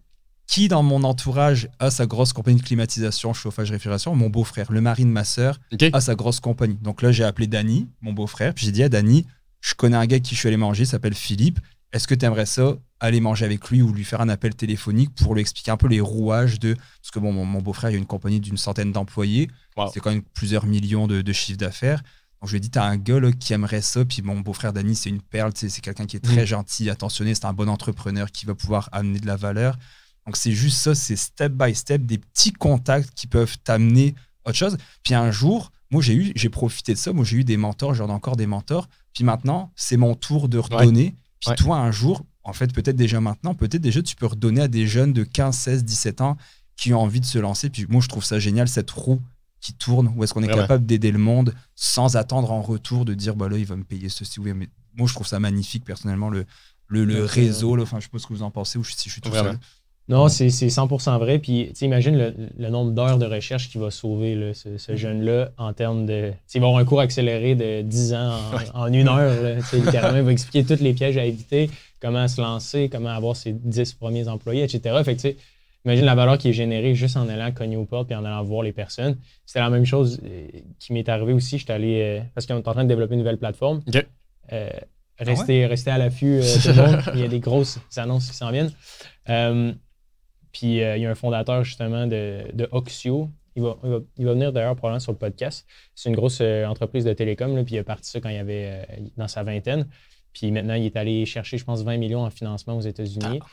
Qui 0.49 0.67
dans 0.67 0.81
mon 0.81 1.03
entourage 1.03 1.69
a 1.77 1.91
sa 1.91 2.07
grosse 2.07 2.33
compagnie 2.33 2.59
de 2.59 2.65
climatisation, 2.65 3.35
chauffage, 3.35 3.69
réfrigération 3.69 4.15
Mon 4.15 4.31
beau-frère, 4.31 4.71
le 4.71 4.81
mari 4.81 5.05
de 5.05 5.09
ma 5.11 5.23
sœur, 5.23 5.59
a 5.93 6.01
sa 6.01 6.15
grosse 6.15 6.39
compagnie. 6.39 6.79
Donc 6.81 7.03
là, 7.03 7.11
j'ai 7.11 7.23
appelé 7.23 7.45
Danny, 7.45 7.87
mon 8.01 8.13
beau-frère, 8.13 8.55
puis 8.55 8.65
j'ai 8.65 8.71
dit 8.71 8.81
à 8.81 8.89
Danny, 8.89 9.27
je 9.61 9.75
connais 9.75 9.95
un 9.95 10.07
gars 10.07 10.19
qui 10.19 10.33
je 10.33 10.39
suis 10.39 10.47
allé 10.47 10.57
manger, 10.57 10.83
il 10.83 10.87
s'appelle 10.87 11.13
Philippe. 11.13 11.59
Est-ce 11.93 12.07
que 12.07 12.15
tu 12.15 12.25
aimerais 12.25 12.47
ça 12.47 12.77
aller 12.99 13.21
manger 13.21 13.45
avec 13.45 13.69
lui 13.69 13.83
ou 13.83 13.93
lui 13.93 14.03
faire 14.03 14.21
un 14.21 14.29
appel 14.29 14.55
téléphonique 14.55 15.13
pour 15.21 15.35
lui 15.35 15.41
expliquer 15.41 15.69
un 15.69 15.77
peu 15.77 15.87
les 15.87 16.01
rouages 16.01 16.59
de. 16.59 16.73
Parce 16.73 17.11
que 17.13 17.19
bon, 17.19 17.31
mon, 17.31 17.61
beau-frère, 17.61 17.91
il 17.91 17.95
a 17.95 17.97
une 17.99 18.07
compagnie 18.07 18.39
d'une 18.39 18.57
centaine 18.57 18.91
d'employés. 18.91 19.49
C'est 19.93 19.99
quand 19.99 20.09
même 20.09 20.23
plusieurs 20.33 20.65
millions 20.65 21.05
de, 21.05 21.21
de 21.21 21.31
chiffres 21.31 21.59
d'affaires. 21.59 22.01
Donc 22.41 22.47
je 22.47 22.53
lui 22.53 22.57
ai 22.57 22.59
dit, 22.59 22.71
t'as 22.71 22.85
un 22.85 22.97
gars 22.97 23.19
qui 23.39 23.53
aimerait 23.53 23.81
ça. 23.81 24.03
Puis 24.03 24.23
mon 24.23 24.39
beau-frère 24.39 24.73
Dany, 24.73 24.95
c'est 24.95 25.09
une 25.09 25.21
perle. 25.21 25.51
C'est 25.53 25.69
quelqu'un 25.81 26.07
qui 26.07 26.17
est 26.17 26.21
très 26.21 26.41
mm. 26.41 26.47
gentil, 26.47 26.89
attentionné. 26.89 27.35
C'est 27.35 27.45
un 27.45 27.53
bon 27.53 27.69
entrepreneur 27.69 28.31
qui 28.31 28.47
va 28.47 28.55
pouvoir 28.55 28.89
amener 28.91 29.19
de 29.19 29.27
la 29.27 29.35
valeur. 29.35 29.77
Donc 30.29 30.37
c'est 30.37 30.51
juste 30.51 30.77
ça, 30.77 30.93
c'est 30.93 31.15
step 31.15 31.53
by 31.53 31.73
step, 31.73 32.05
des 32.05 32.19
petits 32.19 32.53
contacts 32.53 33.09
qui 33.15 33.25
peuvent 33.25 33.57
t'amener 33.63 34.13
autre 34.45 34.55
chose. 34.55 34.77
Puis 35.01 35.15
un 35.15 35.31
jour, 35.31 35.71
moi 35.89 36.03
j'ai 36.03 36.13
eu, 36.13 36.31
j'ai 36.35 36.49
profité 36.49 36.93
de 36.93 36.99
ça. 36.99 37.13
Moi 37.13 37.25
j'ai 37.25 37.37
eu 37.37 37.43
des 37.43 37.57
mentors, 37.57 37.95
j'en 37.95 38.09
ai 38.09 38.11
encore 38.11 38.35
des 38.35 38.45
mentors. 38.45 38.87
Puis 39.11 39.23
maintenant, 39.23 39.71
c'est 39.75 39.97
mon 39.97 40.13
tour 40.13 40.47
de 40.47 40.59
redonner. 40.59 41.15
Puis 41.39 41.55
toi, 41.55 41.77
un 41.77 41.89
jour, 41.89 42.27
en 42.43 42.53
fait, 42.53 42.71
peut-être 42.71 42.95
déjà 42.95 43.19
maintenant, 43.19 43.55
peut-être 43.55 43.81
déjà 43.81 44.03
tu 44.03 44.15
peux 44.15 44.27
redonner 44.27 44.61
à 44.61 44.67
des 44.67 44.85
jeunes 44.85 45.13
de 45.13 45.23
15, 45.23 45.57
16, 45.57 45.83
17 45.83 46.21
ans 46.21 46.37
qui 46.77 46.93
ont 46.93 47.01
envie 47.01 47.21
de 47.21 47.25
se 47.25 47.39
lancer. 47.39 47.71
Puis 47.71 47.87
moi, 47.89 47.99
je 47.99 48.07
trouve 48.07 48.23
ça 48.23 48.37
génial, 48.37 48.67
cette 48.67 48.91
roue 48.91 49.23
qui 49.61 49.73
tourne, 49.73 50.13
où 50.15 50.23
est-ce 50.23 50.35
qu'on 50.35 50.43
est 50.43 50.47
capable 50.47 50.85
d'aider 50.85 51.11
le 51.11 51.17
monde 51.17 51.55
sans 51.73 52.17
attendre 52.17 52.51
en 52.51 52.61
retour 52.61 53.03
de 53.03 53.15
dire, 53.15 53.35
bah 53.35 53.49
là, 53.49 53.57
il 53.57 53.65
va 53.65 53.75
me 53.75 53.83
payer 53.83 54.09
ceci. 54.09 54.39
Oui, 54.39 54.53
mais 54.53 54.69
moi, 54.93 55.07
je 55.07 55.15
trouve 55.15 55.25
ça 55.25 55.39
magnifique, 55.39 55.85
personnellement, 55.85 56.29
le, 56.29 56.45
le, 56.87 57.25
réseau. 57.25 57.75
Là, 57.75 57.81
enfin, 57.81 57.99
je 57.99 58.03
sais 58.03 58.09
pas 58.09 58.19
ce 58.19 58.27
que 58.27 58.33
vous 58.33 58.43
en 58.43 58.51
pensez 58.51 58.77
ou 58.77 58.83
si 58.83 59.09
je 59.09 59.13
suis 59.13 59.21
tout 59.21 59.33
seul. 59.33 59.57
Non, 60.09 60.27
c'est 60.27 60.47
100% 60.47 61.19
vrai. 61.19 61.37
Puis, 61.37 61.71
tu 61.77 61.85
imagines 61.85 62.33
le, 62.57 62.69
nombre 62.69 62.91
d'heures 62.91 63.19
de 63.19 63.27
recherche 63.27 63.69
qui 63.69 63.77
va 63.77 63.91
sauver 63.91 64.53
ce, 64.55 64.95
jeune-là 64.95 65.51
en 65.57 65.71
termes 65.71 66.07
de. 66.07 66.33
Il 66.55 66.61
va 66.61 66.67
avoir 66.67 66.81
un 66.81 66.85
cours 66.85 66.99
accéléré 66.99 67.53
de 67.53 67.83
10 67.83 68.13
ans 68.15 68.31
en, 68.73 68.91
une 68.91 69.07
heure. 69.07 69.41
Là, 69.41 69.55
littéralement, 69.71 70.17
il 70.17 70.23
va 70.23 70.31
expliquer 70.31 70.65
tous 70.65 70.81
les 70.81 70.93
pièges 70.93 71.17
à 71.17 71.25
éviter, 71.25 71.69
comment 72.01 72.27
se 72.27 72.41
lancer, 72.41 72.89
comment 72.89 73.09
avoir 73.09 73.35
ses 73.35 73.53
10 73.53 73.93
premiers 73.93 74.27
employés, 74.27 74.63
etc. 74.63 74.95
Fait 75.05 75.15
que, 75.15 75.35
imagine 75.85 76.05
la 76.05 76.15
valeur 76.15 76.39
qui 76.39 76.49
est 76.49 76.53
générée 76.53 76.95
juste 76.95 77.15
en 77.15 77.29
allant 77.29 77.51
cogner 77.51 77.77
aux 77.77 77.85
portes 77.85 78.09
et 78.09 78.15
en 78.15 78.25
allant 78.25 78.43
voir 78.43 78.63
les 78.63 78.73
personnes. 78.73 79.15
C'était 79.45 79.59
la 79.59 79.69
même 79.69 79.85
chose 79.85 80.19
euh, 80.25 80.47
qui 80.79 80.91
m'est 80.91 81.07
arrivé 81.07 81.33
aussi. 81.33 81.59
J'étais 81.59 81.73
allé. 81.73 82.01
Euh, 82.01 82.21
parce 82.33 82.47
qu'on 82.47 82.57
est 82.57 82.67
en 82.67 82.73
train 82.73 82.83
de 82.83 82.89
développer 82.89 83.13
une 83.13 83.19
nouvelle 83.19 83.37
plateforme. 83.37 83.83
Euh, 84.51 84.69
rester, 85.19 85.67
rester 85.67 85.91
à 85.91 85.99
l'affût, 85.99 86.41
tout 86.63 86.69
le 86.69 86.73
monde. 86.73 87.01
Il 87.13 87.19
y 87.19 87.23
a 87.23 87.27
des 87.27 87.39
grosses 87.39 87.79
annonces 87.95 88.27
qui 88.27 88.35
s'en 88.35 88.49
viennent. 88.49 88.71
Puis 90.51 90.81
euh, 90.81 90.97
il 90.97 91.03
y 91.03 91.05
a 91.05 91.11
un 91.11 91.15
fondateur 91.15 91.63
justement 91.63 92.07
de, 92.07 92.43
de 92.53 92.67
Oxio. 92.71 93.29
Il 93.55 93.63
va, 93.63 93.77
il 94.17 94.25
va, 94.25 94.33
venir 94.33 94.53
d'ailleurs 94.53 94.75
probablement 94.75 94.99
sur 94.99 95.11
le 95.11 95.17
podcast. 95.17 95.65
C'est 95.95 96.09
une 96.09 96.15
grosse 96.15 96.39
euh, 96.41 96.65
entreprise 96.65 97.03
de 97.03 97.13
télécom, 97.13 97.55
là, 97.55 97.63
puis 97.63 97.75
il 97.75 97.79
a 97.79 97.83
parti 97.83 98.09
ça 98.09 98.21
quand 98.21 98.29
il 98.29 98.37
avait 98.37 98.85
euh, 98.89 98.95
dans 99.17 99.27
sa 99.27 99.43
vingtaine. 99.43 99.87
Puis 100.33 100.51
maintenant, 100.51 100.75
il 100.75 100.85
est 100.85 100.95
allé 100.95 101.25
chercher, 101.25 101.57
je 101.57 101.65
pense, 101.65 101.81
20 101.81 101.97
millions 101.97 102.23
en 102.23 102.29
financement 102.29 102.77
aux 102.77 102.81
États-Unis. 102.81 103.39
Ah. 103.41 103.45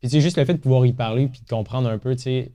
Puis 0.00 0.10
c'est 0.10 0.20
juste 0.20 0.36
le 0.36 0.44
fait 0.44 0.54
de 0.54 0.60
pouvoir 0.60 0.86
y 0.86 0.92
parler 0.92 1.26
puis 1.28 1.40
de 1.40 1.48
comprendre 1.48 1.88
un 1.88 1.98
peu, 1.98 2.14
tu 2.14 2.22
sais, 2.22 2.52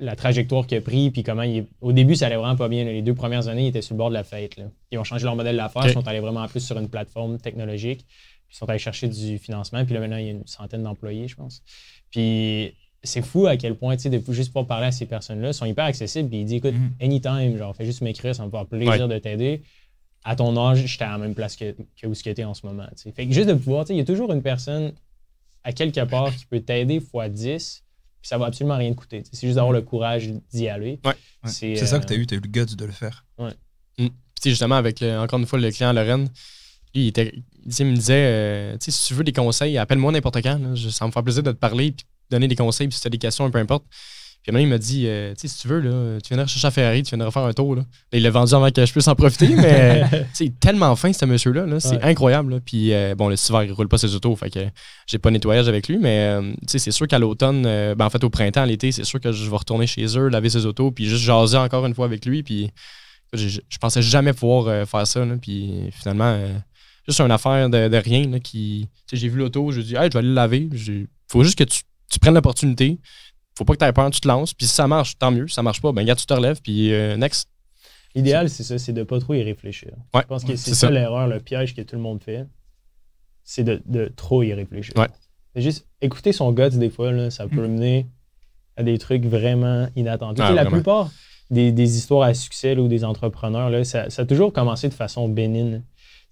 la 0.00 0.16
trajectoire 0.16 0.66
qu'il 0.66 0.78
a 0.78 0.80
pris, 0.80 1.10
puis 1.10 1.22
comment 1.22 1.42
il 1.42 1.66
Au 1.80 1.92
début, 1.92 2.14
ça 2.14 2.26
allait 2.26 2.36
vraiment 2.36 2.56
pas 2.56 2.68
bien. 2.68 2.84
Les 2.84 3.02
deux 3.02 3.14
premières 3.14 3.48
années, 3.48 3.64
il 3.64 3.68
était 3.68 3.82
sur 3.82 3.94
le 3.94 3.98
bord 3.98 4.10
de 4.10 4.14
la 4.14 4.24
fête. 4.24 4.56
Ils 4.90 4.98
ont 4.98 5.04
changé 5.04 5.24
leur 5.24 5.36
modèle 5.36 5.56
d'affaires, 5.56 5.86
ils 5.86 5.92
sont 5.92 6.06
allés 6.06 6.20
vraiment 6.20 6.46
plus 6.46 6.60
sur 6.60 6.78
une 6.78 6.88
plateforme 6.88 7.38
technologique, 7.38 8.04
puis 8.06 8.54
ils 8.54 8.56
sont 8.56 8.68
allés 8.68 8.78
chercher 8.78 9.08
du 9.08 9.38
financement. 9.38 9.84
Puis 9.84 9.94
là, 9.94 10.00
maintenant, 10.00 10.16
il 10.16 10.24
y 10.24 10.28
a 10.28 10.32
une 10.32 10.46
centaine 10.46 10.82
d'employés, 10.82 11.28
je 11.28 11.36
pense. 11.36 11.62
Puis 12.10 12.74
c'est 13.02 13.22
fou 13.22 13.46
à 13.46 13.56
quel 13.56 13.76
point, 13.76 13.96
tu 13.96 14.02
sais, 14.02 14.10
de 14.10 14.32
juste 14.32 14.48
pouvoir 14.48 14.66
parler 14.66 14.86
à 14.86 14.92
ces 14.92 15.06
personnes-là, 15.06 15.52
sont 15.52 15.66
hyper 15.66 15.84
accessibles. 15.84 16.28
Puis 16.28 16.40
il 16.40 16.44
dit, 16.44 16.56
écoute, 16.56 16.74
mhm. 16.74 16.92
anytime, 17.00 17.56
genre, 17.56 17.74
fais 17.74 17.84
juste 17.84 18.00
m'écrire, 18.00 18.34
ça 18.34 18.44
me 18.44 18.50
faire 18.50 18.66
plaisir 18.66 19.08
de 19.08 19.18
t'aider. 19.18 19.62
À 20.24 20.36
ton 20.36 20.56
âge, 20.56 20.84
j'étais 20.84 21.04
à 21.04 21.12
la 21.12 21.18
même 21.18 21.34
place 21.34 21.56
que, 21.56 21.74
que 22.00 22.06
où 22.06 22.14
tu 22.14 22.28
es 22.28 22.44
en 22.44 22.54
ce 22.54 22.66
moment. 22.66 22.86
Fait 23.14 23.26
que 23.26 23.32
juste 23.32 23.48
de 23.48 23.54
pouvoir, 23.54 23.84
tu 23.84 23.88
sais, 23.88 23.94
il 23.94 23.98
y 23.98 24.02
a 24.02 24.04
toujours 24.04 24.32
une 24.32 24.42
personne 24.42 24.92
à 25.64 25.72
quelque 25.72 26.04
part 26.04 26.34
qui 26.34 26.44
peut 26.46 26.60
t'aider 26.60 27.00
fois 27.00 27.28
10, 27.28 27.84
puis 28.20 28.28
ça 28.28 28.36
va 28.36 28.46
absolument 28.46 28.76
rien 28.76 28.90
te 28.90 28.96
coûter. 28.96 29.22
C'est 29.30 29.46
juste 29.46 29.56
d'avoir 29.56 29.72
le 29.72 29.82
courage 29.82 30.30
d'y 30.52 30.68
aller. 30.68 31.00
C'est 31.44 31.76
ça 31.76 31.98
que 31.98 32.06
tu 32.06 32.14
as 32.14 32.16
eu, 32.16 32.26
tu 32.26 32.34
as 32.34 32.38
eu 32.38 32.40
le 32.40 32.48
guts 32.48 32.76
de 32.76 32.84
le 32.84 32.92
faire. 32.92 33.24
Ouais. 33.38 33.52
Mm. 33.98 34.08
Puis 34.40 34.50
justement, 34.50 34.76
avec 34.76 35.02
encore 35.02 35.38
une 35.38 35.46
fois 35.46 35.58
le 35.58 35.70
client 35.70 35.92
Lorraine, 35.92 36.28
il, 36.94 37.08
était, 37.08 37.32
il 37.66 37.86
me 37.86 37.94
disait, 37.94 38.14
euh, 38.14 38.76
si 38.80 39.06
tu 39.06 39.14
veux 39.14 39.24
des 39.24 39.32
conseils, 39.32 39.78
appelle-moi 39.78 40.12
n'importe 40.12 40.42
quand. 40.42 40.58
ça 40.90 41.06
me 41.06 41.10
fait 41.10 41.22
plaisir 41.22 41.42
de 41.42 41.52
te 41.52 41.58
parler. 41.58 41.92
Puis 41.92 42.06
donner 42.30 42.48
des 42.48 42.56
conseils, 42.56 42.88
puis 42.88 42.96
si 42.96 43.02
tu 43.02 43.06
as 43.06 43.10
des 43.10 43.18
questions, 43.18 43.50
peu 43.50 43.58
importe. 43.58 43.84
Puis 44.42 44.52
maintenant, 44.52 44.66
il 44.66 44.70
m'a 44.70 44.78
dit, 44.78 45.06
euh, 45.06 45.34
si 45.36 45.48
tu 45.48 45.68
veux, 45.68 45.80
là, 45.80 46.20
tu 46.20 46.28
viendrais 46.28 46.46
chercher 46.46 46.68
à 46.68 46.70
Ferrari, 46.70 47.02
tu 47.02 47.10
viendrais 47.10 47.30
faire 47.30 47.42
un 47.42 47.52
tour. 47.52 47.74
Là. 47.74 47.82
il 48.12 48.22
l'a 48.22 48.30
vendu 48.30 48.54
avant 48.54 48.70
que 48.70 48.86
je 48.86 48.92
puisse 48.92 49.08
en 49.08 49.14
profiter, 49.14 49.48
mais 49.48 50.04
c'est 50.32 50.58
tellement 50.60 50.94
fin, 50.94 51.12
ce 51.12 51.24
monsieur-là. 51.24 51.66
-là, 51.66 51.80
c'est 51.80 52.00
incroyable. 52.02 52.60
Puis, 52.60 52.92
euh, 52.92 53.14
bon, 53.16 53.28
le 53.28 53.34
hiver, 53.34 53.64
il 53.64 53.72
roule 53.72 53.88
pas 53.88 53.98
ses 53.98 54.14
autos, 54.14 54.36
fait 54.36 54.50
que 54.50 54.60
j'ai 55.06 55.18
pas 55.18 55.30
nettoyage 55.30 55.68
avec 55.68 55.88
lui, 55.88 55.98
mais 55.98 56.28
euh, 56.28 56.52
c'est 56.66 56.90
sûr 56.90 57.08
qu'à 57.08 57.18
l'automne, 57.18 57.62
ben, 57.62 58.00
en 58.00 58.10
fait, 58.10 58.22
au 58.22 58.30
printemps, 58.30 58.64
l'été, 58.64 58.92
c'est 58.92 59.04
sûr 59.04 59.20
que 59.20 59.32
je 59.32 59.50
vais 59.50 59.56
retourner 59.56 59.86
chez 59.86 60.06
eux, 60.16 60.28
laver 60.28 60.50
ses 60.50 60.66
autos, 60.66 60.92
puis 60.92 61.06
juste 61.06 61.24
jaser 61.24 61.58
encore 61.58 61.84
une 61.84 61.94
fois 61.94 62.06
avec 62.06 62.24
lui. 62.24 62.42
Puis, 62.42 62.70
je, 63.34 63.60
pensais 63.80 64.02
jamais 64.02 64.32
pouvoir 64.32 64.86
faire 64.86 65.06
ça. 65.06 65.24
Là, 65.24 65.34
puis, 65.36 65.90
finalement, 65.92 66.38
juste 67.08 67.20
une 67.20 67.30
affaire 67.30 67.68
de, 67.68 67.96
rien. 67.96 68.28
Là, 68.28 68.38
qui, 68.38 68.88
j'ai 69.12 69.28
vu 69.28 69.38
l'auto, 69.38 69.72
je 69.72 69.80
dis, 69.80 69.96
hey, 69.96 70.04
je 70.04 70.12
vais 70.12 70.18
aller 70.18 70.28
le 70.28 70.34
laver. 70.34 70.68
Il 70.72 71.08
faut 71.26 71.42
juste 71.42 71.58
que 71.58 71.64
tu 71.64 71.82
tu 72.08 72.18
prennes 72.18 72.34
l'opportunité. 72.34 72.98
Faut 73.56 73.64
pas 73.64 73.74
que 73.74 73.78
tu 73.78 73.84
aies 73.84 73.92
peur, 73.92 74.10
tu 74.10 74.20
te 74.20 74.28
lances. 74.28 74.54
Puis 74.54 74.66
si 74.66 74.74
ça 74.74 74.86
marche, 74.86 75.18
tant 75.18 75.30
mieux. 75.30 75.48
Si 75.48 75.54
ça 75.54 75.62
marche 75.62 75.80
pas, 75.80 75.92
ben 75.92 76.02
regarde, 76.02 76.18
tu 76.18 76.26
te 76.26 76.34
relèves, 76.34 76.60
puis 76.62 76.92
euh, 76.92 77.16
next. 77.16 77.48
L'idéal, 78.14 78.48
c'est 78.48 78.62
ça, 78.62 78.78
c'est 78.78 78.92
de 78.92 79.02
pas 79.02 79.20
trop 79.20 79.34
y 79.34 79.42
réfléchir. 79.42 79.90
je 80.14 80.20
pense 80.22 80.44
que 80.44 80.56
c'est 80.56 80.74
ça, 80.74 80.90
l'erreur, 80.90 81.28
le 81.28 81.40
piège 81.40 81.74
que 81.74 81.82
tout 81.82 81.96
le 81.96 82.02
monde 82.02 82.22
fait. 82.22 82.46
C'est 83.44 83.64
de, 83.64 84.12
trop 84.14 84.42
y 84.42 84.52
réfléchir. 84.52 84.94
C'est 85.54 85.62
juste 85.62 85.86
écouter 86.00 86.32
son 86.32 86.52
gut, 86.52 86.70
des 86.70 86.90
fois, 86.90 87.10
là, 87.10 87.30
ça 87.30 87.48
peut 87.48 87.66
mm. 87.66 87.72
mener 87.72 88.06
à 88.76 88.82
des 88.82 88.98
trucs 88.98 89.24
vraiment 89.24 89.88
inattendus. 89.96 90.40
Ah, 90.42 90.52
la 90.52 90.66
plupart 90.66 91.10
des, 91.50 91.96
histoires 91.96 92.28
à 92.28 92.34
succès 92.34 92.76
ou 92.76 92.88
des 92.88 93.04
entrepreneurs, 93.04 93.70
là, 93.70 93.82
ça, 93.84 94.06
a 94.16 94.24
toujours 94.24 94.52
commencé 94.52 94.88
de 94.88 94.94
façon 94.94 95.28
bénigne. 95.28 95.82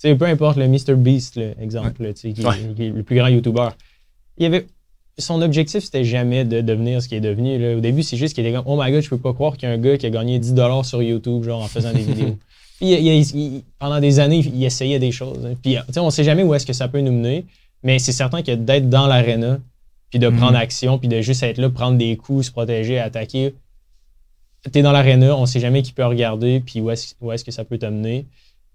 Peu 0.02 0.24
importe 0.24 0.56
le 0.56 0.68
Mr. 0.68 0.94
Beast, 0.96 1.40
exemple, 1.60 2.12
qui, 2.12 2.34
qui, 2.34 2.42
est 2.42 2.90
le 2.90 3.02
plus 3.02 3.16
grand 3.16 3.28
YouTuber. 3.28 3.68
Il 4.38 4.44
y 4.44 4.46
avait 4.46 4.66
son 5.18 5.40
objectif, 5.40 5.84
c'était 5.84 6.04
jamais 6.04 6.44
de 6.44 6.60
devenir 6.60 7.02
ce 7.02 7.08
qu'il 7.08 7.18
est 7.18 7.22
devenu. 7.22 7.76
Au 7.76 7.80
début, 7.80 8.02
c'est 8.02 8.16
juste 8.16 8.34
qu'il 8.34 8.44
était 8.44 8.54
comme 8.54 8.66
Oh 8.66 8.80
my 8.80 8.90
god, 8.92 9.02
je 9.02 9.08
peux 9.08 9.18
pas 9.18 9.32
croire 9.32 9.56
qu'il 9.56 9.68
y 9.68 9.72
a 9.72 9.74
un 9.74 9.78
gars 9.78 9.96
qui 9.96 10.06
a 10.06 10.10
gagné 10.10 10.38
10$ 10.38 10.84
sur 10.84 11.02
YouTube, 11.02 11.44
genre 11.44 11.62
en 11.62 11.68
faisant 11.68 11.92
des 11.92 12.02
vidéos. 12.02 12.36
Puis 12.78 13.64
pendant 13.78 14.00
des 14.00 14.20
années, 14.20 14.38
il 14.38 14.62
essayait 14.64 14.98
des 14.98 15.12
choses. 15.12 15.46
Hein. 15.46 15.54
Puis 15.62 15.78
on 15.96 16.10
sait 16.10 16.24
jamais 16.24 16.42
où 16.42 16.54
est-ce 16.54 16.66
que 16.66 16.74
ça 16.74 16.88
peut 16.88 17.00
nous 17.00 17.12
mener, 17.12 17.46
mais 17.82 17.98
c'est 17.98 18.12
certain 18.12 18.42
que 18.42 18.52
d'être 18.52 18.90
dans 18.90 19.06
l'aréna, 19.06 19.58
puis 20.10 20.18
de 20.18 20.28
prendre 20.28 20.52
mhm. 20.52 20.56
action, 20.56 20.98
puis 20.98 21.08
de 21.08 21.20
juste 21.22 21.42
être 21.42 21.58
là, 21.58 21.70
prendre 21.70 21.96
des 21.96 22.16
coups, 22.16 22.46
se 22.46 22.52
protéger, 22.52 22.98
attaquer. 22.98 23.54
Tu 24.70 24.78
es 24.78 24.82
dans 24.82 24.92
l'aréna, 24.92 25.34
on 25.36 25.46
sait 25.46 25.60
jamais 25.60 25.82
qui 25.82 25.92
peut 25.92 26.04
regarder, 26.04 26.60
puis 26.60 26.80
où 26.80 26.90
est-ce 26.90 27.14
est 27.14 27.44
que 27.44 27.52
ça 27.52 27.64
peut 27.64 27.78
t'amener 27.78 28.26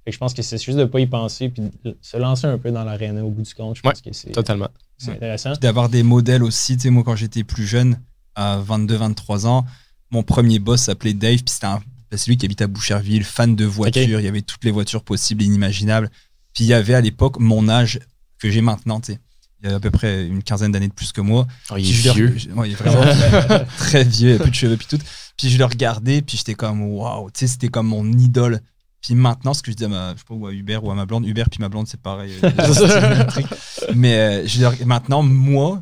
je 0.07 0.17
pense 0.17 0.33
que 0.33 0.41
c'est 0.41 0.57
juste 0.57 0.77
de 0.77 0.83
ne 0.83 0.87
pas 0.87 0.99
y 0.99 1.07
penser 1.07 1.49
puis 1.49 1.63
de 1.83 1.97
se 2.01 2.17
lancer 2.17 2.47
un 2.47 2.57
peu 2.57 2.71
dans 2.71 2.83
l'arène 2.83 3.19
au 3.19 3.29
bout 3.29 3.43
du 3.43 3.53
compte. 3.53 3.77
Je 3.77 3.81
pense 3.81 4.01
que 4.01 4.11
c'est 4.13 4.31
totalement. 4.31 4.69
C'est 4.97 5.11
intéressant. 5.11 5.53
D'avoir 5.61 5.89
des 5.89 6.03
modèles 6.03 6.43
aussi. 6.43 6.75
Tu 6.75 6.83
sais, 6.83 6.89
moi, 6.89 7.03
quand 7.03 7.15
j'étais 7.15 7.43
plus 7.43 7.65
jeune, 7.65 7.99
à 8.35 8.59
22-23 8.59 9.45
ans, 9.45 9.65
mon 10.09 10.23
premier 10.23 10.59
boss 10.59 10.81
s'appelait 10.81 11.13
Dave, 11.13 11.43
puis 11.43 11.53
c'était 11.53 11.67
c'est 12.13 12.27
lui 12.27 12.37
qui 12.37 12.45
habite 12.45 12.61
à 12.61 12.67
Boucherville, 12.67 13.23
fan 13.23 13.55
de 13.55 13.65
voitures. 13.65 14.19
Il 14.19 14.25
y 14.25 14.27
avait 14.27 14.41
toutes 14.41 14.63
les 14.65 14.71
voitures 14.71 15.03
possibles 15.03 15.43
et 15.43 15.45
inimaginables. 15.45 16.09
Puis 16.53 16.65
il 16.65 16.67
y 16.67 16.73
avait 16.73 16.93
à 16.93 17.01
l'époque 17.01 17.39
mon 17.39 17.69
âge 17.69 17.99
que 18.37 18.49
j'ai 18.49 18.61
maintenant, 18.61 18.99
tu 18.99 19.13
sais. 19.13 19.19
Il 19.63 19.69
y 19.69 19.73
a 19.73 19.75
à 19.75 19.79
peu 19.79 19.91
près 19.91 20.25
une 20.25 20.41
quinzaine 20.41 20.71
d'années 20.71 20.87
de 20.87 20.93
plus 20.93 21.11
que 21.11 21.21
moi. 21.21 21.47
Oh, 21.69 21.75
il 21.77 21.87
est 21.87 22.13
vieux. 22.13 22.35
il 22.35 22.71
est 22.71 22.75
vraiment 22.75 23.65
très 23.77 24.03
vieux, 24.03 24.31
il 24.31 24.35
a 24.35 24.39
plus 24.39 24.49
de 24.49 24.55
cheveux, 24.55 24.75
puis 24.75 24.87
tout. 24.89 24.97
Puis 25.37 25.49
je 25.49 25.57
le 25.57 25.65
regardais, 25.65 26.21
puis 26.23 26.35
j'étais 26.35 26.55
comme, 26.55 26.81
waouh, 26.81 27.29
tu 27.29 27.41
sais, 27.41 27.47
c'était 27.47 27.67
comme 27.67 27.87
mon 27.87 28.11
idole. 28.11 28.59
Puis 29.01 29.15
maintenant, 29.15 29.53
ce 29.53 29.63
que 29.63 29.71
je 29.71 29.77
dis 29.77 29.85
à 29.85 29.87
ma, 29.87 30.13
je 30.13 30.19
sais 30.19 30.25
pas, 30.27 30.35
ou 30.35 30.45
à 30.45 30.53
Hubert 30.53 30.83
ou 30.83 30.91
à 30.91 30.95
ma 30.95 31.05
blonde, 31.05 31.25
Hubert 31.25 31.49
puis 31.49 31.59
ma 31.59 31.69
blonde, 31.69 31.87
c'est 31.87 32.01
pareil. 32.01 32.33
Euh, 32.43 33.93
mais 33.95 34.15
euh, 34.15 34.47
je 34.47 34.59
veux 34.59 34.75
dire, 34.75 34.87
maintenant, 34.87 35.23
moi, 35.23 35.81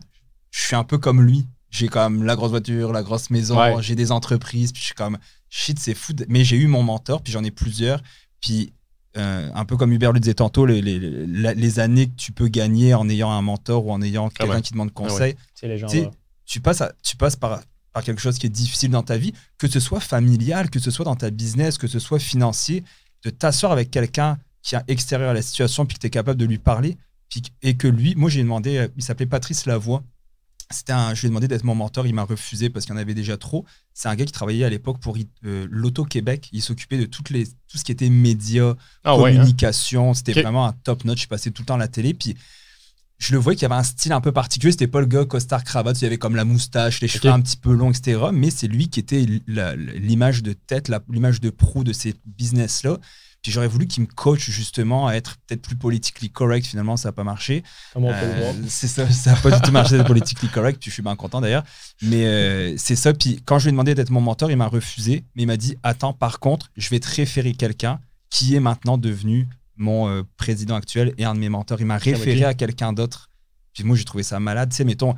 je 0.51 0.61
suis 0.61 0.76
un 0.76 0.84
peu 0.84 0.97
comme 0.97 1.22
lui. 1.22 1.45
J'ai 1.70 1.88
quand 1.88 2.09
même 2.09 2.24
la 2.24 2.36
grosse 2.36 2.49
voiture, 2.49 2.91
la 2.91 3.03
grosse 3.03 3.30
maison, 3.30 3.80
j'ai 3.82 3.95
des 3.95 4.11
entreprises, 4.11 4.72
puis 4.72 4.82
je 4.82 4.86
suis 4.88 4.95
comme 4.95 5.17
shit, 5.49 5.78
c'est 5.80 5.93
fou. 5.93 6.13
Mais 6.28 6.43
j'ai 6.43 6.57
eu 6.57 6.67
mon 6.67 6.84
mentor, 6.84 7.22
puis 7.22 7.32
j'en 7.32 7.43
ai 7.43 7.51
plusieurs. 7.51 8.01
Puis 8.41 8.74
euh, 9.17 9.49
un 9.53 9.65
peu 9.65 9.76
comme 9.76 9.91
Hubert 9.91 10.13
le 10.13 10.20
disait 10.20 10.36
tantôt, 10.36 10.65
les, 10.65 10.82
les, 10.82 10.99
les, 10.99 11.80
années 11.80 12.07
que 12.07 12.15
tu 12.15 12.32
peux 12.32 12.47
gagner 12.47 12.93
en 12.93 13.09
ayant 13.09 13.32
un 13.32 13.41
mentor 13.41 13.86
ou 13.86 13.91
en 13.91 14.01
ayant 14.01 14.28
ah 14.28 14.32
quelqu'un 14.38 14.61
qui 14.61 14.74
demande 14.74 14.91
ah 14.95 14.99
conseil, 14.99 15.36
tu 16.45 16.61
passes, 16.61 16.84
tu 17.03 17.17
passes 17.17 17.36
par, 17.36 17.61
par 17.91 18.03
quelque 18.03 18.22
chose 18.22 18.38
qui 18.38 18.45
est 18.45 18.51
difficile 18.51 18.91
dans 18.91 19.03
ta 19.03 19.17
vie, 19.17 19.34
que 19.57 19.67
ce 19.67 19.80
soit 19.80 19.99
familial, 19.99 20.70
que 20.70 20.80
ce 20.80 20.91
soit 20.91 21.05
dans 21.05 21.15
ta 21.15 21.32
business, 21.32 21.78
que 21.78 21.88
ce 21.88 21.99
soit 21.99 22.20
financier, 22.20 22.84
de 23.24 23.30
t'asseoir 23.30 23.72
avec 23.72 23.91
quelqu'un 23.91 24.38
qui 24.61 24.76
est 24.76 24.84
extérieur 24.88 25.32
à 25.32 25.34
la 25.34 25.41
situation, 25.41 25.86
puis 25.86 25.95
que 25.95 26.01
tu 26.01 26.07
es 26.07 26.09
capable 26.09 26.39
de 26.39 26.45
lui 26.45 26.57
parler, 26.57 26.97
puis, 27.30 27.43
et 27.61 27.78
que 27.78 27.88
lui, 27.88 28.15
moi 28.15 28.30
j'ai 28.30 28.41
demandé, 28.41 28.78
euh, 28.78 28.88
il 28.97 29.03
s'appelait 29.03 29.26
Patrice 29.26 29.65
Lavoie, 29.65 30.03
c'était 30.72 30.93
un, 30.93 31.15
je 31.15 31.22
lui 31.22 31.28
ai 31.28 31.30
demandé 31.30 31.47
d'être 31.47 31.63
mon 31.63 31.74
mentor, 31.74 32.05
il 32.05 32.13
m'a 32.13 32.24
refusé 32.24 32.70
parce 32.70 32.86
qu'il 32.86 32.93
y 32.93 32.97
en 32.97 33.01
avait 33.01 33.15
déjà 33.15 33.38
trop. 33.38 33.65
C'est 33.93 34.07
un 34.07 34.15
gars 34.15 34.26
qui 34.26 34.32
travaillait 34.32 34.65
à 34.65 34.70
l'époque 34.70 34.99
pour 34.99 35.17
euh, 35.45 35.67
l'Auto-Québec. 35.70 36.47
Il 36.51 36.61
s'occupait 36.61 36.99
de 36.99 37.05
toutes 37.05 37.32
les, 37.32 37.47
tout 37.47 37.78
ce 37.78 37.84
qui 37.84 37.91
était 37.91 38.09
médias, 38.09 38.76
ah 39.03 39.13
hein. 39.13 39.17
communication. 39.17 40.13
C'était 40.13 40.39
vraiment 40.39 40.67
un 40.67 40.74
top 40.74 41.05
notch. 41.05 41.24
Je 41.24 41.28
passais 41.28 41.49
tout 41.49 41.63
le 41.63 41.65
temps 41.65 41.76
à 41.76 41.80
la 41.80 41.88
télé. 41.88 42.13
Puis 42.13 42.36
je 43.20 43.34
le 43.34 43.38
voyais 43.38 43.55
qu'il 43.57 43.63
y 43.63 43.72
avait 43.72 43.80
un 43.80 43.84
style 43.84 44.13
un 44.13 44.22
peu 44.22 44.32
particulier. 44.32 44.72
C'était 44.72 44.88
pas 44.88 45.01
le 45.01 45.05
gars 45.05 45.26
costard 45.26 45.63
cravate. 45.63 46.01
Il 46.01 46.05
avait 46.05 46.17
comme 46.17 46.36
la 46.36 46.45
moustache, 46.45 47.01
les 47.01 47.09
cheveux 47.09 47.30
un 47.30 47.41
petit 47.41 47.57
peu 47.57 47.74
longs, 47.74 47.91
etc. 47.91 48.17
Mais 48.34 48.49
c'est 48.49 48.67
lui 48.67 48.89
qui 48.89 48.99
était 48.99 49.26
l'image 49.47 50.41
de 50.41 50.53
tête, 50.53 50.89
l'image 51.09 51.41
de 51.41 51.49
proue 51.49 51.84
de 51.84 51.91
ces 51.91 52.15
business-là. 52.26 52.97
Puis 53.41 53.51
j'aurais 53.51 53.67
voulu 53.67 53.88
qu'il 53.88 54.03
me 54.03 54.07
coach 54.07 54.49
justement 54.49 55.07
à 55.07 55.13
être 55.13 55.38
peut-être 55.47 55.61
plus 55.61 55.76
politically 55.76 56.30
correct. 56.30 56.65
Finalement, 56.65 56.97
ça 56.97 57.09
n'a 57.09 57.13
pas 57.13 57.24
marché. 57.24 57.63
Comment 57.93 58.07
on 58.07 58.13
peut 58.13 58.26
le 58.26 58.43
euh, 58.43 58.53
C'est 58.67 58.88
ça, 58.88 59.09
ça 59.09 59.32
n'a 59.32 59.38
pas 59.38 59.51
du 59.51 59.61
tout 59.61 59.72
marché 59.72 59.97
d'être 59.97 60.07
politically 60.07 60.49
correct. 60.49 60.80
Puis 60.80 60.89
je 60.89 60.93
suis 60.95 61.03
bien 61.03 61.15
content 61.15 61.39
d'ailleurs. 61.39 61.63
Mais 62.01 62.26
euh, 62.26 62.76
c'est 62.78 62.97
ça. 62.97 63.13
Puis 63.13 63.41
quand 63.45 63.59
je 63.59 63.65
lui 63.65 63.70
ai 63.70 63.72
demandé 63.72 63.95
d'être 63.95 64.09
mon 64.09 64.22
mentor, 64.22 64.51
il 64.51 64.57
m'a 64.57 64.67
refusé. 64.67 65.24
Mais 65.36 65.43
il 65.43 65.45
m'a 65.45 65.57
dit 65.57 65.78
Attends, 65.84 66.13
par 66.13 66.39
contre, 66.39 66.70
je 66.76 66.89
vais 66.89 66.99
te 66.99 67.15
référer 67.15 67.53
quelqu'un 67.53 67.99
qui 68.30 68.55
est 68.55 68.59
maintenant 68.59 68.97
devenu 68.97 69.47
mon 69.80 70.07
euh, 70.07 70.21
président 70.38 70.75
actuel 70.75 71.13
et 71.17 71.25
un 71.25 71.34
de 71.34 71.39
mes 71.39 71.49
mentors. 71.49 71.80
Il 71.80 71.88
m'a 71.88 71.97
référé 71.97 72.43
à 72.43 72.53
quelqu'un 72.53 72.93
d'autre. 72.93 73.30
Puis 73.73 73.84
moi, 73.84 73.95
j'ai 73.95 74.03
trouvé 74.03 74.23
ça 74.23 74.39
malade. 74.39 74.69
Tu 74.69 74.75
sais, 74.75 74.84
mettons, 74.84 75.15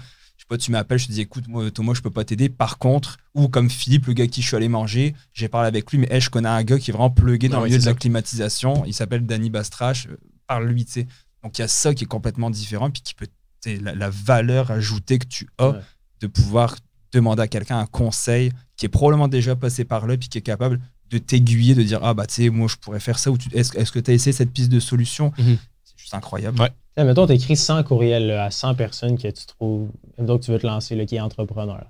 tu 0.57 0.71
m'appelles, 0.71 0.99
je 0.99 1.07
te 1.07 1.11
dis 1.11 1.21
écoute, 1.21 1.47
moi, 1.47 1.69
Thomas, 1.71 1.93
je 1.93 2.01
peux 2.01 2.09
pas 2.09 2.23
t'aider. 2.23 2.49
Par 2.49 2.77
contre, 2.77 3.17
ou 3.33 3.47
comme 3.47 3.69
Philippe, 3.69 4.07
le 4.07 4.13
gars 4.13 4.27
qui 4.27 4.41
je 4.41 4.47
suis 4.47 4.55
allé 4.55 4.67
manger, 4.69 5.15
j'ai 5.33 5.47
parlé 5.47 5.67
avec 5.67 5.91
lui, 5.91 5.97
mais 5.97 6.19
je 6.19 6.29
connais 6.29 6.49
un 6.49 6.63
gars 6.63 6.77
qui 6.77 6.91
est 6.91 6.93
vraiment 6.93 7.09
plugué 7.09 7.49
dans 7.49 7.59
le 7.59 7.67
milieu 7.67 7.79
de 7.79 7.85
la 7.85 7.93
climatisation. 7.93 8.83
Il 8.85 8.93
s'appelle 8.93 9.25
Danny 9.25 9.49
Bastrache. 9.49 10.07
Euh, 10.07 10.17
Parle-lui, 10.47 10.85
tu 10.85 10.91
sais. 10.91 11.07
Donc 11.43 11.57
il 11.57 11.61
y 11.61 11.63
a 11.63 11.67
ça 11.67 11.93
qui 11.93 12.03
est 12.03 12.07
complètement 12.07 12.49
différent, 12.49 12.91
puis 12.91 13.01
qui 13.01 13.13
peut, 13.15 13.27
la, 13.65 13.95
la 13.95 14.09
valeur 14.09 14.69
ajoutée 14.71 15.17
que 15.17 15.27
tu 15.27 15.47
as 15.57 15.79
de 16.19 16.27
pouvoir 16.27 16.75
demander 17.13 17.41
à 17.41 17.47
quelqu'un 17.47 17.79
un 17.79 17.85
conseil 17.85 18.51
qui 18.75 18.85
est 18.85 18.89
probablement 18.89 19.27
déjà 19.27 19.55
passé 19.55 19.85
par 19.85 20.05
là, 20.07 20.17
puis 20.17 20.29
qui 20.29 20.37
est 20.37 20.41
capable 20.41 20.79
de 21.11 21.17
t'aiguiller, 21.17 21.75
de 21.75 21.83
dire 21.83 21.99
ah 22.01 22.13
bah 22.13 22.25
tu 22.25 22.35
sais, 22.35 22.49
moi 22.49 22.67
je 22.67 22.77
pourrais 22.77 22.99
faire 22.99 23.19
ça, 23.19 23.31
ou 23.31 23.37
est-ce 23.53 23.77
est 23.77 23.91
que 23.91 23.99
tu 23.99 24.11
as 24.11 24.13
essayé 24.13 24.31
cette 24.33 24.51
piste 24.51 24.71
de 24.71 24.79
solution? 24.79 25.31
Mhm. 25.37 25.57
C'est 25.83 25.97
juste 25.97 26.13
incroyable. 26.13 26.59
Ouais. 26.61 27.03
mettons, 27.03 27.27
tu 27.27 27.33
écris 27.33 27.57
100 27.57 27.83
courriels 27.83 28.31
à 28.31 28.49
100 28.49 28.75
personnes 28.75 29.17
que 29.17 29.27
tu 29.27 29.45
trouves, 29.45 29.89
donc 30.17 30.41
tu 30.41 30.51
veux 30.51 30.59
te 30.59 30.65
lancer, 30.65 30.95
là, 30.95 31.05
qui 31.05 31.15
est 31.17 31.19
entrepreneur. 31.19 31.85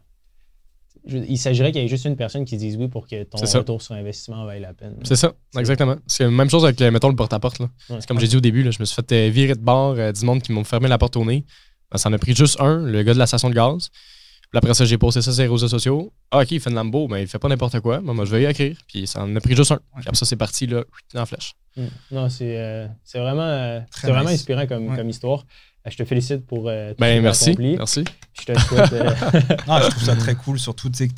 il 1.06 1.38
s'agirait 1.38 1.72
qu'il 1.72 1.82
y 1.82 1.86
ait 1.86 1.88
juste 1.88 2.06
une 2.06 2.16
personne 2.16 2.46
qui 2.46 2.58
dise 2.58 2.78
oui 2.78 2.88
pour 2.88 3.08
que 3.08 3.24
ton 3.24 3.38
retour 3.38 3.82
sur 3.82 3.94
investissement 3.94 4.46
vaille 4.46 4.62
la 4.62 4.74
peine. 4.74 4.98
C'est 5.04 5.16
ça, 5.16 5.34
exactement. 5.58 5.96
C'est 6.08 6.24
la 6.24 6.32
même 6.32 6.50
chose 6.50 6.64
avec, 6.64 6.80
mettons, 6.80 7.10
le 7.10 7.16
porte-à-porte. 7.16 7.62
C'est 7.88 8.06
comme 8.08 8.20
j'ai 8.20 8.28
dit 8.28 8.38
au 8.38 8.42
début, 8.42 8.64
là, 8.64 8.72
je 8.72 8.80
me 8.80 8.86
suis 8.86 8.96
fait 8.96 9.12
euh, 9.12 9.30
virer 9.30 9.54
de 9.54 9.62
bord 9.62 9.96
euh, 9.98 10.12
du 10.12 10.26
monde 10.26 10.42
qui 10.42 10.52
m'ont 10.52 10.64
fermé 10.64 10.88
la 10.88 10.98
porte 10.98 11.16
au 11.18 11.26
nez. 11.26 11.46
Ben, 11.92 11.98
ça 11.98 12.10
en 12.10 12.14
a 12.14 12.18
pris 12.18 12.34
juste 12.36 12.60
un, 12.60 12.78
le 12.78 13.04
gars 13.04 13.14
de 13.14 13.20
la 13.20 13.28
station 13.28 13.50
de 13.50 13.56
gaz. 13.56 13.90
Puis 14.52 14.58
après 14.58 14.74
ça, 14.74 14.84
j'ai 14.84 14.98
posté 14.98 15.22
ça 15.22 15.32
sur 15.32 15.42
les 15.44 15.48
réseaux 15.48 15.70
sociaux. 15.70 16.12
Ah, 16.30 16.42
OK, 16.42 16.52
il 16.52 16.60
fait 16.60 16.70
de 16.70 16.76
Lambo, 16.76 17.08
mais 17.08 17.22
il 17.22 17.28
fait 17.28 17.40
pas 17.40 17.48
n'importe 17.48 17.80
quoi. 17.80 18.02
Moi, 18.02 18.14
moi, 18.14 18.26
je 18.26 18.32
vais 18.36 18.44
y 18.44 18.46
écrire. 18.46 18.78
Puis 18.86 19.08
ça 19.08 19.24
en 19.24 19.34
a 19.34 19.40
pris 19.40 19.56
juste 19.56 19.72
un. 19.72 19.78
Puis 19.78 20.04
après 20.08 20.16
ça, 20.16 20.26
c'est 20.26 20.36
parti, 20.36 20.68
là, 20.68 20.84
dans 21.14 21.22
la 21.22 21.26
flèche. 21.26 21.54
Mm. 21.78 21.86
Non, 22.12 22.30
c'est 22.30 22.58
euh, 22.58 22.88
vraiment, 23.14 23.44
euh, 23.44 23.80
vraiment 24.04 24.30
inspirant 24.30 24.68
comme, 24.68 24.94
comme 24.94 25.10
histoire. 25.10 25.46
Euh, 25.88 25.90
je 25.90 25.96
te 25.96 26.04
félicite 26.04 26.46
pour 26.46 26.64
tout 26.64 26.96
ben, 27.00 27.24
merci, 27.24 27.56
merci. 27.58 28.04
Je 28.34 28.46
te 28.46 28.60
souhaite. 28.60 28.92
non, 29.68 29.80
je 29.80 29.90
trouve 29.90 30.04
ça 30.04 30.18
très 30.18 30.36
cool, 30.44 30.60
surtout 30.60 30.90
tu 30.90 30.98
sais, 30.98 31.08
que 31.08 31.14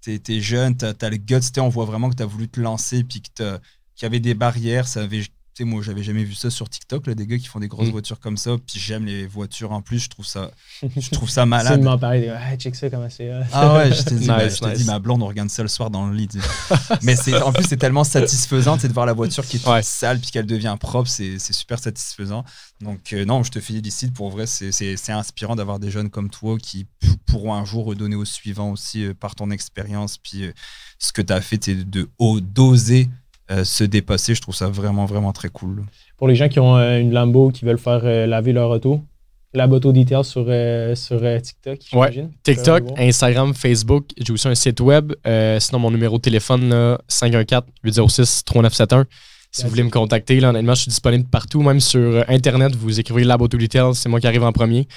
tu 0.00 0.36
es, 0.36 0.40
jeune, 0.40 0.76
tu 0.76 0.84
as, 0.84 1.10
le 1.10 1.16
guts, 1.16 1.38
on 1.58 1.68
voit 1.68 1.84
vraiment 1.84 2.10
que 2.10 2.16
tu 2.16 2.24
as 2.24 2.26
voulu 2.26 2.48
te 2.48 2.60
lancer, 2.60 3.04
puis 3.04 3.20
qu'il 3.20 3.58
y 4.02 4.04
avait 4.04 4.18
des 4.18 4.34
barrières, 4.34 4.88
ça 4.88 5.02
avait 5.02 5.22
sais, 5.56 5.64
moi, 5.64 5.82
j'avais 5.82 6.02
jamais 6.02 6.24
vu 6.24 6.34
ça 6.34 6.50
sur 6.50 6.68
TikTok, 6.68 7.06
là, 7.06 7.14
des 7.14 7.26
gars 7.26 7.38
qui 7.38 7.46
font 7.46 7.60
des 7.60 7.68
grosses 7.68 7.88
mm. 7.88 7.92
voitures 7.92 8.20
comme 8.20 8.36
ça. 8.36 8.56
Puis 8.66 8.78
j'aime 8.78 9.04
les 9.04 9.26
voitures 9.26 9.72
en 9.72 9.82
plus, 9.82 10.00
je 10.00 10.08
trouve 10.08 10.26
ça, 10.26 10.50
je 10.82 11.10
trouve 11.10 11.30
ça 11.30 11.46
malade. 11.46 11.80
C'est 11.82 12.00
parler, 12.00 12.28
ah, 12.28 12.56
check 12.56 12.74
ça, 12.74 12.90
comment 12.90 13.08
c'est. 13.10 13.30
Ah 13.52 13.74
ouais, 13.74 13.92
je 13.92 14.02
t'ai 14.02 14.14
dit, 14.16 14.26
bah, 14.28 14.46
dit, 14.46 14.84
ma 14.84 14.98
blonde, 14.98 15.22
on 15.22 15.26
regarde 15.26 15.50
ça 15.50 15.62
le 15.62 15.68
soir 15.68 15.90
dans 15.90 16.06
le 16.06 16.14
lit. 16.14 16.28
Mais 17.02 17.16
c'est, 17.16 17.40
en 17.40 17.52
plus, 17.52 17.64
c'est 17.64 17.76
tellement 17.76 18.04
satisfaisant 18.04 18.76
de 18.76 18.92
voir 18.92 19.06
la 19.06 19.12
voiture 19.12 19.46
qui 19.46 19.56
est 19.56 19.82
sale 19.82 20.18
puis 20.20 20.30
qu'elle 20.30 20.46
devient 20.46 20.76
propre. 20.78 21.08
C'est, 21.08 21.38
super 21.38 21.78
satisfaisant. 21.78 22.44
Donc, 22.80 23.12
euh, 23.12 23.24
non, 23.24 23.42
je 23.42 23.50
te 23.50 23.60
félicite 23.60 24.12
pour 24.12 24.30
vrai. 24.30 24.46
C'est, 24.46 25.10
inspirant 25.10 25.54
d'avoir 25.54 25.78
des 25.78 25.90
jeunes 25.90 26.10
comme 26.10 26.30
toi 26.30 26.58
qui 26.58 26.86
pourront 27.26 27.54
un 27.54 27.64
jour 27.64 27.84
redonner 27.84 28.16
au 28.16 28.24
suivant 28.24 28.70
aussi 28.70 29.04
euh, 29.04 29.14
par 29.14 29.34
ton 29.34 29.50
expérience. 29.50 30.18
Puis 30.18 30.44
euh, 30.44 30.52
ce 30.98 31.12
que 31.12 31.22
tu 31.22 31.32
as 31.32 31.40
fait, 31.40 31.62
c'est 31.62 31.74
de, 31.74 31.82
de 31.82 32.40
d'oser 32.40 33.08
euh, 33.08 33.23
se 33.48 33.84
dépasser. 33.84 34.34
Je 34.34 34.40
trouve 34.40 34.54
ça 34.54 34.68
vraiment, 34.68 35.06
vraiment 35.06 35.32
très 35.32 35.48
cool. 35.48 35.84
Pour 36.16 36.28
les 36.28 36.34
gens 36.34 36.48
qui 36.48 36.60
ont 36.60 36.76
euh, 36.76 36.98
une 36.98 37.12
Lambo, 37.12 37.50
qui 37.50 37.64
veulent 37.64 37.78
faire 37.78 38.00
euh, 38.04 38.26
laver 38.26 38.52
leur 38.52 38.70
auto, 38.70 39.00
la 39.52 39.68
auto 39.68 39.92
detail 39.92 40.24
sur, 40.24 40.46
sur 40.96 41.20
TikTok, 41.40 41.78
ouais. 41.92 42.28
TikTok, 42.42 42.82
Instagram, 42.98 43.54
Facebook. 43.54 44.06
J'ai 44.18 44.32
aussi 44.32 44.48
un 44.48 44.54
site 44.56 44.80
web. 44.80 45.12
sinon, 45.60 45.78
mon 45.78 45.92
numéro 45.92 46.16
de 46.16 46.22
téléphone, 46.22 46.98
514-806-3971. 47.08 49.04
Si 49.52 49.62
vous 49.62 49.68
voulez 49.68 49.84
me 49.84 49.90
contacter, 49.90 50.40
là, 50.40 50.48
honnêtement, 50.48 50.74
je 50.74 50.80
suis 50.80 50.88
disponible 50.88 51.28
partout, 51.30 51.62
même 51.62 51.78
sur 51.78 52.24
Internet. 52.28 52.74
Vous 52.74 52.98
écrivez 52.98 53.22
la 53.22 53.40
auto 53.40 53.56
detail, 53.56 53.94
c'est 53.94 54.08
moi 54.08 54.18
qui 54.18 54.26
arrive 54.26 54.42
en 54.42 54.50
premier. 54.50 54.88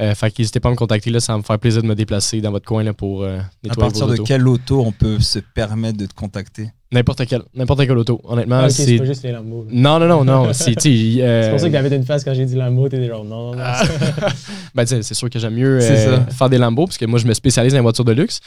Euh, 0.00 0.14
fait 0.16 0.36
n'hésitez 0.36 0.58
pas 0.58 0.70
à 0.70 0.72
me 0.72 0.76
contacter, 0.76 1.10
là, 1.10 1.20
ça 1.20 1.34
va 1.34 1.38
me 1.38 1.44
faire 1.44 1.58
plaisir 1.58 1.80
de 1.80 1.86
me 1.86 1.94
déplacer 1.94 2.40
dans 2.40 2.50
votre 2.50 2.66
coin 2.66 2.82
là, 2.82 2.92
pour 2.92 3.22
euh, 3.22 3.38
nettoyer 3.62 3.70
À 3.70 3.76
partir 3.76 4.06
de 4.08 4.16
quelle 4.16 4.48
auto 4.48 4.80
on 4.80 4.90
peut 4.90 5.20
se 5.20 5.38
permettre 5.38 5.98
de 5.98 6.06
te 6.06 6.14
contacter? 6.14 6.70
N'importe 6.90 7.26
quelle, 7.26 7.42
n'importe 7.54 7.86
quelle 7.86 7.98
auto. 7.98 8.20
Honnêtement, 8.24 8.60
ah, 8.64 8.70
c'est 8.70 8.98
pas 8.98 9.04
juste 9.04 9.22
les 9.22 9.30
Lambo. 9.30 9.66
Non, 9.70 10.00
non, 10.00 10.08
non, 10.08 10.24
non. 10.24 10.52
c'est 10.52 10.74
euh... 10.86 11.50
pour 11.50 11.60
ça 11.60 11.68
que 11.68 11.72
t'avais 11.72 11.94
une 11.94 12.04
face 12.04 12.24
quand 12.24 12.34
j'ai 12.34 12.44
dit 12.44 12.56
Lambo, 12.56 12.88
t'étais 12.88 13.06
genre 13.06 13.24
non, 13.24 13.52
non, 13.52 13.56
non. 13.56 13.62
Ah. 13.64 13.84
ben, 14.74 14.84
c'est 14.84 15.14
sûr 15.14 15.30
que 15.30 15.38
j'aime 15.38 15.54
mieux 15.54 15.80
euh, 15.80 16.26
faire 16.26 16.50
des 16.50 16.58
Lambo 16.58 16.86
parce 16.86 16.98
que 16.98 17.04
moi, 17.04 17.20
je 17.20 17.26
me 17.26 17.34
spécialise 17.34 17.72
dans 17.72 17.78
les 17.78 17.82
voitures 17.82 18.04
de 18.04 18.12
luxe. 18.12 18.40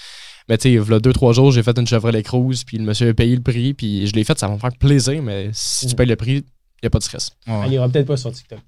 Mais 0.50 0.58
tu 0.58 0.64
sais, 0.64 0.72
il 0.72 0.76
y 0.76 0.94
a 0.94 1.00
deux, 1.00 1.14
trois 1.14 1.34
jours, 1.34 1.52
j'ai 1.52 1.64
fait 1.64 1.78
une 1.78 1.88
Chevrolet 1.88 2.24
Cruze, 2.24 2.64
puis 2.64 2.78
le 2.78 2.84
monsieur 2.84 3.10
a 3.10 3.14
payé 3.14 3.36
le 3.36 3.42
prix, 3.42 3.74
puis 3.74 4.08
je 4.08 4.14
l'ai 4.14 4.24
fait, 4.24 4.38
ça 4.40 4.48
va 4.48 4.54
me 4.54 4.60
faire 4.60 4.72
plaisir, 4.80 5.22
mais 5.22 5.50
si 5.52 5.88
tu 5.88 5.94
mm. 5.94 5.98
payes 5.98 6.08
le 6.08 6.16
prix, 6.16 6.36
il 6.36 6.84
n'y 6.84 6.88
a 6.88 6.90
pas 6.90 7.00
de 7.00 7.04
stress. 7.04 7.32
il 7.48 7.70
n'y 7.70 7.78
aura 7.78 7.90
peut-être 7.90 8.08
pas 8.08 8.16
sur 8.16 8.32
TikTok. 8.32 8.60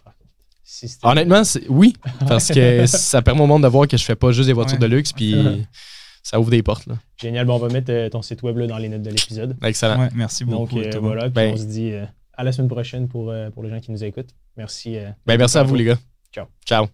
Honnêtement, 1.03 1.41
oui, 1.69 1.93
parce 2.27 2.49
que 2.49 2.85
ça 2.85 3.21
permet 3.21 3.41
au 3.41 3.47
monde 3.47 3.63
de 3.63 3.67
voir 3.67 3.87
que 3.87 3.97
je 3.97 4.03
fais 4.03 4.15
pas 4.15 4.31
juste 4.31 4.47
des 4.47 4.53
voitures 4.53 4.79
de 4.79 4.85
luxe, 4.85 5.13
puis 5.13 5.35
ça 6.23 6.39
ouvre 6.39 6.51
des 6.51 6.63
portes. 6.63 6.87
Génial. 7.21 7.45
Bon, 7.45 7.55
on 7.55 7.59
va 7.59 7.69
mettre 7.69 7.91
euh, 7.91 8.09
ton 8.09 8.21
site 8.21 8.43
web 8.43 8.57
là, 8.57 8.67
dans 8.67 8.77
les 8.77 8.89
notes 8.89 9.01
de 9.01 9.09
l'épisode. 9.09 9.57
Excellent. 9.63 10.09
merci 10.13 10.45
beaucoup. 10.45 10.75
Donc, 10.75 10.95
euh, 10.95 10.99
voilà, 10.99 11.23
puis 11.23 11.31
ben 11.31 11.53
on 11.53 11.57
se 11.57 11.63
dit 11.63 11.91
euh, 11.91 12.05
à 12.33 12.43
la 12.43 12.51
semaine 12.51 12.69
prochaine 12.69 13.07
pour, 13.07 13.33
pour 13.53 13.63
les 13.63 13.69
gens 13.69 13.79
qui 13.79 13.91
nous 13.91 14.03
écoutent. 14.03 14.33
Merci. 14.57 14.97
ben, 15.25 15.37
merci 15.37 15.57
à 15.57 15.63
vous, 15.63 15.75
les 15.75 15.85
gars. 15.85 15.99
Ciao. 16.31 16.45
Ciao. 16.65 16.87